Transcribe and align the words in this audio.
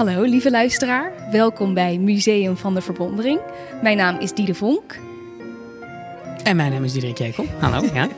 Hallo 0.00 0.22
lieve 0.22 0.50
luisteraar, 0.50 1.12
welkom 1.30 1.74
bij 1.74 1.98
Museum 1.98 2.56
van 2.56 2.74
de 2.74 2.80
Verwondering. 2.80 3.40
Mijn 3.82 3.96
naam 3.96 4.18
is 4.18 4.32
Diede 4.32 4.54
Vonk. 4.54 4.98
En 6.42 6.56
mijn 6.56 6.72
naam 6.72 6.84
is 6.84 6.92
Diederik 6.92 7.18
Jekel. 7.18 7.44
Hallo, 7.58 7.88
ja. 7.94 8.08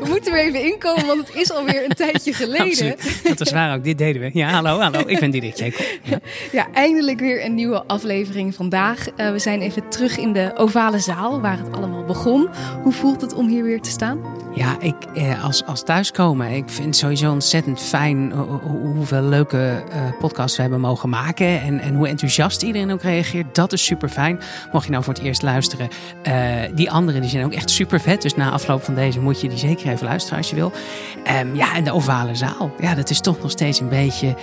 We 0.00 0.08
moeten 0.08 0.32
er 0.32 0.38
even 0.38 0.62
inkomen, 0.62 1.06
want 1.06 1.26
het 1.26 1.36
is 1.36 1.52
alweer 1.52 1.84
een 1.84 1.96
tijdje 1.96 2.32
geleden. 2.42 2.92
Absoluut. 2.92 3.20
Dat 3.22 3.40
is 3.40 3.52
waar 3.52 3.76
ook, 3.76 3.84
dit 3.84 3.98
deden 3.98 4.22
we. 4.22 4.30
Ja, 4.32 4.50
hallo, 4.50 4.78
hallo, 4.78 5.02
ik 5.06 5.20
ben 5.20 5.30
Diederik 5.30 5.56
Jekel. 5.56 5.84
Ja. 6.02 6.18
Ja, 6.52 6.66
eindelijk 6.72 7.20
weer 7.20 7.44
een 7.44 7.54
nieuwe 7.54 7.84
aflevering 7.86 8.54
vandaag. 8.54 9.06
Uh, 9.16 9.30
we 9.30 9.38
zijn 9.38 9.60
even 9.60 9.88
terug 9.88 10.18
in 10.18 10.32
de 10.32 10.52
ovale 10.56 10.98
zaal 10.98 11.40
waar 11.40 11.58
het 11.58 11.72
allemaal 11.76 12.04
begon. 12.04 12.48
Hoe 12.82 12.92
voelt 12.92 13.20
het 13.20 13.34
om 13.34 13.48
hier 13.48 13.62
weer 13.62 13.80
te 13.80 13.90
staan? 13.90 14.20
Ja, 14.54 14.76
ik, 14.80 14.94
eh, 15.14 15.44
als, 15.44 15.64
als 15.64 15.82
thuiskomen, 15.82 16.50
ik 16.50 16.68
vind 16.68 16.86
het 16.86 16.96
sowieso 16.96 17.32
ontzettend 17.32 17.80
fijn 17.80 18.32
hoeveel 18.62 19.22
leuke 19.22 19.82
uh, 19.88 20.18
podcasts 20.18 20.56
we 20.56 20.62
hebben 20.62 20.80
mogen 20.80 21.08
maken. 21.08 21.60
En, 21.60 21.80
en 21.80 21.94
hoe 21.94 22.08
enthousiast 22.08 22.62
iedereen 22.62 22.90
ook 22.90 23.02
reageert. 23.02 23.54
Dat 23.54 23.72
is 23.72 23.84
super 23.84 24.08
fijn. 24.08 24.40
Mocht 24.72 24.84
je 24.84 24.90
nou 24.90 25.04
voor 25.04 25.14
het 25.14 25.22
eerst 25.22 25.42
luisteren, 25.42 25.88
uh, 26.28 26.34
die 26.74 26.90
anderen 26.90 27.20
die 27.20 27.30
zijn 27.30 27.44
ook 27.44 27.52
echt 27.52 27.70
super 27.70 28.00
vet. 28.00 28.22
Dus 28.22 28.34
na 28.34 28.50
afloop 28.50 28.82
van 28.82 28.94
deze 28.94 29.20
moet 29.20 29.40
je 29.40 29.48
die 29.48 29.58
zeker 29.58 29.88
even 29.88 30.06
luisteren 30.06 30.38
als 30.38 30.50
je 30.50 30.54
wil. 30.56 30.72
Um, 31.40 31.54
ja, 31.54 31.74
en 31.74 31.84
de 31.84 31.92
ovale 31.92 32.34
zaal. 32.34 32.74
Ja, 32.78 32.94
dat 32.94 33.10
is 33.10 33.20
toch 33.20 33.42
nog 33.42 33.50
steeds 33.50 33.80
een 33.80 33.88
beetje 33.88 34.34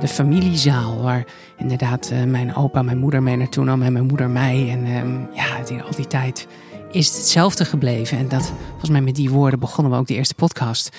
de 0.00 0.08
familiezaal. 0.08 1.02
Waar 1.02 1.24
inderdaad 1.56 2.12
mijn 2.26 2.54
opa, 2.54 2.82
mijn 2.82 2.98
moeder 2.98 3.22
mee 3.22 3.36
naartoe 3.36 3.64
nam 3.64 3.82
en 3.82 3.92
mijn 3.92 4.06
moeder 4.06 4.30
mij. 4.30 4.68
En 4.70 4.96
um, 4.96 5.28
ja, 5.34 5.64
die, 5.66 5.82
al 5.82 5.94
die 5.96 6.06
tijd 6.06 6.46
is 6.92 7.06
het 7.06 7.16
hetzelfde 7.16 7.64
gebleven. 7.64 8.18
En 8.18 8.28
dat, 8.28 8.52
volgens 8.68 8.90
mij 8.90 9.00
met 9.00 9.14
die 9.14 9.30
woorden 9.30 9.60
begonnen 9.60 9.92
we 9.92 9.98
ook 9.98 10.06
de 10.06 10.14
eerste 10.14 10.34
podcast. 10.34 10.96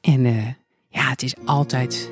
En 0.00 0.24
uh, 0.24 0.46
ja, 0.88 1.08
het 1.08 1.22
is 1.22 1.34
altijd 1.44 2.10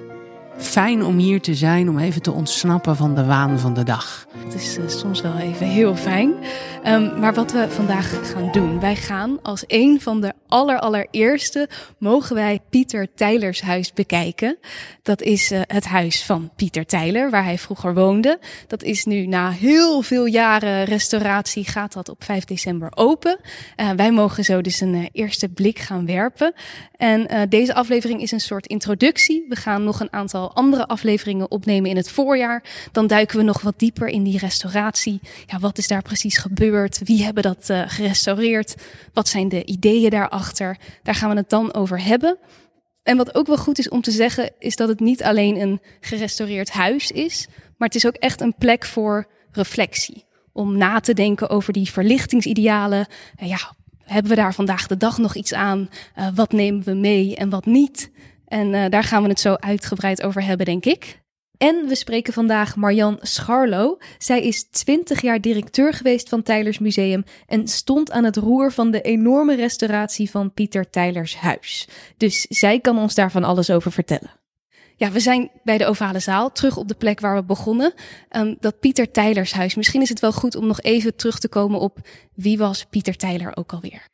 fijn 0.58 1.04
om 1.04 1.18
hier 1.18 1.40
te 1.40 1.54
zijn, 1.54 1.88
om 1.88 1.98
even 1.98 2.22
te 2.22 2.32
ontsnappen 2.32 2.96
van 2.96 3.14
de 3.14 3.24
waan 3.24 3.58
van 3.58 3.74
de 3.74 3.82
dag. 3.82 4.26
Het 4.36 4.54
is 4.54 4.78
uh, 4.78 4.88
soms 4.88 5.20
wel 5.20 5.36
even 5.36 5.66
heel 5.66 5.96
fijn. 5.96 6.34
Um, 6.86 7.20
maar 7.20 7.34
wat 7.34 7.52
we 7.52 7.66
vandaag 7.68 8.32
gaan 8.32 8.52
doen, 8.52 8.80
wij 8.80 8.96
gaan 8.96 9.38
als 9.42 9.64
een 9.66 10.00
van 10.00 10.20
de 10.20 10.32
aller 10.46 10.78
allereerste 10.78 11.68
mogen 11.98 12.34
wij 12.34 12.60
Pieter 12.70 13.14
Tijlers 13.14 13.60
huis 13.60 13.92
bekijken. 13.92 14.58
Dat 15.02 15.22
is 15.22 15.52
uh, 15.52 15.60
het 15.66 15.84
huis 15.84 16.24
van 16.24 16.50
Pieter 16.56 16.86
Tijler, 16.86 17.30
waar 17.30 17.44
hij 17.44 17.58
vroeger 17.58 17.94
woonde. 17.94 18.38
Dat 18.66 18.82
is 18.82 19.04
nu 19.04 19.26
na 19.26 19.50
heel 19.50 20.02
veel 20.02 20.26
jaren 20.26 20.84
restauratie 20.84 21.64
gaat 21.64 21.92
dat 21.92 22.08
op 22.08 22.24
5 22.24 22.44
december 22.44 22.92
open. 22.94 23.38
Uh, 23.76 23.90
wij 23.90 24.12
mogen 24.12 24.44
zo 24.44 24.60
dus 24.60 24.80
een 24.80 25.08
eerste 25.12 25.48
blik 25.48 25.78
gaan 25.78 26.06
werpen. 26.06 26.52
En 26.96 27.48
deze 27.48 27.74
aflevering 27.74 28.22
is 28.22 28.30
een 28.30 28.40
soort 28.40 28.66
introductie. 28.66 29.44
We 29.48 29.56
gaan 29.56 29.84
nog 29.84 30.00
een 30.00 30.12
aantal 30.12 30.41
andere 30.50 30.86
afleveringen 30.86 31.50
opnemen 31.50 31.90
in 31.90 31.96
het 31.96 32.10
voorjaar. 32.10 32.64
Dan 32.92 33.06
duiken 33.06 33.36
we 33.36 33.44
nog 33.44 33.60
wat 33.60 33.78
dieper 33.78 34.08
in 34.08 34.22
die 34.22 34.38
restauratie. 34.38 35.20
Ja, 35.46 35.58
wat 35.58 35.78
is 35.78 35.88
daar 35.88 36.02
precies 36.02 36.38
gebeurd? 36.38 37.00
Wie 37.04 37.24
hebben 37.24 37.42
dat 37.42 37.68
uh, 37.70 37.82
gerestaureerd? 37.86 38.74
Wat 39.12 39.28
zijn 39.28 39.48
de 39.48 39.64
ideeën 39.64 40.10
daarachter? 40.10 40.78
Daar 41.02 41.14
gaan 41.14 41.30
we 41.30 41.36
het 41.36 41.50
dan 41.50 41.74
over 41.74 42.02
hebben. 42.02 42.38
En 43.02 43.16
wat 43.16 43.34
ook 43.34 43.46
wel 43.46 43.56
goed 43.56 43.78
is 43.78 43.88
om 43.88 44.00
te 44.00 44.10
zeggen, 44.10 44.50
is 44.58 44.76
dat 44.76 44.88
het 44.88 45.00
niet 45.00 45.22
alleen 45.22 45.60
een 45.60 45.80
gerestaureerd 46.00 46.70
huis 46.70 47.10
is, 47.10 47.46
maar 47.76 47.88
het 47.88 47.96
is 47.96 48.06
ook 48.06 48.14
echt 48.14 48.40
een 48.40 48.54
plek 48.58 48.84
voor 48.84 49.26
reflectie. 49.52 50.24
Om 50.52 50.76
na 50.76 51.00
te 51.00 51.14
denken 51.14 51.48
over 51.48 51.72
die 51.72 51.90
verlichtingsidealen. 51.90 53.06
En 53.36 53.46
ja, 53.46 53.74
hebben 54.04 54.30
we 54.30 54.36
daar 54.36 54.54
vandaag 54.54 54.86
de 54.86 54.96
dag 54.96 55.18
nog 55.18 55.34
iets 55.34 55.54
aan? 55.54 55.88
Uh, 56.18 56.28
wat 56.34 56.52
nemen 56.52 56.84
we 56.84 56.92
mee 56.92 57.36
en 57.36 57.50
wat 57.50 57.66
niet? 57.66 58.10
En 58.52 58.72
uh, 58.72 58.84
daar 58.88 59.04
gaan 59.04 59.22
we 59.22 59.28
het 59.28 59.40
zo 59.40 59.54
uitgebreid 59.54 60.22
over 60.22 60.44
hebben, 60.44 60.66
denk 60.66 60.84
ik. 60.84 61.20
En 61.56 61.86
we 61.88 61.94
spreken 61.94 62.32
vandaag 62.32 62.76
Marjan 62.76 63.18
Scharlo. 63.20 63.98
Zij 64.18 64.42
is 64.42 64.62
20 64.70 65.20
jaar 65.20 65.40
directeur 65.40 65.92
geweest 65.92 66.28
van 66.28 66.42
Tijlers 66.42 66.78
Museum 66.78 67.24
en 67.46 67.68
stond 67.68 68.10
aan 68.10 68.24
het 68.24 68.36
roer 68.36 68.72
van 68.72 68.90
de 68.90 69.00
enorme 69.00 69.54
restauratie 69.54 70.30
van 70.30 70.52
Pieter 70.52 70.90
Tijlers 70.90 71.36
huis. 71.36 71.88
Dus 72.16 72.40
zij 72.48 72.80
kan 72.80 72.98
ons 72.98 73.14
daarvan 73.14 73.44
alles 73.44 73.70
over 73.70 73.92
vertellen. 73.92 74.30
Ja, 74.96 75.10
we 75.10 75.20
zijn 75.20 75.50
bij 75.64 75.78
de 75.78 75.86
Ovale 75.86 76.20
Zaal, 76.20 76.52
terug 76.52 76.76
op 76.76 76.88
de 76.88 76.94
plek 76.94 77.20
waar 77.20 77.34
we 77.34 77.44
begonnen. 77.44 77.92
Um, 78.30 78.56
dat 78.60 78.80
Pieter 78.80 79.10
Tijlers 79.10 79.52
huis. 79.52 79.74
Misschien 79.74 80.02
is 80.02 80.08
het 80.08 80.20
wel 80.20 80.32
goed 80.32 80.56
om 80.56 80.66
nog 80.66 80.80
even 80.80 81.16
terug 81.16 81.38
te 81.38 81.48
komen 81.48 81.80
op 81.80 81.98
wie 82.34 82.58
was 82.58 82.84
Pieter 82.84 83.16
Tijler 83.16 83.56
ook 83.56 83.72
alweer. 83.72 84.10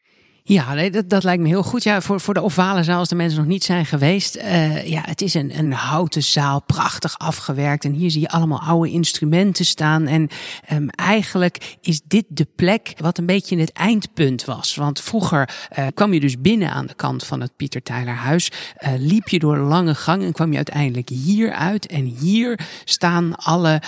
Ja, 0.48 0.88
dat, 0.88 1.08
dat 1.08 1.24
lijkt 1.24 1.42
me 1.42 1.48
heel 1.48 1.62
goed. 1.62 1.82
Ja, 1.82 2.00
voor, 2.00 2.20
voor 2.20 2.34
de 2.34 2.42
ovale 2.42 2.82
zaal, 2.82 2.98
als 2.98 3.08
de 3.08 3.14
mensen 3.14 3.38
nog 3.38 3.48
niet 3.48 3.64
zijn 3.64 3.86
geweest. 3.86 4.36
Uh, 4.36 4.86
ja, 4.86 5.00
het 5.04 5.20
is 5.20 5.34
een, 5.34 5.58
een 5.58 5.72
houten 5.72 6.22
zaal, 6.22 6.62
prachtig 6.62 7.18
afgewerkt. 7.18 7.84
En 7.84 7.92
hier 7.92 8.10
zie 8.10 8.20
je 8.20 8.28
allemaal 8.28 8.60
oude 8.60 8.90
instrumenten 8.90 9.64
staan. 9.64 10.06
En 10.06 10.28
um, 10.72 10.88
eigenlijk 10.88 11.76
is 11.80 12.00
dit 12.04 12.24
de 12.28 12.46
plek 12.56 12.92
wat 12.96 13.18
een 13.18 13.26
beetje 13.26 13.58
het 13.58 13.72
eindpunt 13.72 14.44
was. 14.44 14.74
Want 14.74 15.00
vroeger 15.00 15.50
uh, 15.78 15.86
kwam 15.94 16.12
je 16.12 16.20
dus 16.20 16.40
binnen 16.40 16.70
aan 16.70 16.86
de 16.86 16.94
kant 16.94 17.24
van 17.24 17.40
het 17.40 17.56
Pieter 17.56 17.82
Tyler 17.82 18.14
huis. 18.14 18.50
Uh, 18.80 18.92
liep 18.96 19.28
je 19.28 19.38
door 19.38 19.54
een 19.54 19.68
lange 19.68 19.94
gang 19.94 20.22
en 20.22 20.32
kwam 20.32 20.50
je 20.50 20.56
uiteindelijk 20.56 21.08
hier 21.08 21.52
uit. 21.52 21.86
En 21.86 22.04
hier 22.04 22.60
staan 22.84 23.34
alle 23.36 23.82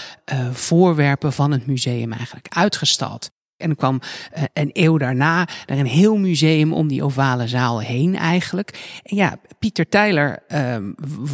voorwerpen 0.52 1.32
van 1.32 1.50
het 1.50 1.66
museum 1.66 2.12
eigenlijk 2.12 2.46
uitgestald. 2.48 3.30
En 3.60 3.76
kwam 3.76 4.00
uh, 4.36 4.42
een 4.52 4.70
eeuw 4.72 4.96
daarna 4.96 5.48
er 5.66 5.78
een 5.78 5.86
heel 5.86 6.16
museum 6.16 6.72
om 6.72 6.88
die 6.88 7.04
ovale 7.04 7.48
zaal 7.48 7.80
heen 7.80 8.16
eigenlijk. 8.16 9.00
En 9.02 9.16
ja, 9.16 9.38
Pieter 9.58 9.88
Tyler 9.88 10.42
uh, 10.48 10.76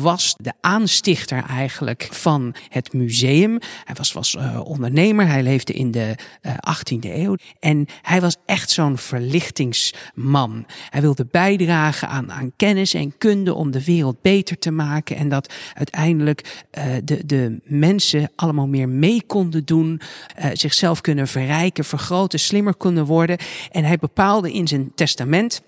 was 0.03 0.35
de 0.39 0.53
aanstichter 0.61 1.45
eigenlijk 1.45 2.09
van 2.11 2.55
het 2.69 2.93
museum. 2.93 3.59
Hij 3.85 3.95
was, 3.95 4.13
was 4.13 4.35
uh, 4.35 4.61
ondernemer, 4.65 5.27
hij 5.27 5.43
leefde 5.43 5.73
in 5.73 5.91
de 5.91 6.15
18e 6.47 6.99
eh, 7.01 7.23
eeuw. 7.23 7.37
En 7.61 7.87
hij 8.03 8.21
was 8.21 8.37
echt 8.47 8.71
zo'n 8.71 8.99
verlichtingsman. 8.99 10.67
Hij 10.91 11.01
wilde 11.01 11.27
bijdragen 11.31 12.09
aan, 12.09 12.33
aan 12.33 12.53
kennis 12.57 12.95
en 12.95 13.19
kunde 13.19 13.55
om 13.55 13.71
de 13.71 13.85
wereld 13.85 14.23
beter 14.23 14.59
te 14.59 14.71
maken. 14.71 15.17
En 15.17 15.29
dat 15.29 15.55
uiteindelijk 15.75 16.65
de, 17.05 17.27
de 17.27 17.59
mensen 17.65 18.31
allemaal 18.37 18.67
meer 18.69 18.89
mee 18.89 19.23
konden 19.27 19.65
doen, 19.65 20.01
zichzelf 20.53 21.01
kunnen 21.01 21.29
verrijken, 21.29 21.85
vergroten 21.85 22.16
groter, 22.17 22.39
slimmer 22.39 22.77
kunnen 22.77 23.05
worden. 23.05 23.39
En 23.71 23.85
hij 23.85 23.97
bepaalde 23.97 24.53
in 24.53 24.69
zijn 24.69 24.93
testament 24.95 25.63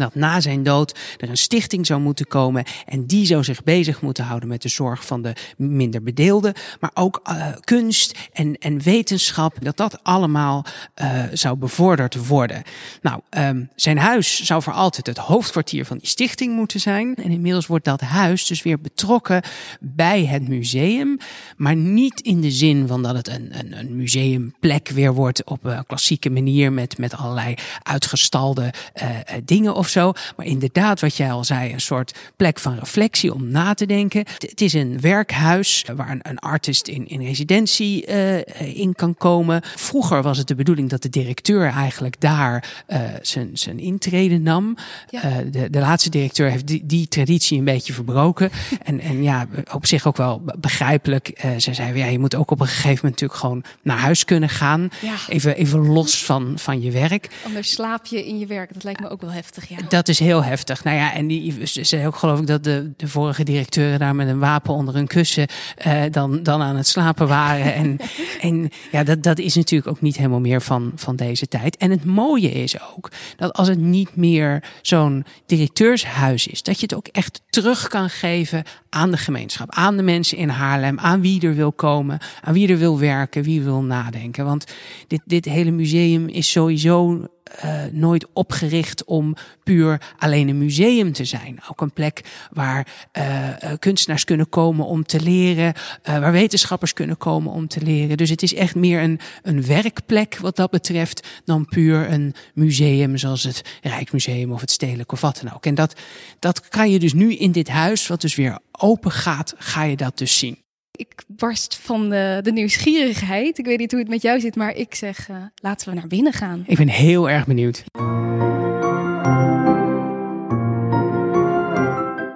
dat 0.00 0.14
na 0.14 0.40
zijn 0.40 0.62
dood 0.62 0.98
er 1.16 1.28
een 1.28 1.36
stichting 1.36 1.86
zou 1.86 2.00
moeten 2.00 2.26
komen 2.26 2.64
en 2.86 3.06
die 3.06 3.26
zou 3.26 3.44
zich 3.44 3.62
bezig 3.62 4.00
moeten 4.00 4.24
houden 4.24 4.48
met 4.48 4.62
de 4.62 4.68
zorg 4.68 5.06
van 5.06 5.22
de 5.22 5.32
minder 5.56 6.02
bedeelden, 6.02 6.54
maar 6.80 6.90
ook 6.94 7.20
uh, 7.30 7.46
kunst 7.60 8.18
en, 8.32 8.58
en 8.58 8.80
wetenschap, 8.80 9.56
dat 9.60 9.76
dat 9.76 9.98
allemaal 10.02 10.64
uh, 11.02 11.22
zou 11.32 11.56
bevorderd 11.56 12.26
worden. 12.26 12.62
Nou, 13.02 13.20
um, 13.30 13.68
zijn 13.74 13.98
huis 13.98 14.42
zou 14.42 14.62
voor 14.62 14.72
altijd 14.72 15.06
het 15.06 15.18
hoofdkwartier 15.18 15.84
van 15.84 15.98
die 15.98 16.08
stichting 16.08 16.54
moeten 16.54 16.80
zijn 16.80 17.14
en 17.14 17.30
inmiddels 17.30 17.66
wordt 17.66 17.84
dat 17.84 18.00
huis 18.00 18.46
dus 18.46 18.62
weer 18.62 18.80
betrokken 18.80 19.42
bij 19.80 20.26
het 20.26 20.48
museum, 20.48 21.18
maar 21.56 21.76
niet 21.76 22.20
in 22.20 22.40
de 22.40 22.50
zin 22.50 22.86
van 22.86 23.02
dat 23.02 23.14
het 23.14 23.28
een, 23.28 23.58
een, 23.58 23.78
een 23.78 23.96
museumplek 23.96 24.88
weer 24.88 25.14
wordt 25.14 25.44
op 25.44 25.64
een 25.64 25.86
klassieke 25.86 26.30
manier 26.30 26.72
met, 26.72 26.98
met 26.98 27.14
allerlei 27.14 27.54
uitgestalde 27.82 28.72
uh, 29.02 29.08
dingen 29.44 29.74
of 29.84 29.90
zo. 29.90 30.12
Maar 30.36 30.46
inderdaad, 30.46 31.00
wat 31.00 31.16
jij 31.16 31.32
al 31.32 31.44
zei, 31.44 31.72
een 31.72 31.80
soort 31.80 32.14
plek 32.36 32.58
van 32.58 32.78
reflectie 32.78 33.34
om 33.34 33.48
na 33.50 33.74
te 33.74 33.86
denken. 33.86 34.24
Het 34.38 34.60
is 34.60 34.72
een 34.72 35.00
werkhuis 35.00 35.84
waar 35.96 36.10
een, 36.10 36.20
een 36.22 36.38
artist 36.38 36.88
in, 36.88 37.08
in 37.08 37.20
residentie 37.22 38.06
uh, 38.08 38.76
in 38.78 38.94
kan 38.94 39.14
komen. 39.14 39.62
Vroeger 39.76 40.22
was 40.22 40.38
het 40.38 40.46
de 40.46 40.54
bedoeling 40.54 40.90
dat 40.90 41.02
de 41.02 41.08
directeur 41.08 41.68
eigenlijk 41.68 42.20
daar 42.20 42.84
uh, 42.88 43.00
zijn, 43.22 43.50
zijn 43.52 43.78
intrede 43.78 44.38
nam. 44.38 44.76
Ja. 45.10 45.24
Uh, 45.24 45.36
de, 45.50 45.70
de 45.70 45.78
laatste 45.78 46.10
directeur 46.10 46.50
heeft 46.50 46.66
die, 46.66 46.82
die 46.86 47.08
traditie 47.08 47.58
een 47.58 47.64
beetje 47.64 47.92
verbroken. 47.92 48.50
en, 48.82 49.00
en 49.00 49.22
ja, 49.22 49.46
op 49.72 49.86
zich 49.86 50.06
ook 50.06 50.16
wel 50.16 50.42
begrijpelijk. 50.56 51.44
Ze 51.58 51.74
zei, 51.74 51.98
ja, 51.98 52.06
je 52.06 52.18
moet 52.18 52.34
ook 52.34 52.50
op 52.50 52.60
een 52.60 52.66
gegeven 52.66 52.88
moment 52.88 53.02
natuurlijk 53.02 53.40
gewoon 53.40 53.64
naar 53.82 53.98
huis 53.98 54.24
kunnen 54.24 54.48
gaan. 54.48 54.88
Ja. 55.00 55.14
Even, 55.28 55.56
even 55.56 55.86
los 55.86 56.24
van, 56.24 56.52
van 56.56 56.82
je 56.82 56.90
werk. 56.90 57.28
Anders 57.44 57.70
slaap 57.70 58.06
je 58.06 58.26
in 58.26 58.38
je 58.38 58.46
werk. 58.46 58.74
Dat 58.74 58.84
lijkt 58.84 59.00
me 59.00 59.08
ook 59.08 59.20
wel 59.20 59.32
heftig, 59.32 59.68
ja. 59.68 59.73
Dat 59.88 60.08
is 60.08 60.18
heel 60.18 60.44
heftig. 60.44 60.84
Nou 60.84 60.96
ja, 60.96 61.14
en 61.14 61.26
die 61.26 61.54
zei 61.62 62.06
ook 62.06 62.16
geloof 62.16 62.40
ik 62.40 62.46
dat 62.46 62.64
de, 62.64 62.92
de 62.96 63.08
vorige 63.08 63.44
directeuren 63.44 63.98
daar 63.98 64.14
met 64.14 64.28
een 64.28 64.38
wapen 64.38 64.74
onder 64.74 64.94
hun 64.94 65.06
kussen 65.06 65.46
uh, 65.86 66.02
dan, 66.10 66.42
dan 66.42 66.62
aan 66.62 66.76
het 66.76 66.86
slapen 66.86 67.28
waren. 67.28 67.74
en, 67.74 67.98
en 68.40 68.70
ja, 68.90 69.04
dat, 69.04 69.22
dat 69.22 69.38
is 69.38 69.54
natuurlijk 69.54 69.90
ook 69.90 70.00
niet 70.00 70.16
helemaal 70.16 70.40
meer 70.40 70.62
van, 70.62 70.92
van 70.94 71.16
deze 71.16 71.46
tijd. 71.46 71.76
En 71.76 71.90
het 71.90 72.04
mooie 72.04 72.50
is 72.50 72.76
ook 72.94 73.10
dat 73.36 73.52
als 73.52 73.68
het 73.68 73.78
niet 73.78 74.16
meer 74.16 74.62
zo'n 74.82 75.24
directeurshuis 75.46 76.46
is, 76.46 76.62
dat 76.62 76.76
je 76.76 76.82
het 76.82 76.94
ook 76.94 77.06
echt 77.06 77.42
terug 77.50 77.88
kan 77.88 78.10
geven 78.10 78.62
aan 78.88 79.10
de 79.10 79.16
gemeenschap, 79.16 79.70
aan 79.70 79.96
de 79.96 80.02
mensen 80.02 80.38
in 80.38 80.48
Haarlem, 80.48 80.98
aan 80.98 81.20
wie 81.20 81.46
er 81.46 81.54
wil 81.54 81.72
komen, 81.72 82.18
aan 82.40 82.54
wie 82.54 82.68
er 82.68 82.78
wil 82.78 82.98
werken, 82.98 83.42
wie 83.42 83.62
wil 83.62 83.82
nadenken. 83.82 84.44
Want 84.44 84.64
dit, 85.06 85.20
dit 85.24 85.44
hele 85.44 85.70
museum 85.70 86.28
is 86.28 86.50
sowieso 86.50 87.26
uh, 87.64 87.82
nooit 87.92 88.26
opgericht 88.32 89.04
om 89.04 89.36
puur 89.62 90.00
alleen 90.18 90.48
een 90.48 90.58
museum 90.58 91.12
te 91.12 91.24
zijn. 91.24 91.60
Ook 91.70 91.80
een 91.80 91.92
plek 91.92 92.20
waar 92.50 92.86
uh, 93.18 93.48
kunstenaars 93.78 94.24
kunnen 94.24 94.48
komen 94.48 94.86
om 94.86 95.04
te 95.04 95.20
leren, 95.20 95.74
uh, 96.08 96.18
waar 96.18 96.32
wetenschappers 96.32 96.92
kunnen 96.92 97.16
komen 97.16 97.52
om 97.52 97.68
te 97.68 97.80
leren. 97.80 98.16
Dus 98.16 98.30
het 98.30 98.42
is 98.42 98.54
echt 98.54 98.74
meer 98.74 99.02
een, 99.02 99.20
een 99.42 99.66
werkplek 99.66 100.38
wat 100.38 100.56
dat 100.56 100.70
betreft 100.70 101.28
dan 101.44 101.66
puur 101.66 102.10
een 102.10 102.34
museum 102.54 103.16
zoals 103.16 103.42
het 103.42 103.62
Rijksmuseum 103.82 104.52
of 104.52 104.60
het 104.60 104.70
Stedelijk 104.70 105.12
of 105.12 105.20
wat 105.20 105.40
dan 105.42 105.54
ook. 105.54 105.66
En 105.66 105.74
dat, 105.74 106.00
dat 106.38 106.68
kan 106.68 106.90
je 106.90 106.98
dus 106.98 107.12
nu 107.12 107.34
in 107.34 107.52
dit 107.52 107.68
huis, 107.68 108.06
wat 108.06 108.20
dus 108.20 108.34
weer 108.34 108.58
open 108.72 109.10
gaat, 109.10 109.54
ga 109.58 109.82
je 109.82 109.96
dat 109.96 110.18
dus 110.18 110.38
zien. 110.38 110.63
Ik 110.96 111.24
barst 111.26 111.76
van 111.76 112.10
de, 112.10 112.40
de, 112.42 112.52
nieuwsgierigheid. 112.52 113.58
Ik 113.58 113.64
weet 113.64 113.78
niet 113.78 113.90
hoe 113.90 114.00
het 114.00 114.08
met 114.08 114.22
jou 114.22 114.40
zit, 114.40 114.56
maar 114.56 114.74
ik 114.74 114.94
zeg, 114.94 115.28
uh, 115.28 115.36
laten 115.54 115.88
we 115.88 115.94
naar 115.94 116.06
binnen 116.06 116.32
gaan. 116.32 116.62
Ik 116.66 116.76
ben 116.76 116.88
heel 116.88 117.30
erg 117.30 117.46
benieuwd. 117.46 117.84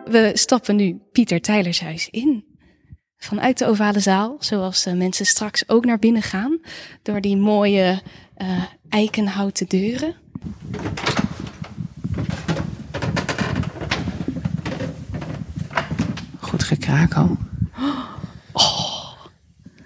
We 0.04 0.30
stappen 0.34 0.76
nu 0.76 1.00
Pieter 1.12 1.40
Tijlers 1.40 1.80
huis 1.80 2.08
in. 2.10 2.44
Vanuit 3.16 3.58
de 3.58 3.66
ovale 3.66 4.00
zaal, 4.00 4.36
zoals 4.38 4.82
de 4.82 4.94
mensen 4.94 5.26
straks 5.26 5.68
ook 5.68 5.84
naar 5.84 5.98
binnen 5.98 6.22
gaan. 6.22 6.58
Door 7.02 7.20
die 7.20 7.36
mooie 7.36 8.02
uh, 8.38 8.64
eikenhouten 8.88 9.66
deuren. 9.68 10.14
Goed 16.38 16.62
gekraak 16.62 17.14
al. 17.14 17.36
Oh, 17.78 18.17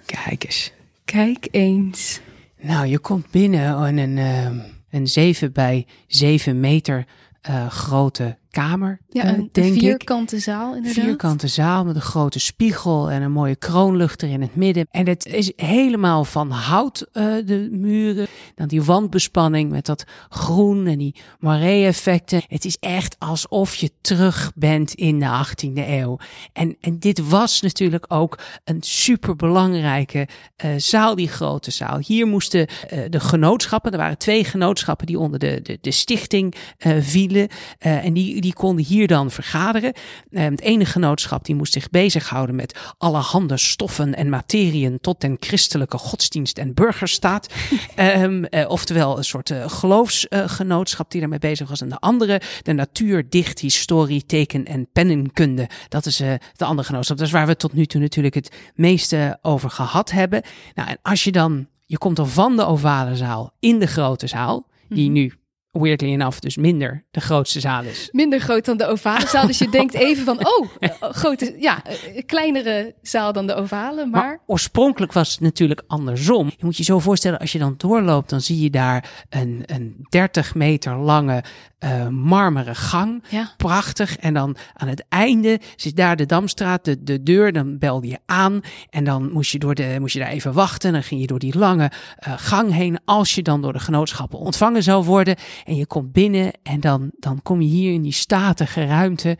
kijk 0.05 0.43
eens. 0.43 0.71
Kijk 1.05 1.47
eens. 1.51 2.19
Nou, 2.61 2.85
je 2.85 2.99
komt 2.99 3.31
binnen 3.31 3.87
in 3.87 3.97
een, 3.97 4.17
uh, 4.17 4.63
een 4.89 5.07
7 5.07 5.51
bij 5.51 5.87
7 6.07 6.59
meter 6.59 7.05
uh, 7.49 7.67
grote 7.67 8.37
kamer. 8.53 8.99
Ja, 9.09 9.27
een, 9.27 9.49
uh, 9.53 9.65
een 9.65 9.73
vierkante 9.73 10.39
zaal 10.39 10.75
inderdaad. 10.75 11.03
Vierkante 11.03 11.47
zaal 11.47 11.85
met 11.85 11.95
een 11.95 12.01
grote 12.01 12.39
spiegel 12.39 13.11
en 13.11 13.21
een 13.21 13.31
mooie 13.31 13.55
kroonluchter 13.55 14.29
in 14.29 14.41
het 14.41 14.55
midden. 14.55 14.87
En 14.91 15.07
het 15.07 15.25
is 15.25 15.51
helemaal 15.55 16.25
van 16.25 16.51
hout, 16.51 17.07
uh, 17.13 17.35
de 17.45 17.67
muren. 17.71 18.27
Dan 18.55 18.67
die 18.67 18.83
wandbespanning 18.83 19.71
met 19.71 19.85
dat 19.85 20.03
groen 20.29 20.87
en 20.87 20.97
die 20.97 21.15
maree-effecten. 21.39 22.41
Het 22.47 22.65
is 22.65 22.77
echt 22.79 23.15
alsof 23.19 23.75
je 23.75 23.91
terug 24.01 24.51
bent 24.55 24.93
in 24.93 25.19
de 25.19 25.45
18e 25.45 25.87
eeuw. 25.87 26.17
En, 26.53 26.77
en 26.81 26.99
dit 26.99 27.29
was 27.29 27.61
natuurlijk 27.61 28.05
ook 28.07 28.39
een 28.63 28.81
superbelangrijke 28.81 30.27
uh, 30.65 30.71
zaal, 30.77 31.15
die 31.15 31.27
grote 31.27 31.71
zaal. 31.71 31.99
Hier 31.99 32.27
moesten 32.27 32.67
de 33.09 33.19
genootschappen, 33.19 33.91
er 33.91 33.97
waren 33.97 34.17
twee 34.17 34.43
genootschappen 34.43 35.07
die 35.07 35.19
onder 35.19 35.39
de, 35.39 35.59
de, 35.61 35.77
de 35.81 35.91
stichting 35.91 36.55
vielen. 36.99 37.47
en 37.79 38.13
die 38.13 38.42
die 38.43 38.53
konden 38.53 38.85
hier 38.85 39.07
dan 39.07 39.31
vergaderen. 39.31 39.93
Uh, 40.29 40.43
het 40.43 40.61
ene 40.61 40.85
genootschap 40.85 41.45
die 41.45 41.55
moest 41.55 41.73
zich 41.73 41.89
bezighouden 41.89 42.55
met 42.55 42.79
allerhande 42.97 43.57
stoffen 43.57 44.15
en 44.15 44.29
materiën 44.29 44.99
tot 45.01 45.21
den 45.21 45.37
christelijke 45.39 45.97
godsdienst 45.97 46.57
en 46.57 46.73
burgerstaat. 46.73 47.53
um, 47.99 48.45
uh, 48.49 48.69
oftewel 48.69 49.17
een 49.17 49.23
soort 49.23 49.49
uh, 49.49 49.69
geloofsgenootschap 49.69 51.11
die 51.11 51.19
daarmee 51.19 51.39
bezig 51.39 51.69
was. 51.69 51.81
En 51.81 51.89
de 51.89 51.99
andere, 51.99 52.41
de 52.61 52.73
natuur, 52.73 53.29
dicht, 53.29 53.59
historie, 53.59 54.25
teken 54.25 54.65
en 54.65 54.87
pennenkunde. 54.93 55.69
Dat 55.89 56.05
is 56.05 56.17
de 56.17 56.65
andere 56.65 56.87
genootschap. 56.87 57.17
Dat 57.17 57.27
is 57.27 57.33
waar 57.33 57.47
we 57.47 57.55
tot 57.55 57.73
nu 57.73 57.85
toe 57.85 58.01
natuurlijk 58.01 58.35
het 58.35 58.55
meeste 58.75 59.37
over 59.41 59.69
gehad 59.69 60.11
hebben. 60.11 60.41
Nou, 60.73 60.89
en 60.89 60.97
als 61.01 61.23
je 61.23 61.31
dan, 61.31 61.67
je 61.85 61.97
komt 61.97 62.15
dan 62.15 62.27
van 62.27 62.55
de 62.55 62.65
ovale 62.65 63.15
zaal 63.15 63.51
in 63.59 63.79
de 63.79 63.87
grote 63.87 64.27
zaal, 64.27 64.67
die 64.89 65.09
nu 65.09 65.33
weirdly 65.73 66.11
enough 66.11 66.39
dus 66.39 66.57
minder 66.57 67.03
de 67.11 67.21
grootste 67.21 67.59
zaal 67.59 67.83
is. 67.83 68.09
Minder 68.11 68.39
groot 68.39 68.65
dan 68.65 68.77
de 68.77 68.85
ovale 68.85 69.27
zaal. 69.27 69.47
Dus 69.47 69.57
je 69.57 69.69
denkt 69.79 69.93
even 69.93 70.25
van, 70.25 70.47
oh, 70.47 70.67
grote, 70.99 71.55
ja, 71.59 71.81
kleinere 72.25 72.95
zaal 73.01 73.33
dan 73.33 73.47
de 73.47 73.53
ovale. 73.53 74.05
Maar... 74.05 74.23
maar... 74.23 74.39
oorspronkelijk 74.45 75.13
was 75.13 75.31
het 75.31 75.39
natuurlijk 75.39 75.83
andersom. 75.87 76.45
Je 76.45 76.65
moet 76.65 76.77
je 76.77 76.83
zo 76.83 76.99
voorstellen, 76.99 77.39
als 77.39 77.51
je 77.51 77.59
dan 77.59 77.73
doorloopt, 77.77 78.29
dan 78.29 78.41
zie 78.41 78.61
je 78.61 78.69
daar 78.69 79.25
een, 79.29 79.63
een 79.65 80.05
30 80.09 80.55
meter 80.55 80.95
lange 80.95 81.43
uh, 81.83 82.07
marmeren 82.07 82.75
gang. 82.75 83.23
Ja. 83.29 83.51
Prachtig. 83.57 84.17
En 84.17 84.33
dan 84.33 84.55
aan 84.73 84.87
het 84.87 85.05
einde 85.09 85.59
zit 85.75 85.95
daar 85.95 86.15
de 86.15 86.25
Damstraat, 86.25 86.85
de, 86.85 87.03
de 87.03 87.23
deur. 87.23 87.53
Dan 87.53 87.77
belde 87.77 88.07
je 88.07 88.19
aan 88.25 88.61
en 88.89 89.03
dan 89.03 89.31
moest 89.31 89.51
je, 89.51 89.59
door 89.59 89.75
de, 89.75 89.95
moest 89.99 90.13
je 90.13 90.19
daar 90.19 90.29
even 90.29 90.53
wachten. 90.53 90.91
Dan 90.93 91.03
ging 91.03 91.21
je 91.21 91.27
door 91.27 91.39
die 91.39 91.57
lange 91.57 91.91
uh, 92.27 92.33
gang 92.37 92.71
heen. 92.71 92.99
Als 93.05 93.35
je 93.35 93.41
dan 93.41 93.61
door 93.61 93.73
de 93.73 93.79
genootschappen 93.79 94.39
ontvangen 94.39 94.83
zou 94.83 95.05
worden. 95.05 95.35
En 95.65 95.75
je 95.75 95.85
komt 95.85 96.11
binnen 96.11 96.51
en 96.63 96.79
dan, 96.79 97.11
dan 97.19 97.41
kom 97.41 97.61
je 97.61 97.67
hier 97.67 97.93
in 97.93 98.01
die 98.01 98.11
statige 98.11 98.85
ruimte. 98.85 99.37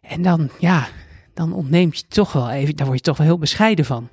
En 0.00 0.22
dan, 0.22 0.50
ja, 0.58 0.88
dan 1.34 1.52
ontneemt 1.52 1.98
je 1.98 2.04
toch 2.08 2.32
wel 2.32 2.50
even, 2.50 2.76
daar 2.76 2.86
word 2.86 2.98
je 2.98 3.04
toch 3.04 3.16
wel 3.16 3.26
heel 3.26 3.38
bescheiden 3.38 3.84
van. 3.84 4.08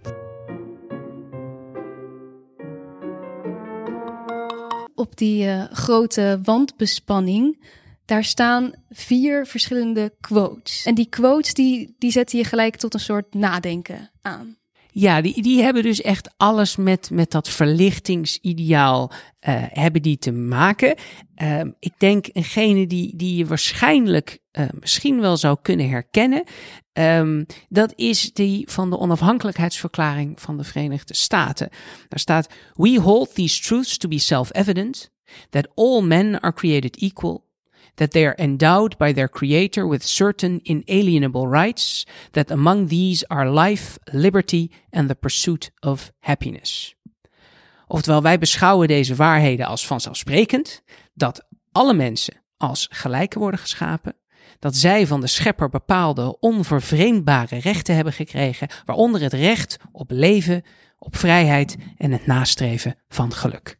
Op 4.97 5.17
die 5.17 5.45
uh, 5.45 5.63
grote 5.71 6.39
wandbespanning, 6.43 7.65
daar 8.05 8.23
staan 8.23 8.73
vier 8.89 9.45
verschillende 9.45 10.13
quotes. 10.21 10.85
En 10.85 10.95
die 10.95 11.09
quotes, 11.09 11.53
die, 11.53 11.95
die 11.97 12.11
zetten 12.11 12.37
je 12.37 12.43
gelijk 12.43 12.75
tot 12.75 12.93
een 12.93 12.99
soort 12.99 13.33
nadenken 13.33 14.11
aan. 14.21 14.57
Ja, 14.99 15.21
die, 15.21 15.41
die 15.41 15.61
hebben 15.61 15.83
dus 15.83 16.01
echt 16.01 16.33
alles 16.37 16.75
met, 16.75 17.09
met 17.09 17.31
dat 17.31 17.49
verlichtingsideaal 17.49 19.11
uh, 19.11 19.15
hebben 19.67 20.01
die 20.01 20.17
te 20.17 20.31
maken. 20.31 20.95
Uh, 21.41 21.61
ik 21.79 21.93
denk 21.97 22.27
eengene 22.31 22.87
die, 22.87 23.15
die 23.15 23.35
je 23.35 23.45
waarschijnlijk 23.45 24.39
uh, 24.51 24.65
misschien 24.79 25.19
wel 25.19 25.37
zou 25.37 25.57
kunnen 25.61 25.89
herkennen. 25.89 26.43
Um, 26.93 27.45
dat 27.69 27.93
is 27.95 28.33
die 28.33 28.69
van 28.69 28.89
de 28.89 28.99
onafhankelijkheidsverklaring 28.99 30.41
van 30.41 30.57
de 30.57 30.63
Verenigde 30.63 31.15
Staten. 31.15 31.69
Daar 32.07 32.19
staat: 32.19 32.49
We 32.73 32.99
hold 32.99 33.35
these 33.35 33.61
truths 33.61 33.97
to 33.97 34.07
be 34.07 34.19
self-evident, 34.19 35.11
that 35.49 35.67
all 35.75 36.01
men 36.01 36.39
are 36.39 36.53
created 36.53 36.97
equal 36.97 37.46
that 37.97 38.11
they 38.11 38.25
are 38.25 38.35
endowed 38.35 38.97
by 38.97 39.13
their 39.13 39.29
creator 39.29 39.87
with 39.87 40.03
certain 40.03 40.59
inalienable 40.63 41.47
rights, 41.47 42.05
that 42.31 42.51
among 42.51 42.89
these 42.89 43.27
are 43.27 43.49
life, 43.49 43.97
liberty 44.11 44.71
and 44.89 45.07
the 45.07 45.15
pursuit 45.15 45.71
of 45.79 46.11
happiness. 46.19 46.95
Oftewel, 47.87 48.21
wij 48.21 48.37
beschouwen 48.37 48.87
deze 48.87 49.15
waarheden 49.15 49.65
als 49.65 49.87
vanzelfsprekend, 49.87 50.81
dat 51.13 51.47
alle 51.71 51.93
mensen 51.93 52.41
als 52.57 52.87
gelijke 52.91 53.39
worden 53.39 53.59
geschapen, 53.59 54.15
dat 54.59 54.75
zij 54.75 55.07
van 55.07 55.21
de 55.21 55.27
schepper 55.27 55.69
bepaalde 55.69 56.39
onvervreemdbare 56.39 57.57
rechten 57.57 57.95
hebben 57.95 58.13
gekregen, 58.13 58.67
waaronder 58.85 59.21
het 59.21 59.33
recht 59.33 59.77
op 59.91 60.11
leven, 60.11 60.63
op 60.97 61.15
vrijheid 61.15 61.75
en 61.97 62.11
het 62.11 62.25
nastreven 62.25 62.95
van 63.09 63.33
geluk. 63.33 63.77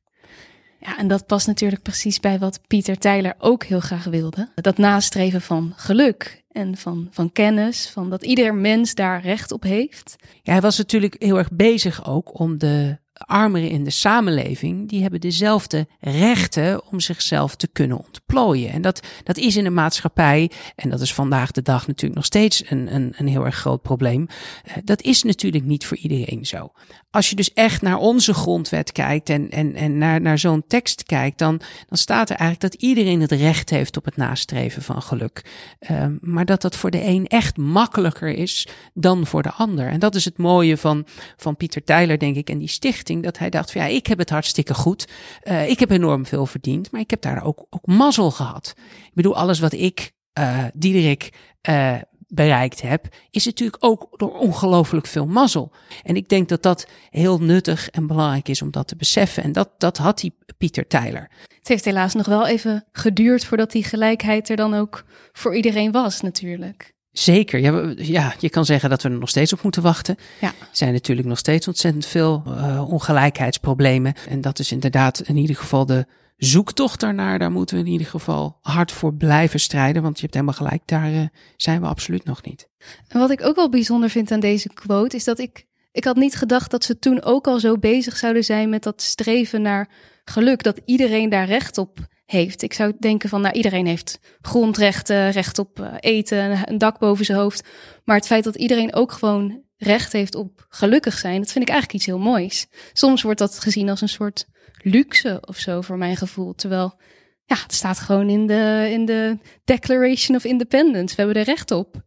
Ja, 0.88 0.98
en 0.98 1.08
dat 1.08 1.26
past 1.26 1.48
natuurlijk 1.48 1.82
precies 1.82 2.20
bij 2.20 2.40
wat 2.40 2.60
Pieter 2.68 2.98
Tijler 2.98 3.34
ook 3.38 3.64
heel 3.64 3.80
graag 3.80 4.04
wilde. 4.04 4.50
Dat 4.56 4.78
nastreven 4.78 5.42
van 5.42 5.74
geluk 5.76 6.44
en 6.52 6.78
van, 6.78 7.08
van 7.12 7.32
kennis, 7.32 7.90
van 7.90 8.10
dat 8.10 8.24
ieder 8.24 8.56
mens 8.56 8.96
daar 8.96 9.22
recht 9.22 9.52
op 9.52 9.64
heeft. 9.64 10.16
Ja, 10.44 10.52
hij 10.52 10.62
was 10.62 10.78
natuurlijk 10.78 11.16
heel 11.20 11.38
erg 11.38 11.52
bezig 11.52 12.08
ook 12.08 12.40
om 12.40 12.58
de 12.58 12.98
armeren 13.18 13.70
in 13.70 13.84
de 13.84 13.90
samenleving, 13.90 14.90
die 14.90 15.02
hebben 15.02 15.22
dezelfde 15.22 15.88
rechten 16.00 16.86
om 16.92 17.00
zichzelf 17.00 17.56
te 17.56 17.68
kunnen 17.68 17.98
ontplooien. 17.98 18.72
En 18.72 18.82
dat, 18.82 19.08
dat 19.24 19.38
is 19.38 19.56
in 19.56 19.64
de 19.64 19.70
maatschappij, 19.70 20.52
en 20.76 20.90
dat 20.90 21.02
is 21.02 21.14
vandaag 21.14 21.52
de 21.52 21.62
dag 21.62 21.88
natuurlijk 21.88 22.16
nog 22.16 22.26
steeds 22.26 22.70
een, 22.70 22.96
een, 22.96 23.14
een 23.18 23.28
heel 23.28 23.46
erg 23.46 23.56
groot 23.56 23.82
probleem. 23.82 24.28
Eh, 24.64 24.74
dat 24.84 25.02
is 25.02 25.24
natuurlijk 25.24 25.64
niet 25.64 25.86
voor 25.86 25.98
iedereen 25.98 26.46
zo. 26.46 26.72
Als 27.10 27.30
je 27.30 27.36
dus 27.36 27.54
echt 27.54 27.82
naar 27.82 27.98
onze 27.98 28.34
grondwet 28.34 28.92
kijkt 28.92 29.30
en, 29.30 29.50
en, 29.50 29.76
en 29.76 29.98
naar, 29.98 30.22
naar 30.22 30.40
zo'n 30.40 30.64
tekst 30.68 31.04
kijkt, 31.04 31.38
dan, 31.38 31.62
dan 31.88 31.98
staat 31.98 32.30
er 32.30 32.36
eigenlijk 32.36 32.74
dat 32.74 32.82
iedereen 32.82 33.22
het 33.22 33.32
recht 33.32 33.70
heeft 33.70 33.98
op 33.98 34.06
het 34.06 34.18
nastreven 34.18 34.82
van 34.82 35.02
geluk. 35.02 35.46
Uh, 35.92 36.06
maar 36.22 36.46
dat 36.46 36.62
dat 36.62 36.76
voor 36.76 36.92
de 36.92 37.04
een 37.04 37.28
echt 37.28 37.58
makkelijker 37.58 38.30
is 38.30 38.68
dan 38.94 39.26
voor 39.26 39.44
de 39.44 39.52
ander. 39.52 39.88
En 39.88 40.00
dat 40.00 40.16
is 40.16 40.26
het 40.26 40.38
mooie 40.38 40.78
van, 40.78 41.06
van 41.36 41.56
Pieter 41.56 41.84
Tyler, 41.84 42.20
denk 42.20 42.36
ik, 42.36 42.50
en 42.50 42.58
die 42.58 42.68
stichting 42.68 43.24
dat 43.24 43.38
hij 43.38 43.50
dacht 43.50 43.72
van 43.72 43.82
ja, 43.82 43.88
ik 43.88 44.08
heb 44.08 44.18
het 44.18 44.30
hartstikke 44.30 44.74
goed. 44.74 45.08
Uh, 45.44 45.70
ik 45.70 45.80
heb 45.80 45.92
enorm 45.92 46.26
veel 46.26 46.46
verdiend, 46.46 46.92
maar 46.92 47.02
ik 47.02 47.10
heb 47.10 47.22
daar 47.22 47.44
ook, 47.44 47.66
ook 47.70 47.86
mazzel 47.86 48.32
gehad. 48.32 48.74
Ik 49.06 49.14
bedoel, 49.14 49.36
alles 49.36 49.60
wat 49.60 49.74
ik, 49.74 50.12
uh, 50.40 50.64
Diederik, 50.74 51.30
uh, 51.70 51.96
bereikt 52.28 52.82
heb, 52.82 53.08
is 53.32 53.46
natuurlijk 53.46 53.86
ook 53.86 54.08
door 54.16 54.38
ongelooflijk 54.40 55.08
veel 55.08 55.26
mazzel. 55.26 55.72
En 56.04 56.16
ik 56.16 56.30
denk 56.30 56.50
dat 56.50 56.64
dat 56.64 56.88
heel 57.10 57.40
nuttig 57.40 57.90
en 57.90 58.08
belangrijk 58.08 58.48
is 58.48 58.62
om 58.62 58.72
dat 58.72 58.88
te 58.88 58.96
beseffen. 58.96 59.44
En 59.44 59.52
dat, 59.52 59.70
dat 59.78 59.98
had 59.98 60.20
die 60.20 60.36
Pieter 60.58 60.88
Tyler. 60.88 61.30
Het 61.58 61.68
heeft 61.68 61.86
helaas 61.86 62.14
nog 62.14 62.26
wel 62.26 62.48
even 62.48 62.86
geduurd 62.92 63.46
voordat 63.46 63.72
die 63.72 63.84
gelijkheid 63.84 64.50
er 64.50 64.56
dan 64.56 64.74
ook 64.74 65.04
voor 65.32 65.56
iedereen 65.56 65.92
was, 65.92 66.22
natuurlijk. 66.22 66.96
Zeker. 67.12 67.60
Ja, 67.60 67.94
ja, 67.96 68.34
je 68.40 68.50
kan 68.50 68.66
zeggen 68.66 68.90
dat 68.90 69.02
we 69.02 69.10
er 69.10 69.18
nog 69.18 69.30
steeds 69.30 69.54
op 69.54 69.64
moeten 69.64 69.82
wachten. 69.82 70.16
Ja. 70.42 70.48
Er 70.48 70.68
zijn 70.72 70.94
natuurlijk 70.94 71.28
nog 71.28 71.38
steeds 71.38 71.68
ontzettend 71.68 72.06
veel 72.06 72.44
uh, 72.48 72.92
ongelijkheidsproblemen. 72.92 74.14
En 74.30 74.42
dat 74.42 74.60
is 74.60 74.72
inderdaad 74.72 75.20
in 75.20 75.38
ieder 75.38 75.56
geval 75.56 75.86
de, 75.86 76.06
zoektocht 76.38 77.00
daarnaar, 77.00 77.40
daar 77.40 77.52
moeten 77.52 77.76
we 77.76 77.86
in 77.86 77.92
ieder 77.92 78.08
geval 78.08 78.58
hard 78.62 78.92
voor 78.92 79.14
blijven 79.14 79.60
strijden. 79.60 80.02
Want 80.02 80.16
je 80.16 80.22
hebt 80.22 80.34
helemaal 80.34 80.56
gelijk, 80.56 80.82
daar 80.86 81.12
uh, 81.12 81.26
zijn 81.56 81.82
we 81.82 81.88
absoluut 81.88 82.26
nog 82.26 82.44
niet. 82.44 82.70
En 83.08 83.20
wat 83.20 83.32
ik 83.32 83.42
ook 83.42 83.56
wel 83.56 83.70
bijzonder 83.70 84.10
vind 84.10 84.32
aan 84.32 84.40
deze 84.40 84.70
quote, 84.74 85.16
is 85.16 85.24
dat 85.24 85.40
ik, 85.40 85.66
ik 85.92 86.04
had 86.04 86.16
niet 86.16 86.36
gedacht 86.36 86.72
dat 86.72 86.84
ze 86.84 87.00
toen 87.00 87.24
ook 87.24 87.48
al 87.48 87.60
zo 87.60 87.78
bezig 87.78 88.18
zouden 88.18 88.44
zijn 88.44 88.70
met 88.70 88.84
dat 88.84 89.02
streven 89.02 89.62
naar 89.62 89.90
geluk. 90.26 90.64
Dat 90.64 90.82
iedereen 90.86 91.30
daar 91.30 91.46
recht 91.46 91.78
op 91.78 91.98
heeft. 92.26 92.62
Ik 92.62 92.74
zou 92.74 92.94
denken 93.00 93.30
van, 93.30 93.42
nou, 93.42 93.54
iedereen 93.54 93.86
heeft 93.86 94.20
grondrechten, 94.42 95.32
recht 95.32 95.60
op 95.60 95.80
uh, 95.80 95.94
eten, 96.00 96.70
een 96.70 96.78
dak 96.78 97.00
boven 97.00 97.26
zijn 97.26 97.38
hoofd. 97.38 97.68
Maar 98.04 98.16
het 98.16 98.28
feit 98.28 98.44
dat 98.44 98.56
iedereen 98.56 98.94
ook 98.94 99.12
gewoon 99.12 99.66
recht 99.78 100.12
heeft 100.12 100.36
op 100.36 100.66
gelukkig 100.70 101.18
zijn, 101.18 101.42
dat 101.42 101.52
vind 101.52 101.68
ik 101.68 101.70
eigenlijk 101.70 102.00
iets 102.00 102.06
heel 102.06 102.24
moois. 102.24 102.68
Soms 102.94 103.22
wordt 103.22 103.40
dat 103.40 103.60
gezien 103.60 103.90
als 103.90 104.02
een 104.02 104.10
soort 104.10 104.48
luxe 104.78 105.38
of 105.42 105.58
zo 105.58 105.82
voor 105.82 105.98
mijn 105.98 106.18
gevoel. 106.18 106.56
Terwijl, 106.56 107.00
ja, 107.46 107.56
het 107.56 107.74
staat 107.74 108.00
gewoon 108.00 108.30
in 108.30 108.48
de, 108.48 108.88
in 108.92 109.06
de 109.06 109.38
Declaration 109.64 110.38
of 110.38 110.44
Independence. 110.44 111.16
We 111.16 111.22
hebben 111.22 111.42
er 111.42 111.48
recht 111.48 111.72
op. 111.72 112.02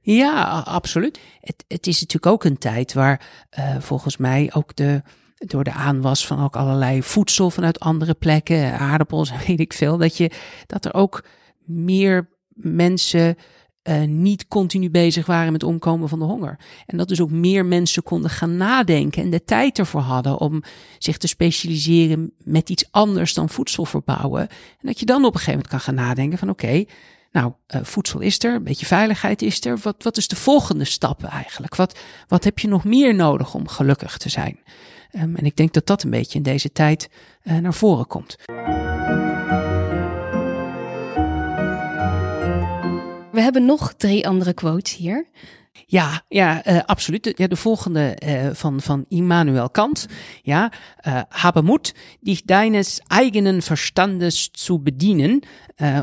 Ja, 0.00 0.58
absoluut. 0.58 1.20
Het, 1.40 1.64
het 1.68 1.86
is 1.86 2.00
natuurlijk 2.00 2.32
ook 2.32 2.44
een 2.44 2.58
tijd 2.58 2.92
waar 2.92 3.26
uh, 3.58 3.76
volgens 3.80 4.16
mij 4.16 4.50
ook 4.54 4.76
de, 4.76 5.02
door 5.34 5.64
de 5.64 5.72
aanwas 5.72 6.26
van 6.26 6.44
ook 6.44 6.56
allerlei 6.56 7.02
voedsel 7.02 7.50
vanuit 7.50 7.80
andere 7.80 8.14
plekken, 8.14 8.78
aardappels 8.78 9.32
weet 9.46 9.60
ik 9.60 9.72
veel, 9.72 9.96
dat, 9.98 10.16
je, 10.16 10.30
dat 10.66 10.84
er 10.84 10.94
ook 10.94 11.24
meer 11.64 12.28
mensen 12.48 13.36
uh, 13.88 14.02
niet 14.02 14.48
continu 14.48 14.90
bezig 14.90 15.26
waren 15.26 15.52
met 15.52 15.62
omkomen 15.62 16.08
van 16.08 16.18
de 16.18 16.24
honger. 16.24 16.58
En 16.86 16.96
dat 16.96 17.08
dus 17.08 17.20
ook 17.20 17.30
meer 17.30 17.66
mensen 17.66 18.02
konden 18.02 18.30
gaan 18.30 18.56
nadenken 18.56 19.22
en 19.22 19.30
de 19.30 19.44
tijd 19.44 19.78
ervoor 19.78 20.00
hadden 20.00 20.38
om 20.38 20.62
zich 20.98 21.16
te 21.16 21.26
specialiseren 21.26 22.32
met 22.44 22.70
iets 22.70 22.88
anders 22.90 23.34
dan 23.34 23.48
voedsel 23.48 23.84
verbouwen. 23.84 24.40
En 24.40 24.86
dat 24.86 25.00
je 25.00 25.06
dan 25.06 25.24
op 25.24 25.32
een 25.32 25.38
gegeven 25.40 25.52
moment 25.52 25.70
kan 25.70 25.80
gaan 25.80 26.06
nadenken 26.06 26.38
van 26.38 26.50
oké, 26.50 26.84
nou, 27.32 27.52
uh, 27.74 27.80
voedsel 27.82 28.20
is 28.20 28.44
er, 28.44 28.54
een 28.54 28.64
beetje 28.64 28.86
veiligheid 28.86 29.42
is 29.42 29.64
er. 29.64 29.78
Wat, 29.82 30.02
wat 30.02 30.16
is 30.16 30.28
de 30.28 30.36
volgende 30.36 30.84
stap 30.84 31.24
eigenlijk? 31.24 31.74
Wat, 31.74 31.98
wat 32.28 32.44
heb 32.44 32.58
je 32.58 32.68
nog 32.68 32.84
meer 32.84 33.14
nodig 33.14 33.54
om 33.54 33.68
gelukkig 33.68 34.16
te 34.16 34.28
zijn? 34.28 34.58
Um, 35.12 35.36
en 35.36 35.44
ik 35.44 35.56
denk 35.56 35.72
dat 35.72 35.86
dat 35.86 36.02
een 36.02 36.10
beetje 36.10 36.38
in 36.38 36.44
deze 36.44 36.72
tijd 36.72 37.10
uh, 37.42 37.58
naar 37.58 37.74
voren 37.74 38.06
komt. 38.06 38.36
We 43.36 43.42
hebben 43.42 43.64
nog 43.64 43.92
drie 43.92 44.28
andere 44.28 44.52
quotes 44.52 44.96
hier. 44.96 45.26
Ja, 45.86 46.24
ja, 46.28 46.66
uh, 46.66 46.80
absoluut. 46.84 47.24
De, 47.24 47.32
ja, 47.36 47.46
de 47.46 47.56
volgende 47.56 48.16
uh, 48.26 48.48
van, 48.52 48.80
van 48.80 49.04
Immanuel 49.08 49.70
Kant. 49.70 50.06
Ja, 50.42 50.72
uh, 51.06 51.20
habe 51.28 51.62
Mut, 51.62 51.94
dich 52.20 52.44
deines 52.44 53.00
eigenen 53.06 53.62
Verstandes 53.62 54.48
zu 54.52 54.78
bedienen. 54.78 55.40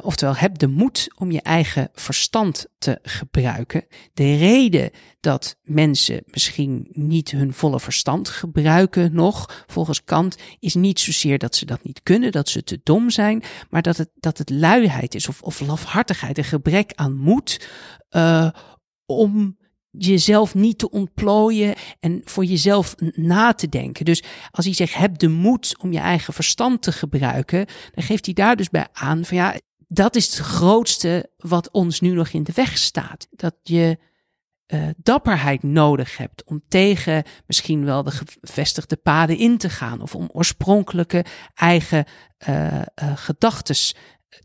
oftewel, 0.01 0.35
heb 0.35 0.57
de 0.57 0.67
moed 0.67 1.07
om 1.17 1.31
je 1.31 1.41
eigen 1.41 1.89
verstand 1.93 2.67
te 2.77 2.99
gebruiken. 3.01 3.85
De 4.13 4.37
reden 4.37 4.91
dat 5.19 5.57
mensen 5.63 6.23
misschien 6.25 6.87
niet 6.91 7.31
hun 7.31 7.53
volle 7.53 7.79
verstand 7.79 8.29
gebruiken 8.29 9.13
nog, 9.13 9.63
volgens 9.67 10.03
Kant, 10.03 10.37
is 10.59 10.73
niet 10.73 10.99
zozeer 10.99 11.37
dat 11.37 11.55
ze 11.55 11.65
dat 11.65 11.83
niet 11.83 12.03
kunnen, 12.03 12.31
dat 12.31 12.49
ze 12.49 12.63
te 12.63 12.79
dom 12.83 13.09
zijn, 13.09 13.43
maar 13.69 13.81
dat 13.81 13.97
het, 13.97 14.09
dat 14.19 14.37
het 14.37 14.49
luiheid 14.49 15.15
is 15.15 15.27
of, 15.27 15.41
of 15.41 15.59
lafhartigheid, 15.59 16.37
een 16.37 16.43
gebrek 16.43 16.91
aan 16.95 17.15
moed 17.15 17.67
om 19.05 19.57
jezelf 19.97 20.55
niet 20.55 20.77
te 20.77 20.89
ontplooien 20.89 21.75
en 21.99 22.21
voor 22.23 22.45
jezelf 22.45 22.95
na 23.15 23.53
te 23.53 23.69
denken. 23.69 24.05
Dus 24.05 24.23
als 24.51 24.65
hij 24.65 24.73
zegt, 24.73 24.93
heb 24.93 25.17
de 25.17 25.27
moed 25.27 25.75
om 25.79 25.91
je 25.91 25.99
eigen 25.99 26.33
verstand 26.33 26.81
te 26.81 26.91
gebruiken, 26.91 27.65
dan 27.91 28.03
geeft 28.03 28.25
hij 28.25 28.33
daar 28.33 28.55
dus 28.55 28.69
bij 28.69 28.87
aan 28.93 29.25
van 29.25 29.37
ja, 29.37 29.55
dat 29.87 30.15
is 30.15 30.25
het 30.25 30.45
grootste 30.45 31.29
wat 31.37 31.71
ons 31.71 31.99
nu 31.99 32.11
nog 32.11 32.29
in 32.29 32.43
de 32.43 32.51
weg 32.55 32.77
staat. 32.77 33.27
Dat 33.31 33.55
je 33.63 33.97
uh, 34.67 34.87
dapperheid 34.97 35.63
nodig 35.63 36.17
hebt 36.17 36.43
om 36.43 36.61
tegen 36.67 37.23
misschien 37.47 37.85
wel 37.85 38.03
de 38.03 38.11
gevestigde 38.11 38.95
paden 38.95 39.37
in 39.37 39.57
te 39.57 39.69
gaan 39.69 40.01
of 40.01 40.15
om 40.15 40.29
oorspronkelijke 40.31 41.25
eigen 41.53 42.05
uh, 42.47 42.73
uh, 42.73 42.81
gedachtes 43.15 43.95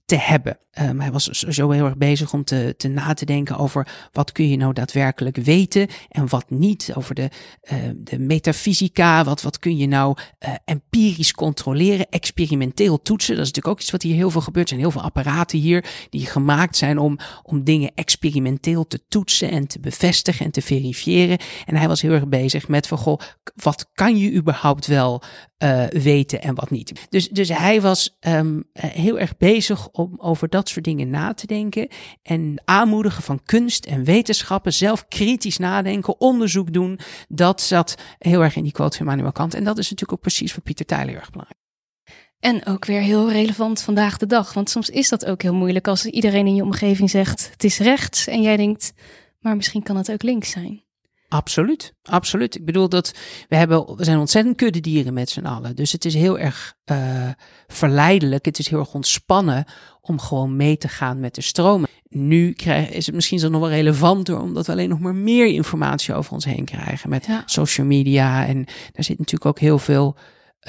te 0.05 0.17
hebben. 0.17 0.59
Um, 0.81 1.01
hij 1.01 1.13
was 1.13 1.25
zo 1.29 1.71
heel 1.71 1.85
erg 1.85 1.97
bezig 1.97 2.33
om 2.33 2.45
te, 2.45 2.75
te 2.77 2.89
na 2.89 3.15
te 3.15 3.25
denken 3.25 3.57
over 3.57 3.89
wat 4.13 4.33
kun 4.33 4.49
je 4.49 4.57
nou 4.57 4.73
daadwerkelijk 4.73 5.37
weten 5.37 5.89
en 6.09 6.29
wat 6.29 6.51
niet. 6.51 6.91
Over 6.95 7.15
de, 7.15 7.29
uh, 7.73 7.79
de 7.97 8.19
metafysica, 8.19 9.25
wat, 9.25 9.43
wat 9.43 9.59
kun 9.59 9.77
je 9.77 9.87
nou 9.87 10.17
uh, 10.19 10.55
empirisch 10.65 11.33
controleren, 11.33 12.07
experimenteel 12.11 13.03
toetsen. 13.03 13.37
Dat 13.37 13.45
is 13.45 13.49
natuurlijk 13.49 13.75
ook 13.75 13.81
iets 13.81 13.91
wat 13.91 14.03
hier 14.03 14.15
heel 14.15 14.31
veel 14.31 14.41
gebeurt. 14.41 14.71
Er 14.71 14.77
zijn 14.77 14.81
heel 14.81 15.01
veel 15.01 15.09
apparaten 15.09 15.59
hier 15.59 15.85
die 16.11 16.27
gemaakt 16.27 16.77
zijn 16.77 16.99
om, 16.99 17.19
om 17.43 17.65
dingen 17.65 17.91
experimenteel 17.95 18.87
te 18.87 19.01
toetsen 19.09 19.51
en 19.51 19.67
te 19.67 19.81
bevestigen 19.81 20.45
en 20.45 20.51
te 20.51 20.63
verifiëren. 20.63 21.39
En 21.67 21.77
hij 21.77 21.89
was 21.89 22.03
heel 22.03 22.13
erg 22.13 22.29
bezig 22.29 22.69
met 22.69 22.87
van, 22.87 22.99
goh, 22.99 23.21
wat 23.55 23.91
kan 23.95 24.17
je 24.17 24.33
überhaupt 24.33 24.87
wel 24.87 25.23
uh, 25.65 25.85
weten 25.87 26.43
en 26.43 26.55
wat 26.55 26.71
niet. 26.71 27.07
Dus, 27.09 27.29
dus 27.29 27.49
hij 27.49 27.81
was 27.81 28.17
um, 28.21 28.65
heel 28.73 29.19
erg 29.19 29.37
bezig 29.37 29.89
om 29.89 30.15
over 30.17 30.49
dat 30.49 30.69
soort 30.69 30.85
dingen 30.85 31.11
na 31.11 31.35
te 31.35 31.47
denken. 31.47 31.89
En 32.23 32.63
aanmoedigen 32.65 33.23
van 33.23 33.43
kunst 33.45 33.87
en 33.87 34.05
wetenschappen, 34.05 34.73
zelf 34.73 35.09
kritisch 35.09 35.59
nadenken, 35.59 36.21
onderzoek 36.21 36.73
doen. 36.73 36.99
Dat 37.29 37.61
zat 37.61 37.95
heel 38.19 38.43
erg 38.43 38.57
in 38.57 38.63
die 38.63 38.73
quote 38.73 38.97
van 38.97 39.07
Manuel 39.07 39.33
Kant. 39.33 39.55
En 39.55 39.65
dat 39.65 39.79
is 39.79 39.91
natuurlijk 39.91 40.13
ook 40.13 40.25
precies 40.25 40.53
voor 40.53 40.63
Pieter 40.63 40.87
Tijler 40.87 41.15
erg 41.15 41.31
belangrijk. 41.31 41.61
En 42.41 42.67
ook 42.67 42.85
weer 42.85 43.01
heel 43.01 43.31
relevant 43.31 43.83
vandaag 43.83 44.17
de 44.17 44.27
dag. 44.27 44.53
Want 44.53 44.71
soms 44.71 44.91
is 44.91 45.09
dat 45.09 45.27
ook 45.27 45.43
heel 45.43 45.55
moeilijk 45.55 45.89
als 45.89 46.07
iedereen 46.07 46.47
in 46.47 46.55
je 46.55 46.63
omgeving 46.63 47.11
zegt: 47.11 47.51
het 47.53 47.65
is 47.65 47.79
rechts. 47.79 48.27
En 48.27 48.43
jij 48.43 48.57
denkt, 48.57 48.93
maar 49.39 49.57
misschien 49.57 49.83
kan 49.83 49.97
het 49.97 50.11
ook 50.11 50.23
links 50.23 50.51
zijn. 50.51 50.87
Absoluut, 51.29 51.95
absoluut. 52.03 52.55
Ik 52.55 52.65
bedoel 52.65 52.89
dat 52.89 53.15
we 53.49 53.57
hebben, 53.57 53.97
we 53.97 54.05
zijn 54.05 54.19
ontzettend 54.19 54.57
kuddedieren 54.57 55.15
met 55.15 55.31
z'n 55.31 55.47
allen. 55.47 55.77
Dus 55.77 55.93
het 55.93 56.05
is 56.05 56.15
heel 56.15 56.39
erg 56.39 56.75
uh, 56.91 57.31
verleidelijk. 57.67 58.45
Het 58.45 58.59
is 58.59 58.69
heel 58.69 58.79
erg 58.79 58.95
ontspannen 58.95 59.65
om 60.01 60.21
gewoon 60.21 60.57
mee 60.57 60.79
te 60.79 60.89
gaan 60.89 61.21
met 61.21 61.35
de 61.35 61.41
stromen. 61.41 61.89
Nu 62.09 62.53
krijg, 62.53 62.91
is 62.91 63.07
het 63.07 63.15
misschien 63.15 63.51
nog 63.51 63.61
wel 63.61 63.71
relevanter, 63.71 64.41
omdat 64.41 64.67
we 64.67 64.73
alleen 64.73 64.89
nog 64.89 65.01
maar 65.01 65.15
meer 65.15 65.47
informatie 65.47 66.15
over 66.15 66.33
ons 66.33 66.45
heen 66.45 66.65
krijgen 66.65 67.11
met 67.11 67.27
ja. 67.27 67.43
social 67.47 67.87
media. 67.87 68.47
En 68.47 68.65
daar 68.65 69.05
zit 69.05 69.19
natuurlijk 69.19 69.47
ook 69.47 69.59
heel 69.59 69.79
veel 69.79 70.17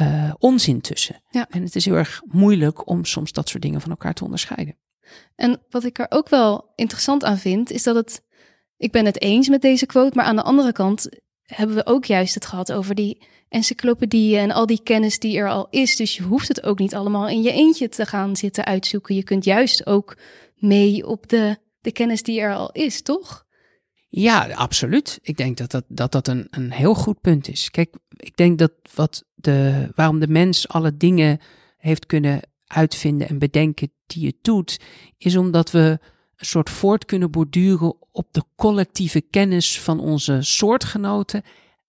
uh, 0.01 0.33
onzin 0.37 0.81
tussen. 0.81 1.23
Ja. 1.29 1.47
En 1.49 1.63
het 1.63 1.75
is 1.75 1.85
heel 1.85 1.95
erg 1.95 2.21
moeilijk 2.25 2.89
om 2.89 3.05
soms 3.05 3.31
dat 3.31 3.49
soort 3.49 3.63
dingen 3.63 3.81
van 3.81 3.89
elkaar 3.89 4.13
te 4.13 4.23
onderscheiden. 4.23 4.77
En 5.35 5.61
wat 5.69 5.83
ik 5.83 5.99
er 5.99 6.05
ook 6.09 6.29
wel 6.29 6.71
interessant 6.75 7.23
aan 7.23 7.37
vind, 7.37 7.71
is 7.71 7.83
dat 7.83 7.95
het 7.95 8.23
ik 8.79 8.91
ben 8.91 9.05
het 9.05 9.21
eens 9.21 9.49
met 9.49 9.61
deze 9.61 9.85
quote, 9.85 10.15
maar 10.15 10.25
aan 10.25 10.35
de 10.35 10.43
andere 10.43 10.71
kant 10.71 11.09
hebben 11.41 11.75
we 11.75 11.85
ook 11.85 12.05
juist 12.05 12.33
het 12.33 12.45
gehad 12.45 12.71
over 12.71 12.95
die 12.95 13.21
encyclopedieën 13.49 14.39
en 14.39 14.51
al 14.51 14.65
die 14.65 14.83
kennis 14.83 15.19
die 15.19 15.37
er 15.37 15.49
al 15.49 15.67
is. 15.69 15.95
Dus 15.95 16.15
je 16.15 16.23
hoeft 16.23 16.47
het 16.47 16.63
ook 16.63 16.79
niet 16.79 16.95
allemaal 16.95 17.27
in 17.27 17.41
je 17.41 17.51
eentje 17.51 17.89
te 17.89 18.05
gaan 18.05 18.35
zitten 18.35 18.65
uitzoeken. 18.65 19.15
Je 19.15 19.23
kunt 19.23 19.43
juist 19.43 19.85
ook 19.85 20.17
mee 20.55 21.07
op 21.07 21.29
de, 21.29 21.57
de 21.81 21.91
kennis 21.91 22.23
die 22.23 22.39
er 22.39 22.53
al 22.53 22.71
is, 22.71 23.01
toch? 23.01 23.45
Ja, 24.09 24.49
absoluut. 24.53 25.19
Ik 25.21 25.37
denk 25.37 25.57
dat 25.57 25.71
dat, 25.71 25.83
dat, 25.87 26.11
dat 26.11 26.27
een, 26.27 26.47
een 26.49 26.71
heel 26.71 26.93
goed 26.93 27.21
punt 27.21 27.47
is. 27.47 27.71
Kijk, 27.71 27.95
ik 28.15 28.37
denk 28.37 28.57
dat 28.59 28.71
wat 28.95 29.23
de, 29.35 29.89
waarom 29.95 30.19
de 30.19 30.27
mens 30.27 30.67
alle 30.67 30.97
dingen 30.97 31.39
heeft 31.77 32.05
kunnen 32.05 32.39
uitvinden 32.67 33.29
en 33.29 33.39
bedenken 33.39 33.91
die 34.05 34.27
het 34.27 34.37
doet, 34.41 34.79
is 35.17 35.35
omdat 35.35 35.71
we 35.71 35.99
een 36.39 36.45
soort 36.45 36.69
voort 36.69 37.05
kunnen 37.05 37.31
borduren 37.31 37.95
op 38.11 38.27
de 38.31 38.43
collectieve 38.55 39.21
kennis 39.21 39.79
van 39.79 39.99
onze 39.99 40.37
soortgenoten 40.41 41.43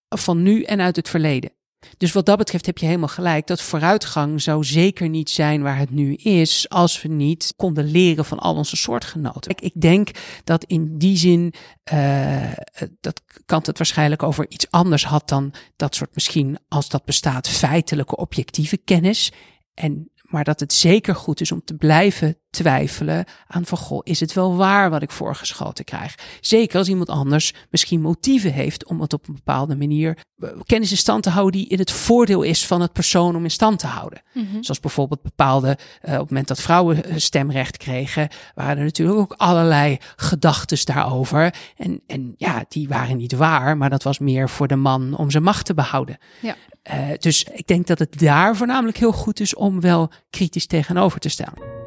van 0.09 0.43
nu 0.43 0.63
en 0.63 0.81
uit 0.81 0.97
het 0.97 1.09
verleden. 1.09 1.53
Dus 1.97 2.13
wat 2.13 2.27
dat 2.27 2.39
betreft 2.39 2.67
heb 2.67 2.79
je 2.79 2.87
helemaal 2.87 3.09
gelijk. 3.09 3.47
Dat 3.47 3.63
vooruitgang 3.63 4.43
zou 4.43 4.65
zeker 4.65 5.09
niet 5.09 5.31
zijn 5.31 5.63
waar 5.63 5.79
het 5.79 5.91
nu 5.91 6.15
is, 6.15 6.69
als 6.69 7.03
we 7.03 7.09
niet 7.09 7.53
konden 7.57 7.91
leren 7.91 8.25
van 8.25 8.39
al 8.39 8.55
onze 8.57 8.77
soortgenoten. 8.77 9.55
Ik, 9.57 9.81
denk 9.81 10.11
dat 10.45 10.65
in 10.65 10.99
die 10.99 11.17
zin 11.17 11.55
uh, 11.93 12.53
dat 13.01 13.23
Kant 13.47 13.67
het 13.67 13.79
waarschijnlijk 13.79 14.23
over 14.23 14.47
iets 14.49 14.71
anders 14.71 15.05
had 15.05 15.29
dan 15.29 15.53
dat 15.77 15.95
soort 15.95 16.15
misschien, 16.15 16.59
als 16.69 16.89
dat 16.89 17.05
bestaat, 17.05 17.49
feitelijke 17.49 18.17
objectieve 18.17 18.77
kennis. 18.77 19.33
En, 19.75 20.11
maar 20.23 20.45
dat 20.45 20.61
het 20.61 20.73
zeker 20.73 21.15
goed 21.15 21.41
is 21.41 21.53
om 21.53 21.65
te 21.65 21.75
blijven 21.75 22.39
twijfelen 22.51 23.25
aan 23.47 23.67
van 23.67 23.79
goh, 23.79 24.01
is 24.03 24.21
het 24.21 24.33
wel 24.33 24.57
waar 24.57 24.91
wat 24.91 25.03
ik 25.03 25.11
voorgeschoten 25.11 25.85
krijg? 25.85 26.15
Zeker 26.41 26.79
als 26.79 26.89
iemand 26.89 27.09
anders 27.09 27.55
misschien 27.71 28.01
motieven 28.01 28.53
heeft 28.53 28.85
om 28.85 29.01
het 29.01 29.13
op 29.13 29.29
een 29.29 29.35
bepaalde 29.35 29.77
manier 29.77 30.19
eh, 30.39 30.49
kennis 30.65 30.91
in 30.91 30.97
stand 30.97 31.23
te 31.23 31.31
houden 31.31 31.61
die 31.61 31.69
in 31.69 31.79
het 31.79 31.91
voordeel 31.91 32.43
is 32.43 32.67
van 32.67 32.81
het 32.81 32.93
persoon 32.93 33.37
om 33.37 33.45
in 33.45 33.51
stand 33.51 33.79
te 33.79 33.87
houden. 33.87 34.23
Mhm. 34.35 34.47
Zoals 34.61 34.81
bijvoorbeeld 34.81 35.23
bepaalde, 35.23 35.69
uh, 35.69 36.13
op 36.13 36.21
het 36.21 36.29
moment 36.29 36.49
dat 36.49 36.61
vrouwen 36.61 37.05
eh, 37.05 37.17
stemrecht 37.17 37.77
kregen, 37.77 38.29
waren 38.55 38.79
er 38.79 38.85
natuurlijk 38.85 39.19
ook 39.19 39.35
allerlei 39.37 39.99
gedachten 40.17 40.69
daarover. 40.85 41.55
En, 41.77 42.01
en 42.07 42.35
ja, 42.37 42.65
die 42.69 42.89
waren 42.89 43.17
niet 43.17 43.33
waar, 43.33 43.77
maar 43.77 43.91
dat 43.91 44.03
was 44.03 44.19
meer 44.19 44.49
voor 44.49 44.67
de 44.67 44.77
man 44.77 45.17
om 45.17 45.31
zijn 45.31 45.43
macht 45.43 45.67
te 45.67 45.75
behouden. 45.75 46.19
Ja. 46.41 46.57
Uh, 46.93 46.97
dus 47.19 47.45
ik 47.53 47.67
denk 47.67 47.87
dat 47.87 47.99
het 47.99 48.19
daar 48.19 48.57
voornamelijk 48.57 48.97
heel 48.97 49.13
goed 49.13 49.41
is 49.41 49.55
om 49.55 49.81
wel 49.81 50.11
kritisch 50.31 50.67
tegenover 50.67 51.21
te 51.21 51.29
staan. 51.29 51.80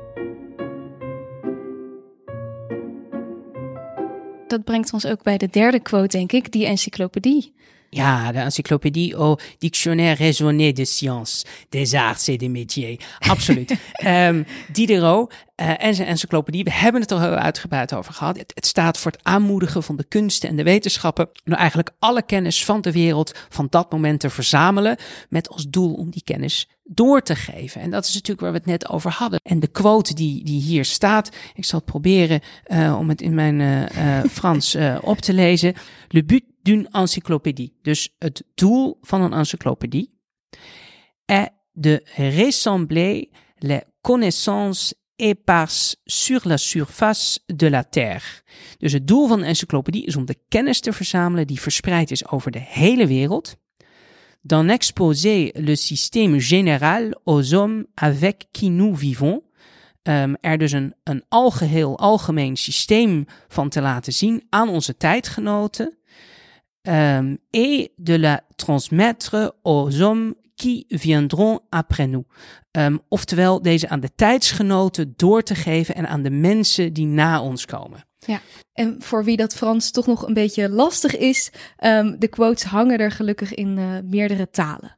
Dat 4.47 4.63
brengt 4.63 4.93
ons 4.93 5.05
ook 5.05 5.23
bij 5.23 5.37
de 5.37 5.47
derde 5.47 5.79
quote, 5.79 6.17
denk 6.17 6.31
ik, 6.31 6.51
die 6.51 6.65
encyclopedie. 6.65 7.53
Ja, 7.93 8.31
de 8.31 8.39
encyclopédie 8.39 9.15
au 9.15 9.37
Dictionnaire 9.57 10.17
raisonné 10.17 10.73
des 10.73 10.97
sciences, 10.97 11.45
des 11.69 11.93
arts 11.93 12.27
et 12.27 12.37
des 12.37 12.49
métiers. 12.49 12.99
Absoluut. 13.19 13.71
um, 14.05 14.45
Diderot 14.71 15.31
uh, 15.61 15.83
en 15.83 15.95
zijn 15.95 16.07
encyclopedie, 16.07 16.63
we 16.63 16.71
hebben 16.71 17.01
het 17.01 17.11
er 17.11 17.19
heel 17.19 17.29
uitgebreid 17.29 17.93
over 17.93 18.13
gehad. 18.13 18.37
Het, 18.37 18.51
het, 18.55 18.65
staat 18.65 18.97
voor 18.97 19.11
het 19.11 19.23
aanmoedigen 19.23 19.83
van 19.83 19.95
de 19.95 20.03
kunsten 20.03 20.49
en 20.49 20.55
de 20.55 20.63
wetenschappen. 20.63 21.29
Nou 21.43 21.59
eigenlijk 21.59 21.91
alle 21.99 22.21
kennis 22.21 22.65
van 22.65 22.81
de 22.81 22.91
wereld 22.91 23.31
van 23.49 23.67
dat 23.69 23.91
moment 23.91 24.19
te 24.19 24.29
verzamelen. 24.29 24.97
Met 25.29 25.49
als 25.49 25.69
doel 25.69 25.93
om 25.93 26.09
die 26.09 26.23
kennis 26.23 26.69
door 26.83 27.21
te 27.21 27.35
geven. 27.35 27.81
En 27.81 27.89
dat 27.89 28.05
is 28.05 28.13
natuurlijk 28.13 28.41
waar 28.41 28.51
we 28.51 28.57
het 28.57 28.65
net 28.67 28.89
over 28.89 29.11
hadden. 29.11 29.39
En 29.43 29.59
de 29.59 29.67
quote 29.67 30.13
die, 30.13 30.43
die 30.43 30.61
hier 30.61 30.85
staat, 30.85 31.29
ik 31.53 31.65
zal 31.65 31.79
het 31.79 31.91
proberen 31.91 32.41
uh, 32.67 32.97
om 32.99 33.09
het 33.09 33.21
in 33.21 33.33
mijn 33.33 33.59
uh, 33.59 34.23
Frans 34.31 34.77
op 35.01 35.19
te 35.19 35.33
lezen. 35.33 35.73
Le 36.07 36.23
but 36.23 36.43
d'une 36.63 36.87
encyclopédie. 36.91 37.73
Dus 37.81 38.15
het 38.19 38.43
doel 38.55 38.97
van 39.01 39.21
een 39.21 39.33
encyclopedie 39.33 40.09
est 41.25 41.49
de 41.71 42.03
rassembler 42.15 43.29
les 43.57 43.81
connaissances 44.01 44.93
éparses 45.15 45.95
sur 46.05 46.41
la 46.47 46.57
surface 46.57 47.39
de 47.45 47.69
la 47.69 47.83
Terre. 47.83 48.41
Dus 48.77 48.93
het 48.93 49.07
doel 49.07 49.27
van 49.27 49.39
een 49.39 49.45
encyclopedie 49.45 50.05
is 50.05 50.15
om 50.15 50.25
de 50.25 50.39
kennis 50.47 50.79
te 50.79 50.93
verzamelen 50.93 51.47
die 51.47 51.61
verspreid 51.61 52.11
is 52.11 52.27
over 52.27 52.51
de 52.51 52.59
hele 52.59 53.07
wereld. 53.07 53.55
D'en 54.41 54.69
exposer 54.69 55.51
le 55.53 55.75
système 55.75 56.39
général 56.39 57.19
aux 57.23 57.53
hommes 57.53 57.85
avec 57.93 58.45
qui 58.51 58.69
nous 58.69 58.99
vivons. 58.99 59.41
Um, 60.09 60.35
er 60.41 60.57
dus 60.57 60.71
een, 60.71 60.93
een 61.03 61.23
algeheel, 61.29 61.97
algemeen 61.97 62.55
systeem 62.55 63.25
van 63.47 63.69
te 63.69 63.81
laten 63.81 64.13
zien 64.13 64.43
aan 64.49 64.69
onze 64.69 64.97
tijdgenoten. 64.97 65.97
Um, 66.87 67.37
et 67.49 67.93
de 67.95 68.17
la 68.17 68.41
transmettre 68.55 69.55
aux 69.63 70.01
hommes 70.01 70.35
qui 70.55 70.85
viendront 70.89 71.61
après 71.69 72.07
nous. 72.07 72.25
Um, 72.77 73.01
oftewel, 73.09 73.61
deze 73.61 73.89
aan 73.89 73.99
de 73.99 74.15
tijdsgenoten 74.15 75.13
door 75.15 75.43
te 75.43 75.55
geven 75.55 75.95
en 75.95 76.07
aan 76.07 76.23
de 76.23 76.29
mensen 76.29 76.93
die 76.93 77.05
na 77.05 77.41
ons 77.41 77.65
komen. 77.65 78.05
Ja, 78.25 78.41
en 78.73 78.95
voor 78.99 79.23
wie 79.23 79.37
dat 79.37 79.55
Frans 79.55 79.91
toch 79.91 80.07
nog 80.07 80.27
een 80.27 80.33
beetje 80.33 80.69
lastig 80.69 81.17
is, 81.17 81.51
um, 81.79 82.19
de 82.19 82.27
quotes 82.27 82.63
hangen 82.63 82.97
er 82.97 83.11
gelukkig 83.11 83.53
in 83.53 83.77
uh, 83.77 83.97
meerdere 84.03 84.49
talen. 84.49 84.97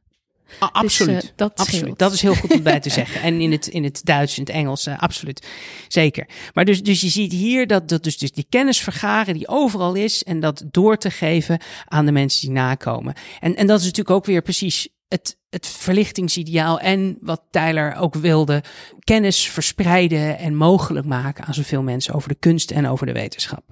Ah, 0.58 0.68
absoluut. 0.72 1.20
Dus, 1.20 1.30
uh, 1.30 1.36
dat 1.36 1.52
absoluut. 1.54 1.98
Dat 1.98 2.12
is 2.12 2.22
heel 2.22 2.34
goed 2.34 2.52
om 2.52 2.62
bij 2.62 2.80
te 2.80 2.90
zeggen. 3.00 3.22
En 3.22 3.40
in 3.40 3.52
het, 3.52 3.66
in 3.66 3.84
het 3.84 4.00
Duits, 4.04 4.38
in 4.38 4.42
het 4.42 4.52
Engels, 4.52 4.86
uh, 4.86 4.98
absoluut. 4.98 5.46
Zeker. 5.88 6.28
Maar 6.54 6.64
dus, 6.64 6.82
dus 6.82 7.00
je 7.00 7.08
ziet 7.08 7.32
hier 7.32 7.66
dat, 7.66 7.88
dat 7.88 8.02
dus, 8.02 8.18
dus 8.18 8.32
die 8.32 8.46
kennis 8.48 8.80
vergaren 8.80 9.34
die 9.34 9.48
overal 9.48 9.94
is 9.94 10.24
en 10.24 10.40
dat 10.40 10.64
door 10.70 10.96
te 10.96 11.10
geven 11.10 11.60
aan 11.84 12.06
de 12.06 12.12
mensen 12.12 12.40
die 12.40 12.56
nakomen. 12.56 13.14
En, 13.40 13.56
en 13.56 13.66
dat 13.66 13.78
is 13.78 13.84
natuurlijk 13.84 14.16
ook 14.16 14.24
weer 14.24 14.42
precies 14.42 14.88
het, 15.08 15.38
het 15.50 15.66
verlichtingsideaal 15.66 16.80
en 16.80 17.18
wat 17.20 17.42
Tyler 17.50 17.96
ook 17.96 18.14
wilde. 18.14 18.62
Kennis 18.98 19.48
verspreiden 19.48 20.38
en 20.38 20.54
mogelijk 20.54 21.06
maken 21.06 21.44
aan 21.44 21.54
zoveel 21.54 21.82
mensen 21.82 22.14
over 22.14 22.28
de 22.28 22.34
kunst 22.34 22.70
en 22.70 22.88
over 22.88 23.06
de 23.06 23.12
wetenschap. 23.12 23.64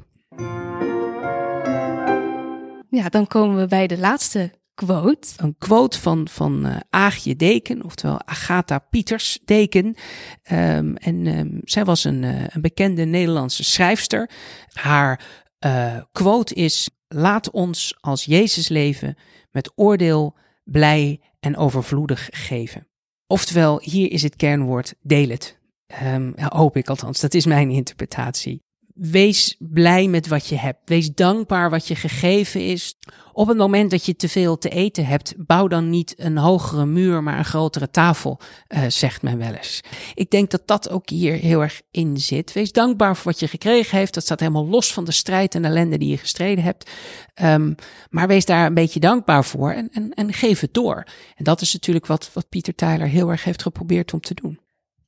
Ja, 2.88 3.08
dan 3.08 3.26
komen 3.26 3.56
we 3.56 3.66
bij 3.66 3.86
de 3.86 3.98
laatste 3.98 4.50
Een 5.36 5.54
quote 5.58 6.00
van, 6.00 6.28
van 6.28 6.66
uh, 6.66 6.76
Aagje 6.90 7.36
Deken, 7.36 7.84
oftewel 7.84 8.26
Agatha 8.26 8.78
Pieters 8.78 9.38
Deken. 9.44 9.86
Um, 10.52 10.96
en 10.96 11.26
um, 11.26 11.60
zij 11.62 11.84
was 11.84 12.04
een, 12.04 12.22
uh, 12.22 12.46
een 12.48 12.60
bekende 12.60 13.04
Nederlandse 13.04 13.64
schrijfster. 13.64 14.30
Haar 14.72 15.24
uh, 15.66 15.96
quote 16.12 16.54
is: 16.54 16.90
Laat 17.08 17.50
ons 17.50 17.96
als 18.00 18.24
Jezus 18.24 18.68
leven 18.68 19.16
met 19.50 19.72
oordeel, 19.74 20.36
blij 20.64 21.20
en 21.40 21.56
overvloedig 21.56 22.28
geven. 22.32 22.88
Oftewel, 23.26 23.80
hier 23.82 24.10
is 24.10 24.22
het 24.22 24.36
kernwoord 24.36 24.94
deel 25.00 25.28
het. 25.28 25.58
Um, 26.02 26.32
hoop 26.36 26.76
ik 26.76 26.88
althans, 26.88 27.20
dat 27.20 27.34
is 27.34 27.46
mijn 27.46 27.70
interpretatie. 27.70 28.63
Wees 28.94 29.56
blij 29.58 30.08
met 30.08 30.28
wat 30.28 30.46
je 30.46 30.56
hebt. 30.56 30.78
Wees 30.84 31.14
dankbaar 31.14 31.70
wat 31.70 31.88
je 31.88 31.94
gegeven 31.94 32.66
is. 32.66 32.96
Op 33.32 33.48
het 33.48 33.56
moment 33.56 33.90
dat 33.90 34.06
je 34.06 34.16
te 34.16 34.28
veel 34.28 34.58
te 34.58 34.68
eten 34.68 35.06
hebt, 35.06 35.34
bouw 35.36 35.68
dan 35.68 35.90
niet 35.90 36.14
een 36.16 36.36
hogere 36.38 36.86
muur, 36.86 37.22
maar 37.22 37.38
een 37.38 37.44
grotere 37.44 37.90
tafel, 37.90 38.40
uh, 38.68 38.80
zegt 38.88 39.22
men 39.22 39.38
wel 39.38 39.52
eens. 39.52 39.80
Ik 40.14 40.30
denk 40.30 40.50
dat 40.50 40.62
dat 40.66 40.90
ook 40.90 41.08
hier 41.08 41.34
heel 41.34 41.60
erg 41.60 41.82
in 41.90 42.18
zit. 42.18 42.52
Wees 42.52 42.72
dankbaar 42.72 43.16
voor 43.16 43.32
wat 43.32 43.40
je 43.40 43.48
gekregen 43.48 43.98
heeft. 43.98 44.14
Dat 44.14 44.22
staat 44.22 44.40
helemaal 44.40 44.66
los 44.68 44.92
van 44.92 45.04
de 45.04 45.12
strijd 45.12 45.54
en 45.54 45.64
ellende 45.64 45.98
die 45.98 46.08
je 46.08 46.18
gestreden 46.18 46.64
hebt. 46.64 46.90
Um, 47.42 47.74
maar 48.10 48.26
wees 48.26 48.44
daar 48.44 48.66
een 48.66 48.74
beetje 48.74 49.00
dankbaar 49.00 49.44
voor 49.44 49.70
en, 49.70 49.88
en, 49.92 50.10
en 50.10 50.32
geef 50.32 50.60
het 50.60 50.74
door. 50.74 51.06
En 51.34 51.44
dat 51.44 51.60
is 51.60 51.72
natuurlijk 51.72 52.06
wat, 52.06 52.30
wat 52.32 52.48
Pieter 52.48 52.74
Tyler 52.74 53.08
heel 53.08 53.30
erg 53.30 53.44
heeft 53.44 53.62
geprobeerd 53.62 54.12
om 54.12 54.20
te 54.20 54.34
doen. 54.34 54.58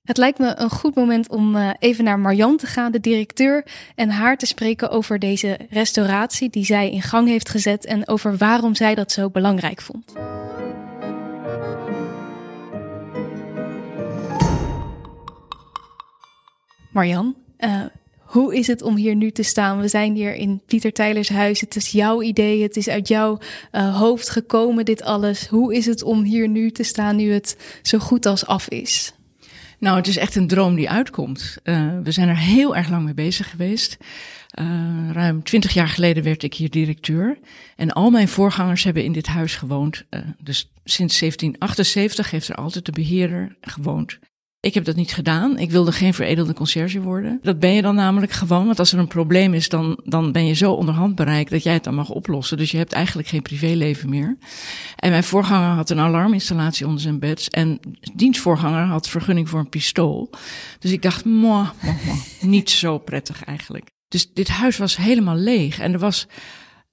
Het 0.06 0.16
lijkt 0.16 0.38
me 0.38 0.54
een 0.56 0.70
goed 0.70 0.94
moment 0.94 1.28
om 1.28 1.56
uh, 1.56 1.70
even 1.78 2.04
naar 2.04 2.18
Marjan 2.18 2.56
te 2.56 2.66
gaan, 2.66 2.92
de 2.92 3.00
directeur, 3.00 3.64
en 3.94 4.10
haar 4.10 4.36
te 4.36 4.46
spreken 4.46 4.90
over 4.90 5.18
deze 5.18 5.58
restauratie 5.70 6.50
die 6.50 6.64
zij 6.64 6.90
in 6.90 7.02
gang 7.02 7.28
heeft 7.28 7.48
gezet 7.48 7.84
en 7.84 8.08
over 8.08 8.36
waarom 8.36 8.74
zij 8.74 8.94
dat 8.94 9.12
zo 9.12 9.30
belangrijk 9.30 9.80
vond. 9.80 10.12
Marjan, 16.92 17.34
uh, 17.58 17.80
hoe 18.18 18.56
is 18.56 18.66
het 18.66 18.82
om 18.82 18.96
hier 18.96 19.14
nu 19.14 19.30
te 19.30 19.42
staan? 19.42 19.80
We 19.80 19.88
zijn 19.88 20.14
hier 20.14 20.34
in 20.34 20.62
Pieter 20.66 20.92
Tylers 20.92 21.28
huis. 21.28 21.60
Het 21.60 21.76
is 21.76 21.90
jouw 21.90 22.22
idee. 22.22 22.62
Het 22.62 22.76
is 22.76 22.88
uit 22.88 23.08
jouw 23.08 23.38
uh, 23.72 23.98
hoofd 23.98 24.30
gekomen, 24.30 24.84
dit 24.84 25.02
alles. 25.02 25.46
Hoe 25.46 25.74
is 25.74 25.86
het 25.86 26.02
om 26.02 26.22
hier 26.22 26.48
nu 26.48 26.70
te 26.70 26.82
staan 26.82 27.16
nu 27.16 27.32
het 27.32 27.56
zo 27.82 27.98
goed 27.98 28.26
als 28.26 28.46
af 28.46 28.68
is? 28.68 29.15
Nou, 29.78 29.96
het 29.96 30.06
is 30.06 30.16
echt 30.16 30.34
een 30.34 30.46
droom 30.46 30.74
die 30.74 30.90
uitkomt. 30.90 31.56
Uh, 31.64 31.98
we 32.02 32.10
zijn 32.10 32.28
er 32.28 32.38
heel 32.38 32.76
erg 32.76 32.88
lang 32.88 33.04
mee 33.04 33.14
bezig 33.14 33.50
geweest. 33.50 33.96
Uh, 34.60 35.10
ruim 35.12 35.42
twintig 35.42 35.72
jaar 35.74 35.88
geleden 35.88 36.22
werd 36.22 36.42
ik 36.42 36.54
hier 36.54 36.70
directeur. 36.70 37.38
En 37.76 37.92
al 37.92 38.10
mijn 38.10 38.28
voorgangers 38.28 38.84
hebben 38.84 39.04
in 39.04 39.12
dit 39.12 39.26
huis 39.26 39.56
gewoond. 39.56 40.04
Uh, 40.10 40.20
dus 40.38 40.70
sinds 40.84 41.18
1778 41.18 42.30
heeft 42.30 42.48
er 42.48 42.54
altijd 42.54 42.84
de 42.84 42.92
beheerder 42.92 43.56
gewoond. 43.60 44.18
Ik 44.60 44.74
heb 44.74 44.84
dat 44.84 44.96
niet 44.96 45.12
gedaan. 45.12 45.58
Ik 45.58 45.70
wilde 45.70 45.92
geen 45.92 46.14
veredelde 46.14 46.52
conciërge 46.52 47.00
worden. 47.00 47.38
Dat 47.42 47.58
ben 47.58 47.72
je 47.72 47.82
dan 47.82 47.94
namelijk 47.94 48.32
gewoon. 48.32 48.66
Want 48.66 48.78
als 48.78 48.92
er 48.92 48.98
een 48.98 49.06
probleem 49.06 49.54
is, 49.54 49.68
dan, 49.68 50.00
dan 50.04 50.32
ben 50.32 50.46
je 50.46 50.54
zo 50.54 50.72
onderhand 50.72 51.14
bereikt 51.14 51.50
dat 51.50 51.62
jij 51.62 51.72
het 51.72 51.84
dan 51.84 51.94
mag 51.94 52.10
oplossen. 52.10 52.56
Dus 52.56 52.70
je 52.70 52.76
hebt 52.76 52.92
eigenlijk 52.92 53.28
geen 53.28 53.42
privéleven 53.42 54.08
meer. 54.08 54.36
En 55.06 55.12
mijn 55.12 55.24
voorganger 55.24 55.68
had 55.68 55.90
een 55.90 56.00
alarminstallatie 56.00 56.86
onder 56.86 57.00
zijn 57.00 57.18
bed. 57.18 57.50
En 57.50 57.80
dienstvoorganger 58.14 58.84
had 58.84 59.08
vergunning 59.08 59.48
voor 59.48 59.58
een 59.58 59.68
pistool. 59.68 60.30
Dus 60.78 60.90
ik 60.90 61.02
dacht, 61.02 61.24
moh, 61.24 61.70
moh, 61.82 62.04
moh, 62.06 62.16
niet 62.40 62.70
zo 62.70 62.98
prettig 62.98 63.44
eigenlijk. 63.44 63.90
Dus 64.08 64.32
dit 64.32 64.48
huis 64.48 64.76
was 64.76 64.96
helemaal 64.96 65.36
leeg. 65.36 65.78
En 65.78 65.92
er 65.92 65.98
was 65.98 66.26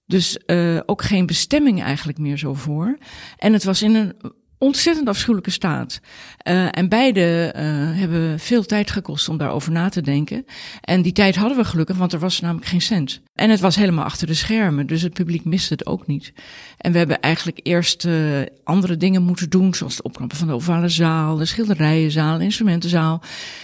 dus 0.05 0.39
uh, 0.45 0.79
ook 0.85 1.01
geen 1.01 1.25
bestemming 1.25 1.81
eigenlijk 1.81 2.17
meer 2.17 2.37
zo 2.37 2.53
voor. 2.53 2.97
En 3.37 3.53
het 3.53 3.63
was 3.63 3.81
in 3.81 3.95
een 3.95 4.13
ontzettend 4.57 5.07
afschuwelijke 5.07 5.51
staat. 5.51 5.99
Uh, 6.47 6.77
en 6.77 6.89
beide 6.89 7.53
uh, 7.55 7.61
hebben 7.99 8.39
veel 8.39 8.63
tijd 8.63 8.91
gekost 8.91 9.29
om 9.29 9.37
daarover 9.37 9.71
na 9.71 9.89
te 9.89 10.01
denken. 10.01 10.45
En 10.81 11.01
die 11.01 11.11
tijd 11.11 11.35
hadden 11.35 11.57
we 11.57 11.65
gelukkig, 11.65 11.97
want 11.97 12.13
er 12.13 12.19
was 12.19 12.39
namelijk 12.39 12.67
geen 12.67 12.81
cent. 12.81 13.21
En 13.33 13.49
het 13.49 13.59
was 13.59 13.75
helemaal 13.75 14.03
achter 14.03 14.27
de 14.27 14.33
schermen, 14.33 14.87
dus 14.87 15.01
het 15.01 15.13
publiek 15.13 15.45
miste 15.45 15.73
het 15.73 15.85
ook 15.85 16.07
niet. 16.07 16.33
En 16.77 16.91
we 16.91 16.97
hebben 16.97 17.19
eigenlijk 17.19 17.59
eerst 17.63 18.05
uh, 18.05 18.41
andere 18.63 18.97
dingen 18.97 19.23
moeten 19.23 19.49
doen, 19.49 19.73
zoals 19.73 19.97
het 19.97 20.05
opknappen 20.05 20.37
van 20.37 20.47
de 20.47 20.53
ovale 20.53 20.89
zaal, 20.89 21.37
de 21.37 21.45
schilderijenzaal, 21.45 22.37
de 22.37 22.43
instrumentenzaal. 22.43 23.21